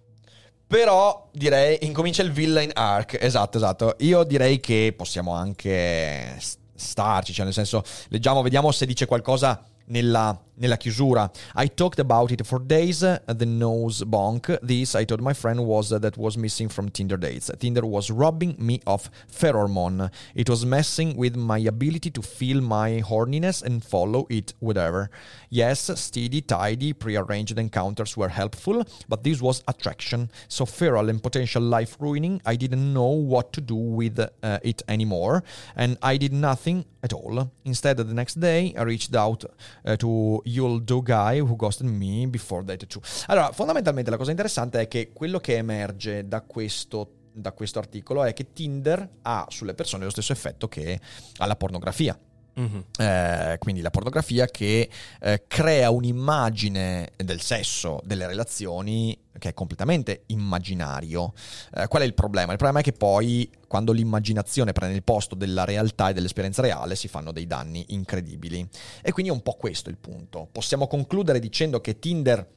Però 0.66 1.28
direi, 1.32 1.78
incomincia 1.82 2.22
il 2.22 2.32
villain 2.32 2.70
arc. 2.74 3.18
Esatto, 3.20 3.56
esatto. 3.58 3.96
Io 4.00 4.24
direi 4.24 4.58
che 4.60 4.92
possiamo 4.96 5.32
anche 5.32 6.38
starci, 6.76 7.32
cioè 7.32 7.44
nel 7.44 7.54
senso, 7.54 7.82
leggiamo, 8.08 8.42
vediamo 8.42 8.70
se 8.70 8.86
dice 8.86 9.06
qualcosa 9.06 9.62
nella 9.86 10.40
nella 10.58 10.76
chiusura. 10.76 11.30
I 11.54 11.68
talked 11.68 11.98
about 11.98 12.32
it 12.32 12.46
for 12.46 12.58
days, 12.58 13.00
the 13.00 13.46
nose 13.46 14.02
bonk. 14.04 14.58
This, 14.62 14.94
I 14.94 15.04
told 15.04 15.20
my 15.20 15.32
friend, 15.32 15.64
was 15.64 15.90
that 15.90 16.16
was 16.16 16.36
missing 16.36 16.68
from 16.68 16.88
Tinder 16.88 17.16
dates. 17.16 17.50
Tinder 17.58 17.84
was 17.84 18.10
robbing 18.10 18.56
me 18.58 18.80
of 18.86 19.10
pheromone. 19.30 20.10
It 20.34 20.48
was 20.48 20.64
messing 20.64 21.16
with 21.16 21.36
my 21.36 21.58
ability 21.58 22.10
to 22.10 22.22
feel 22.22 22.60
my 22.60 23.02
horniness 23.02 23.62
and 23.62 23.84
follow 23.84 24.26
it 24.30 24.54
whatever. 24.60 25.10
Yes, 25.50 25.90
steady, 25.98 26.40
tidy, 26.40 26.92
prearranged 26.92 27.58
encounters 27.58 28.16
were 28.16 28.28
helpful, 28.28 28.84
but 29.08 29.22
this 29.24 29.40
was 29.40 29.62
attraction. 29.68 30.30
So 30.48 30.66
feral 30.66 31.08
and 31.08 31.22
potential 31.22 31.62
life 31.62 31.96
ruining, 32.00 32.40
I 32.44 32.56
didn't 32.56 32.92
know 32.92 33.10
what 33.10 33.52
to 33.54 33.60
do 33.60 33.76
with 33.76 34.18
uh, 34.18 34.58
it 34.62 34.82
anymore, 34.88 35.44
and 35.76 35.98
I 36.02 36.16
did 36.16 36.32
nothing 36.32 36.84
at 37.02 37.12
all. 37.12 37.50
Instead, 37.64 37.98
the 37.98 38.04
next 38.04 38.40
day, 38.40 38.74
I 38.76 38.82
reached 38.82 39.14
out 39.14 39.44
uh, 39.84 39.96
to 39.96 40.42
You'll 40.46 40.82
Do 40.82 41.02
Guy 41.02 41.40
who 41.40 41.56
ghosted 41.56 41.88
me 41.88 42.26
before 42.28 42.64
that 42.64 42.86
too. 42.86 43.00
Allora, 43.26 43.52
fondamentalmente 43.52 44.10
la 44.10 44.16
cosa 44.16 44.30
interessante 44.30 44.80
è 44.80 44.88
che 44.88 45.12
quello 45.12 45.38
che 45.38 45.56
emerge 45.56 46.26
da 46.26 46.42
questo 46.42 47.12
da 47.36 47.52
questo 47.52 47.78
articolo 47.78 48.24
è 48.24 48.32
che 48.32 48.54
Tinder 48.54 49.06
ha 49.20 49.44
sulle 49.50 49.74
persone 49.74 50.04
lo 50.04 50.10
stesso 50.10 50.32
effetto 50.32 50.68
che 50.68 50.98
ha 51.36 51.46
la 51.46 51.56
pornografia. 51.56 52.18
Mhm. 52.58 52.84
Eh, 52.98 53.56
quindi 53.58 53.82
la 53.82 53.90
pornografia 53.90 54.46
che 54.46 54.88
eh, 55.20 55.44
crea 55.46 55.90
un'immagine 55.90 57.10
del 57.16 57.40
sesso, 57.40 58.00
delle 58.04 58.26
relazioni 58.26 59.16
che 59.38 59.50
è 59.50 59.54
completamente 59.54 60.22
immaginario. 60.26 61.34
Eh, 61.74 61.86
qual 61.88 62.02
è 62.02 62.06
il 62.06 62.14
problema? 62.14 62.52
Il 62.52 62.58
problema 62.58 62.80
è 62.80 62.82
che 62.82 62.92
poi 62.92 63.50
quando 63.68 63.92
l'immaginazione 63.92 64.72
prende 64.72 64.96
il 64.96 65.02
posto 65.02 65.34
della 65.34 65.64
realtà 65.64 66.08
e 66.08 66.14
dell'esperienza 66.14 66.62
reale 66.62 66.96
si 66.96 67.08
fanno 67.08 67.30
dei 67.30 67.46
danni 67.46 67.84
incredibili. 67.88 68.66
E 69.02 69.12
quindi 69.12 69.30
è 69.30 69.34
un 69.34 69.42
po' 69.42 69.54
questo 69.54 69.90
il 69.90 69.98
punto. 69.98 70.48
Possiamo 70.50 70.86
concludere 70.86 71.38
dicendo 71.38 71.82
che 71.82 71.98
Tinder 71.98 72.54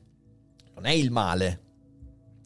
non 0.76 0.86
è 0.86 0.92
il 0.92 1.12
male, 1.12 1.62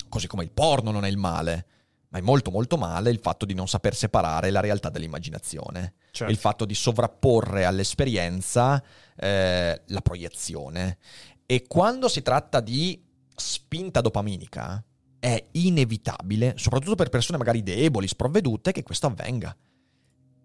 così 0.09 0.25
come 0.25 0.43
il 0.43 0.51
porno 0.51 0.89
non 0.89 1.05
è 1.05 1.09
il 1.09 1.17
male, 1.17 1.65
ma 2.13 2.19
è 2.19 2.21
molto 2.21 2.51
molto 2.51 2.77
male 2.77 3.09
il 3.09 3.19
fatto 3.19 3.43
di 3.43 3.55
non 3.55 3.67
saper 3.67 3.95
separare 3.95 4.51
la 4.51 4.59
realtà 4.59 4.89
dall'immaginazione 4.89 5.95
Certo. 6.11 6.31
il 6.31 6.37
fatto 6.37 6.65
di 6.65 6.75
sovrapporre 6.75 7.65
all'esperienza 7.65 8.81
eh, 9.15 9.81
la 9.83 10.01
proiezione. 10.01 10.99
E 11.47 11.65
quando 11.67 12.07
si 12.07 12.21
tratta 12.21 12.59
di 12.59 13.03
spinta 13.35 13.99
dopaminica, 13.99 14.83
è 15.17 15.43
inevitabile, 15.53 16.53
soprattutto 16.55 16.93
per 16.93 17.09
persone 17.09 17.39
magari 17.39 17.63
deboli, 17.63 18.07
sprovvedute, 18.07 18.71
che 18.71 18.83
questo 18.83 19.07
avvenga. 19.07 19.57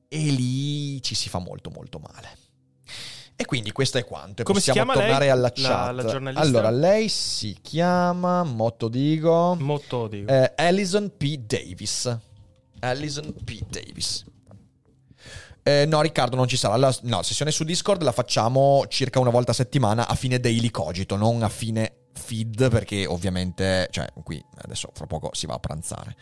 E 0.08 0.18
lì 0.30 1.02
ci 1.02 1.14
si 1.14 1.28
fa 1.28 1.38
molto 1.38 1.68
molto 1.68 1.98
male. 1.98 2.28
E 3.40 3.44
quindi 3.44 3.70
questo 3.70 3.98
è 3.98 4.04
quanto. 4.04 4.42
E 4.42 4.44
Come 4.44 4.58
si 4.58 4.70
possiamo 4.70 4.90
chiama 4.92 5.06
tornare 5.06 5.26
lei? 5.26 5.32
alla 5.32 5.52
La- 5.54 5.68
chat. 5.68 5.94
la 5.94 6.04
giornalista? 6.04 6.44
allora, 6.44 6.70
lei 6.70 7.08
si 7.08 7.56
chiama, 7.62 8.42
Molto 8.42 8.88
dico. 8.88 9.56
eh, 10.26 10.52
Alison 10.56 11.12
P. 11.16 11.36
Davis. 11.36 12.18
Alison 12.80 13.32
P. 13.44 13.60
Davis. 13.68 14.24
Eh, 15.62 15.84
no, 15.86 16.00
Riccardo, 16.00 16.34
non 16.34 16.48
ci 16.48 16.56
sarà. 16.56 16.76
La 16.76 16.92
no, 17.02 17.22
sessione 17.22 17.50
su 17.52 17.62
Discord 17.62 18.02
la 18.02 18.10
facciamo 18.12 18.84
circa 18.88 19.20
una 19.20 19.30
volta 19.30 19.52
a 19.52 19.54
settimana 19.54 20.08
a 20.08 20.14
fine 20.16 20.40
daily 20.40 20.70
cogito, 20.70 21.14
non 21.14 21.42
a 21.44 21.48
fine 21.48 21.92
feed, 22.14 22.68
perché 22.70 23.06
ovviamente, 23.06 23.86
cioè, 23.92 24.08
qui 24.24 24.42
adesso 24.62 24.90
fra 24.94 25.06
poco 25.06 25.30
si 25.34 25.46
va 25.46 25.54
a 25.54 25.58
pranzare. 25.60 26.16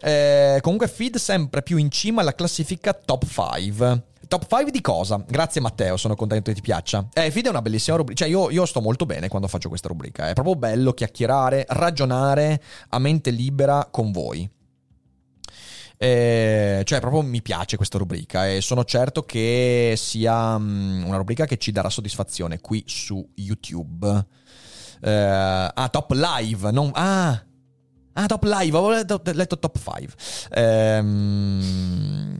Eh, 0.00 0.58
comunque, 0.62 0.88
feed 0.88 1.16
sempre 1.16 1.62
più 1.62 1.76
in 1.76 1.90
cima 1.90 2.22
alla 2.22 2.34
classifica 2.34 2.94
top 2.94 3.26
5. 3.26 4.02
Top 4.32 4.46
5 4.48 4.70
di 4.70 4.80
cosa? 4.80 5.22
Grazie 5.28 5.60
Matteo, 5.60 5.98
sono 5.98 6.16
contento 6.16 6.48
che 6.48 6.56
ti 6.56 6.62
piaccia. 6.62 7.06
Eh, 7.12 7.30
feed 7.30 7.44
è 7.44 7.50
una 7.50 7.60
bellissima 7.60 7.98
rubrica. 7.98 8.24
Cioè, 8.24 8.32
io, 8.32 8.48
io 8.48 8.64
sto 8.64 8.80
molto 8.80 9.04
bene 9.04 9.28
quando 9.28 9.46
faccio 9.46 9.68
questa 9.68 9.88
rubrica. 9.88 10.30
È 10.30 10.32
proprio 10.32 10.56
bello 10.56 10.94
chiacchierare, 10.94 11.66
ragionare 11.68 12.62
a 12.88 12.98
mente 12.98 13.28
libera 13.28 13.88
con 13.90 14.10
voi. 14.10 14.48
Eh, 15.98 16.80
cioè, 16.82 17.00
proprio 17.00 17.20
mi 17.20 17.42
piace 17.42 17.76
questa 17.76 17.98
rubrica 17.98 18.48
e 18.48 18.62
sono 18.62 18.84
certo 18.84 19.22
che 19.24 19.92
sia 19.98 20.56
mm, 20.56 21.04
una 21.04 21.18
rubrica 21.18 21.44
che 21.44 21.58
ci 21.58 21.70
darà 21.70 21.90
soddisfazione 21.90 22.58
qui 22.58 22.82
su 22.86 23.22
YouTube. 23.34 24.26
Eh, 25.02 25.10
ah, 25.74 25.88
top 25.90 26.10
live, 26.12 26.70
non. 26.70 26.90
Ah! 26.94 27.44
Ah, 28.14 28.26
top 28.26 28.44
live, 28.44 28.76
avevo 28.76 28.90
letto, 28.92 29.20
letto 29.24 29.58
top 29.58 29.78
5. 29.78 30.14
Ehm, 30.52 32.38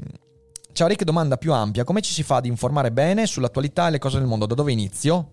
ciao 0.72 0.88
Rick, 0.88 1.04
domanda 1.04 1.36
più 1.36 1.52
ampia. 1.52 1.84
Come 1.84 2.00
ci 2.00 2.12
si 2.12 2.22
fa 2.22 2.36
ad 2.36 2.46
informare 2.46 2.90
bene 2.92 3.26
sull'attualità 3.26 3.88
e 3.88 3.90
le 3.92 3.98
cose 3.98 4.18
del 4.18 4.26
mondo? 4.26 4.46
Da 4.46 4.54
dove 4.54 4.72
inizio? 4.72 5.28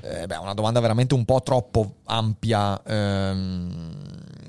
Eh, 0.00 0.26
beh, 0.26 0.36
una 0.36 0.54
domanda 0.54 0.80
veramente 0.80 1.14
un 1.14 1.24
po' 1.24 1.40
troppo 1.42 1.96
ampia. 2.06 2.82
Ehm, 2.84 3.92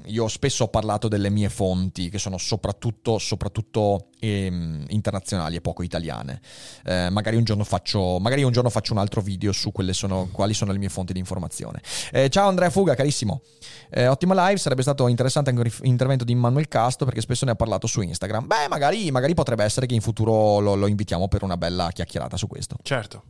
io 0.06 0.28
spesso 0.28 0.66
ho 0.66 0.68
parlato 0.68 1.08
delle 1.08 1.30
mie 1.30 1.50
fonti, 1.50 2.10
che 2.10 2.18
sono 2.18 2.38
soprattutto, 2.38 3.18
soprattutto 3.18 4.10
ehm, 4.20 4.86
internazionali 4.90 5.56
e 5.56 5.62
poco 5.62 5.84
italiane. 5.84 6.42
Eh, 6.84 7.10
magari, 7.10 7.36
un 7.38 7.44
giorno 7.44 7.64
faccio, 7.64 8.20
magari 8.20 8.44
un 8.44 8.52
giorno 8.52 8.70
faccio 8.70 8.94
un 8.94 9.00
altro 9.00 9.22
video 9.22 9.52
su 9.52 9.72
quelle 9.72 9.94
sono, 9.94 10.30
quali 10.32 10.54
sono 10.54 10.72
le 10.72 10.78
mie 10.78 10.90
fonti 10.90 11.14
di 11.14 11.20
informazione. 11.20 11.82
Eh, 12.12 12.30
ciao 12.30 12.48
Andrea 12.48 12.70
Fuga, 12.70 12.96
carissimo. 12.96 13.42
Eh, 13.90 14.08
ottima 14.08 14.48
live, 14.48 14.58
sarebbe 14.58 14.82
stato 14.82 15.08
interessante 15.08 15.50
anche 15.50 15.62
un 15.62 15.88
intervento 15.88 16.24
di 16.24 16.32
Immanuel 16.32 16.68
Casto 16.68 17.06
perché 17.06 17.22
spesso 17.22 17.46
ne 17.46 17.52
ha 17.52 17.56
parlato 17.56 17.88
su 17.88 18.02
Instagram. 18.02 18.48
Beh, 18.48 18.68
magari, 18.70 19.12
magari 19.12 19.34
potrebbe 19.34 19.64
essere 19.64 19.86
che 19.86 19.94
in 19.94 20.02
futuro 20.02 20.60
lo, 20.60 20.76
lo 20.76 20.88
invitiamo 20.88 21.28
per 21.28 21.44
una 21.44 21.58
bella 21.58 21.90
chiacchierata 21.92 22.38
su 22.38 22.48
questo. 22.48 22.78
Certo. 22.82 23.24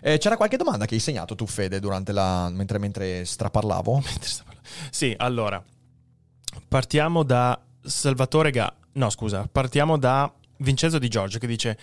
Eh, 0.00 0.18
c'era 0.18 0.36
qualche 0.36 0.56
domanda 0.56 0.84
che 0.86 0.94
hai 0.94 1.00
segnato 1.00 1.34
tu, 1.34 1.46
Fede, 1.46 1.80
durante 1.80 2.12
la. 2.12 2.48
mentre, 2.50 2.78
mentre 2.78 3.24
straparlavo? 3.24 3.92
Mentre 4.04 4.28
sta 4.28 4.42
parlando. 4.42 4.51
Sì, 4.90 5.14
allora. 5.16 5.62
Partiamo 6.68 7.22
da 7.22 7.60
Salvatore 7.82 8.50
Ga. 8.50 8.74
No, 8.94 9.10
scusa. 9.10 9.48
Partiamo 9.50 9.96
da 9.98 10.32
Vincenzo 10.58 10.98
Di 10.98 11.08
Giorgio 11.08 11.38
che 11.38 11.46
dice. 11.46 11.78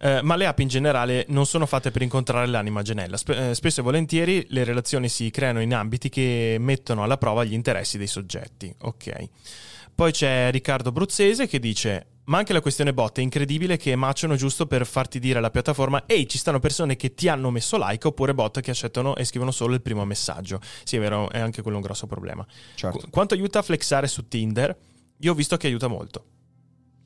eh, 0.00 0.20
ma 0.22 0.36
le 0.36 0.46
app 0.46 0.58
in 0.60 0.68
generale 0.68 1.24
non 1.28 1.44
sono 1.46 1.66
fatte 1.66 1.90
per 1.90 2.02
incontrare 2.02 2.46
l'anima 2.46 2.82
gemella. 2.82 3.16
Spe- 3.16 3.50
eh, 3.50 3.54
spesso 3.54 3.80
e 3.80 3.82
volentieri 3.82 4.46
le 4.50 4.62
relazioni 4.64 5.08
si 5.08 5.30
creano 5.30 5.60
in 5.60 5.74
ambiti 5.74 6.08
che 6.08 6.56
mettono 6.60 7.02
alla 7.02 7.16
prova 7.18 7.42
gli 7.44 7.52
interessi 7.52 7.98
dei 7.98 8.06
soggetti. 8.06 8.72
Ok. 8.82 9.28
Poi 9.94 10.12
c'è 10.12 10.50
Riccardo 10.52 10.92
Bruzzese 10.92 11.48
che 11.48 11.58
dice: 11.58 12.06
Ma 12.28 12.36
anche 12.38 12.52
la 12.52 12.60
questione 12.60 12.92
bot 12.92 13.18
è 13.18 13.22
incredibile 13.22 13.78
che 13.78 13.96
macciano 13.96 14.36
giusto 14.36 14.66
per 14.66 14.84
farti 14.86 15.18
dire 15.18 15.38
alla 15.38 15.50
piattaforma: 15.50 16.04
Ehi, 16.06 16.28
ci 16.28 16.36
stanno 16.36 16.58
persone 16.58 16.94
che 16.96 17.14
ti 17.14 17.26
hanno 17.28 17.50
messo 17.50 17.78
like, 17.80 18.06
oppure 18.06 18.34
bot 18.34 18.60
che 18.60 18.70
accettano 18.70 19.16
e 19.16 19.24
scrivono 19.24 19.50
solo 19.50 19.72
il 19.74 19.80
primo 19.80 20.04
messaggio. 20.04 20.60
Sì, 20.84 20.96
è 20.96 21.00
vero, 21.00 21.30
è 21.30 21.38
anche 21.38 21.62
quello 21.62 21.78
un 21.78 21.82
grosso 21.82 22.06
problema. 22.06 22.46
Certo. 22.74 22.98
Qu- 22.98 23.10
Quanto 23.10 23.32
aiuta 23.34 23.60
a 23.60 23.62
flexare 23.62 24.06
su 24.08 24.28
Tinder? 24.28 24.76
Io 25.20 25.32
ho 25.32 25.34
visto 25.34 25.56
che 25.56 25.68
aiuta 25.68 25.88
molto. 25.88 26.24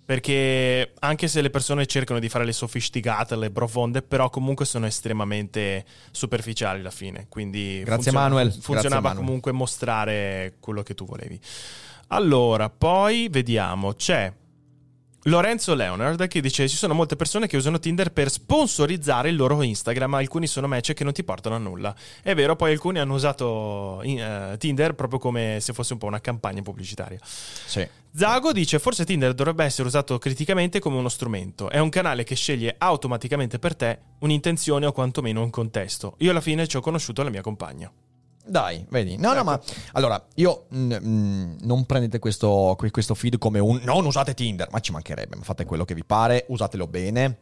Perché 0.05 0.93
anche 0.99 1.29
se 1.29 1.41
le 1.41 1.51
persone 1.51 1.87
cercano 1.87 2.19
di 2.19 2.29
fare 2.29 2.45
le 2.45 2.53
sofisticate, 2.53 3.37
le 3.37 3.51
profonde, 3.53 4.03
però 4.03 4.29
comunque 4.29 4.65
sono 4.65 4.87
estremamente 4.87 5.85
superficiali 6.11 6.81
alla 6.81 6.91
fine. 6.91 7.27
Quindi 7.29 7.79
Grazie, 7.85 8.11
funziona- 8.11 8.19
Manuel. 8.21 8.51
funzionava 8.51 8.81
Grazie, 8.81 9.01
Manuel. 9.01 9.25
comunque 9.25 9.53
mostrare 9.53 10.57
quello 10.59 10.83
che 10.83 10.95
tu 10.95 11.07
volevi. 11.07 11.41
Allora, 12.09 12.69
poi 12.69 13.29
vediamo, 13.31 13.95
c'è 13.95 14.31
Lorenzo 15.27 15.75
Leonard 15.75 16.27
che 16.27 16.41
dice 16.41 16.69
ci 16.69 16.77
sono 16.77 16.95
molte 16.95 17.15
persone 17.15 17.47
che 17.47 17.57
usano 17.57 17.79
Tinder 17.79 18.11
per 18.11 18.29
sponsorizzare 18.29 19.29
il 19.29 19.37
loro 19.37 19.63
Instagram, 19.63 20.15
alcuni 20.15 20.49
sono 20.49 20.67
match 20.67 20.95
che 20.95 21.05
non 21.05 21.13
ti 21.13 21.23
portano 21.23 21.55
a 21.55 21.59
nulla. 21.59 21.95
È 22.23 22.35
vero, 22.35 22.57
poi 22.57 22.73
alcuni 22.73 22.99
hanno 22.99 23.15
usato 23.15 24.03
eh, 24.03 24.57
Tinder 24.59 24.95
proprio 24.95 25.21
come 25.21 25.59
se 25.61 25.73
fosse 25.73 25.93
un 25.93 26.01
po' 26.01 26.07
una 26.07 26.21
campagna 26.21 26.61
pubblicitaria. 26.63 27.21
Sì. 27.23 27.87
Zago 28.15 28.53
dice 28.53 28.81
forse 28.81 29.05
Tinder 29.05 29.33
dovrebbe 29.33 29.65
essere 29.65 29.87
usato 29.87 30.19
criticamente 30.19 30.81
come 30.81 30.97
uno 30.97 31.09
strumento. 31.09 31.71
È 31.71 31.79
un 31.79 31.89
canale 31.89 32.25
che 32.25 32.35
sceglie 32.35 32.75
automaticamente 32.77 33.61
per 33.61 33.77
te 33.77 33.99
un'intenzione 34.19 34.87
o 34.87 34.93
quantomeno 34.93 35.41
un 35.41 35.51
contesto. 35.51 36.17
Io 36.19 36.33
alla 36.33 36.41
fine 36.41 36.67
ci 36.67 36.77
ho 36.77 36.81
conosciuto 36.81 37.23
la 37.23 37.31
mia 37.31 37.43
compagna. 37.43 37.91
Dai, 38.45 38.85
vedi. 38.91 39.17
No, 39.17 39.29
no, 39.33 39.35
Ecco. 39.41 39.45
ma 39.45 39.61
allora 39.93 40.27
io 40.35 40.67
mm, 40.75 40.93
mm, 40.93 41.57
non 41.63 41.85
prendete 41.87 42.19
questo, 42.19 42.75
que- 42.77 42.91
questo 42.91 43.15
feed 43.15 43.39
come 43.39 43.59
un 43.61 43.81
non 43.85 44.05
usate 44.05 44.35
Tinder, 44.35 44.69
ma 44.71 44.81
ci 44.81 44.93
mancherebbe, 44.93 45.37
ma 45.37 45.43
fate 45.45 45.65
quello 45.65 45.85
che 45.85 45.95
vi 45.95 46.05
pare, 46.05 46.45
usatelo 46.49 46.87
bene. 46.87 47.39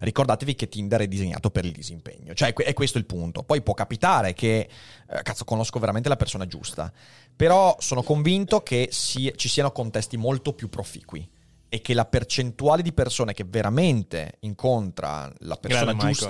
Ricordatevi 0.00 0.54
che 0.56 0.68
Tinder 0.68 1.00
è 1.00 1.06
disegnato 1.06 1.50
per 1.50 1.64
il 1.64 1.72
disimpegno, 1.72 2.34
cioè 2.34 2.48
è 2.48 2.52
que- 2.52 2.64
è 2.64 2.72
questo 2.74 2.98
il 2.98 3.06
punto. 3.06 3.44
Poi 3.44 3.62
può 3.62 3.72
capitare 3.72 4.34
che, 4.34 4.68
eh, 5.08 5.22
cazzo, 5.22 5.44
conosco 5.44 5.78
veramente 5.78 6.08
la 6.08 6.16
persona 6.16 6.46
giusta, 6.46 6.92
però 7.34 7.76
sono 7.78 8.02
convinto 8.02 8.62
che 8.62 8.88
si- 8.90 9.32
ci 9.36 9.48
siano 9.48 9.70
contesti 9.72 10.16
molto 10.16 10.52
più 10.52 10.68
proficui 10.68 11.26
e 11.68 11.80
che 11.80 11.94
la 11.94 12.04
percentuale 12.04 12.82
di 12.82 12.92
persone 12.92 13.32
che 13.32 13.44
veramente 13.48 14.34
incontra 14.40 15.32
la 15.38 15.56
persona 15.56 15.92
Grande 15.94 16.04
Michael. 16.04 16.28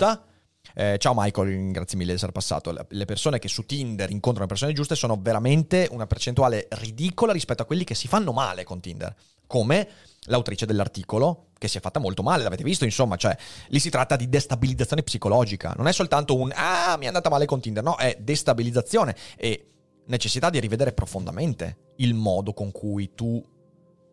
Eh, 0.74 0.96
ciao 0.98 1.12
Michael, 1.16 1.70
grazie 1.70 1.96
mille 1.96 2.10
di 2.10 2.16
essere 2.16 2.32
passato. 2.32 2.74
Le 2.88 3.04
persone 3.04 3.38
che 3.38 3.48
su 3.48 3.64
Tinder 3.66 4.10
incontrano 4.10 4.46
le 4.46 4.52
persone 4.52 4.72
giuste 4.72 4.94
sono 4.94 5.18
veramente 5.20 5.88
una 5.90 6.06
percentuale 6.06 6.68
ridicola 6.70 7.32
rispetto 7.32 7.62
a 7.62 7.66
quelli 7.66 7.84
che 7.84 7.94
si 7.94 8.08
fanno 8.08 8.32
male 8.32 8.64
con 8.64 8.80
Tinder. 8.80 9.14
come 9.46 9.88
l'autrice 10.26 10.64
dell'articolo 10.64 11.48
che 11.58 11.66
si 11.66 11.78
è 11.78 11.80
fatta 11.80 11.98
molto 11.98 12.22
male, 12.22 12.44
l'avete 12.44 12.62
visto, 12.62 12.84
insomma, 12.84 13.16
cioè 13.16 13.36
lì 13.68 13.80
si 13.80 13.90
tratta 13.90 14.14
di 14.14 14.28
destabilizzazione 14.28 15.02
psicologica, 15.02 15.74
non 15.76 15.88
è 15.88 15.92
soltanto 15.92 16.36
un 16.36 16.52
ah, 16.54 16.96
mi 16.96 17.04
è 17.04 17.08
andata 17.08 17.28
male 17.28 17.46
con 17.46 17.60
Tinder, 17.60 17.82
no, 17.82 17.96
è 17.96 18.16
destabilizzazione 18.20 19.16
e 19.36 19.70
necessità 20.06 20.50
di 20.50 20.60
rivedere 20.60 20.92
profondamente 20.92 21.92
il 21.96 22.14
modo 22.14 22.52
con 22.52 22.70
cui 22.70 23.12
tu 23.14 23.44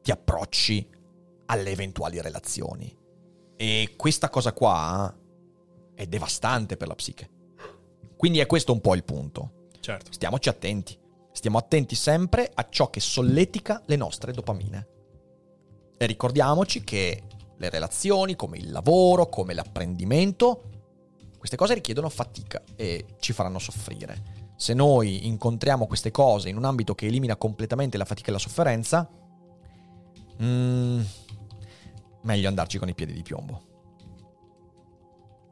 ti 0.01 0.11
approcci 0.11 0.89
alle 1.45 1.69
eventuali 1.69 2.19
relazioni. 2.19 2.95
E 3.55 3.93
questa 3.95 4.29
cosa 4.29 4.53
qua 4.53 5.13
è 5.97 6.05
devastante 6.05 6.77
per 6.77 6.87
la 6.87 6.93
psiche. 6.93 7.27
Quindi 8.15 8.37
è 8.37 8.45
questo 8.45 8.71
un 8.71 8.81
po' 8.81 8.93
il 8.93 9.03
punto. 9.03 9.69
Certo. 9.79 10.11
Stiamoci 10.11 10.47
attenti. 10.47 10.95
Stiamo 11.31 11.57
attenti 11.57 11.95
sempre 11.95 12.49
a 12.53 12.67
ciò 12.69 12.91
che 12.91 12.99
solletica 12.99 13.81
le 13.87 13.95
nostre 13.95 14.31
dopamine. 14.31 14.87
E 15.97 16.05
ricordiamoci 16.05 16.83
che 16.83 17.23
le 17.57 17.69
relazioni, 17.71 18.35
come 18.35 18.57
il 18.57 18.69
lavoro, 18.69 19.27
come 19.27 19.55
l'apprendimento, 19.55 20.69
queste 21.37 21.57
cose 21.57 21.73
richiedono 21.73 22.09
fatica 22.09 22.61
e 22.75 23.15
ci 23.19 23.33
faranno 23.33 23.57
soffrire. 23.57 24.45
Se 24.55 24.75
noi 24.75 25.25
incontriamo 25.25 25.87
queste 25.87 26.11
cose 26.11 26.49
in 26.49 26.57
un 26.57 26.65
ambito 26.65 26.93
che 26.93 27.07
elimina 27.07 27.35
completamente 27.37 27.97
la 27.97 28.05
fatica 28.05 28.29
e 28.29 28.33
la 28.33 28.39
sofferenza, 28.39 29.09
mm, 30.43 31.01
meglio 32.21 32.47
andarci 32.47 32.77
con 32.77 32.89
i 32.89 32.93
piedi 32.93 33.13
di 33.13 33.23
piombo. 33.23 33.66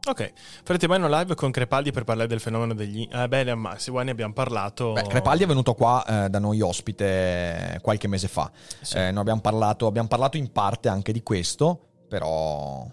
Ok, 0.08 0.34
farete 0.64 0.88
mai 0.88 1.00
una 1.00 1.20
live 1.20 1.34
con 1.34 1.50
Crepaldi 1.50 1.92
per 1.92 2.04
parlare 2.04 2.28
del 2.28 2.40
fenomeno 2.40 2.76
degli... 2.76 3.08
Eh 3.12 3.28
beh, 3.28 3.56
ma 3.56 3.76
se 3.80 3.90
vuoi 3.90 4.06
ne 4.06 4.12
abbiamo 4.12 4.34
parlato... 4.34 4.92
Beh, 4.94 5.08
Crepaldi 5.08 5.46
è 5.46 5.48
venuto 5.48 5.74
qua 5.74 6.06
eh, 6.26 6.30
da 6.30 6.38
noi 6.38 6.62
ospite 6.62 7.80
qualche 7.82 8.08
mese 8.08 8.28
fa. 8.28 8.52
Sì. 8.82 8.98
Eh, 8.98 9.10
noi 9.10 9.22
abbiamo 9.22 9.42
parlato, 9.42 9.88
abbiamo 9.88 10.08
parlato 10.08 10.38
in 10.38 10.52
parte 10.52 10.90
anche 10.90 11.12
di 11.12 11.24
questo, 11.24 11.88
però... 12.08 12.86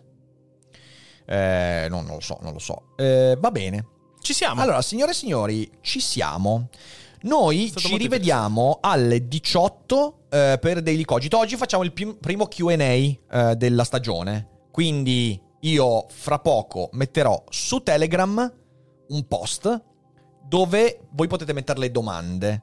eh, 1.27 1.87
non, 1.91 2.07
non 2.07 2.15
lo 2.15 2.21
so, 2.21 2.39
non 2.41 2.55
lo 2.55 2.59
so. 2.59 2.95
Eh, 2.97 3.37
va 3.39 3.51
bene. 3.51 3.87
Ci 4.23 4.33
siamo. 4.33 4.63
Allora, 4.63 4.81
signore 4.81 5.11
e 5.11 5.15
signori, 5.15 5.71
ci 5.83 6.01
siamo. 6.01 6.71
Noi 7.25 7.71
ci 7.77 7.99
rivediamo 7.99 8.79
alle 8.81 9.29
18 9.29 10.19
eh, 10.31 10.59
per 10.59 10.81
Daily 10.81 11.05
Cogito. 11.05 11.37
Oggi 11.37 11.57
facciamo 11.57 11.83
il 11.83 11.93
prim- 11.93 12.17
primo 12.19 12.47
QA 12.47 12.73
eh, 12.73 13.19
della 13.57 13.85
stagione. 13.85 14.49
Quindi 14.71 15.39
io 15.65 16.07
fra 16.09 16.39
poco 16.39 16.89
metterò 16.93 17.45
su 17.49 17.83
Telegram 17.83 18.53
un 19.09 19.27
post 19.29 19.85
dove 20.45 21.01
voi 21.11 21.29
potete 21.29 21.53
mettere 21.53 21.79
le 21.79 21.91
domande. 21.91 22.63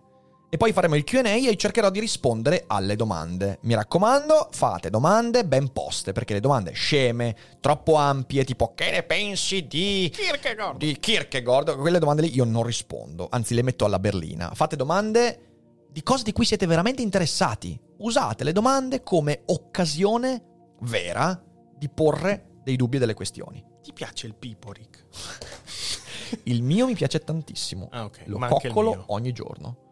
E 0.51 0.57
poi 0.57 0.73
faremo 0.73 0.95
il 0.95 1.03
QA 1.03 1.21
e 1.21 1.55
cercherò 1.55 1.91
di 1.91 1.99
rispondere 1.99 2.63
alle 2.65 2.95
domande. 2.95 3.59
Mi 3.61 3.75
raccomando, 3.75 4.49
fate 4.51 4.89
domande 4.89 5.45
ben 5.45 5.71
poste, 5.71 6.11
perché 6.11 6.33
le 6.33 6.39
domande 6.39 6.71
sceme, 6.71 7.35
troppo 7.59 7.93
ampie, 7.93 8.43
tipo 8.43 8.73
che 8.73 8.89
ne 8.89 9.03
pensi 9.03 9.67
di 9.67 10.11
Kierkegaard. 10.11 10.79
di 10.79 10.97
Kierkegaard, 10.99 11.77
quelle 11.77 11.99
domande 11.99 12.23
lì 12.23 12.33
io 12.33 12.45
non 12.45 12.63
rispondo, 12.63 13.27
anzi 13.29 13.53
le 13.53 13.61
metto 13.61 13.85
alla 13.85 13.99
berlina. 13.99 14.51
Fate 14.55 14.75
domande 14.75 15.85
di 15.91 16.01
cose 16.01 16.23
di 16.23 16.31
cui 16.31 16.45
siete 16.45 16.65
veramente 16.65 17.03
interessati. 17.03 17.79
Usate 17.99 18.43
le 18.43 18.51
domande 18.51 19.03
come 19.03 19.43
occasione 19.45 20.43
vera 20.79 21.39
di 21.77 21.89
porre 21.89 22.48
dei 22.69 22.77
dubbi 22.77 22.97
e 22.97 22.99
delle 22.99 23.13
questioni. 23.15 23.63
Ti 23.81 23.93
piace 23.93 24.27
il 24.27 24.35
Piporic? 24.35 25.05
Il 26.43 26.61
mio 26.61 26.85
mi 26.85 26.93
piace 26.93 27.23
tantissimo. 27.23 27.89
Ah, 27.91 28.03
ok. 28.03 28.23
Lo 28.25 28.37
ma 28.37 28.47
coccolo 28.49 29.05
ogni 29.07 29.31
giorno. 29.31 29.87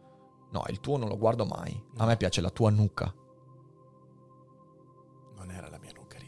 No, 0.52 0.64
il 0.68 0.80
tuo 0.80 0.98
non 0.98 1.10
lo 1.10 1.18
guardo 1.18 1.46
mai. 1.46 1.76
A 1.98 2.06
me 2.06 2.16
piace 2.16 2.42
la 2.42 2.52
tua 2.52 2.70
nuca. 2.70 3.12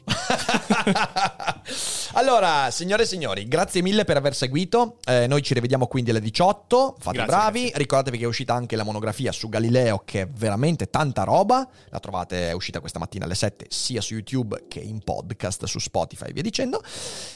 allora, 2.13 2.69
signore 2.71 3.03
e 3.03 3.05
signori, 3.05 3.47
grazie 3.47 3.81
mille 3.81 4.05
per 4.05 4.17
aver 4.17 4.35
seguito. 4.35 4.97
Eh, 5.05 5.27
noi 5.27 5.41
ci 5.41 5.53
rivediamo 5.53 5.87
quindi 5.87 6.11
alle 6.11 6.21
18. 6.21 6.95
Fate 6.99 7.17
Grazie, 7.17 7.35
bravi. 7.35 7.59
grazie. 7.61 7.77
Ricordatevi 7.77 8.17
che 8.17 8.23
è 8.23 8.27
uscita 8.27 8.53
anche 8.53 8.75
la 8.75 8.83
monografia 8.83 9.31
su 9.31 9.49
Galileo, 9.49 10.01
che 10.05 10.21
è 10.21 10.27
veramente 10.27 10.89
tanta 10.89 11.23
roba. 11.23 11.67
La 11.89 11.99
trovate, 11.99 12.49
è 12.49 12.51
uscita 12.51 12.79
questa 12.79 12.99
mattina 12.99 13.25
alle 13.25 13.35
7, 13.35 13.65
sia 13.69 14.01
su 14.01 14.13
YouTube 14.13 14.65
che 14.67 14.79
in 14.79 15.03
podcast 15.03 15.65
su 15.65 15.79
Spotify 15.79 16.27
e 16.27 16.33
via 16.33 16.43
dicendo. 16.43 16.81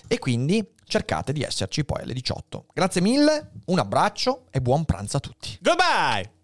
E 0.07 0.19
quindi 0.19 0.65
cercate 0.85 1.33
di 1.33 1.43
esserci 1.43 1.85
poi 1.85 2.03
alle 2.03 2.13
18. 2.13 2.65
Grazie 2.73 3.01
mille, 3.01 3.51
un 3.65 3.79
abbraccio 3.79 4.45
e 4.51 4.61
buon 4.61 4.85
pranzo 4.85 5.17
a 5.17 5.19
tutti. 5.19 5.57
Goodbye! 5.61 6.43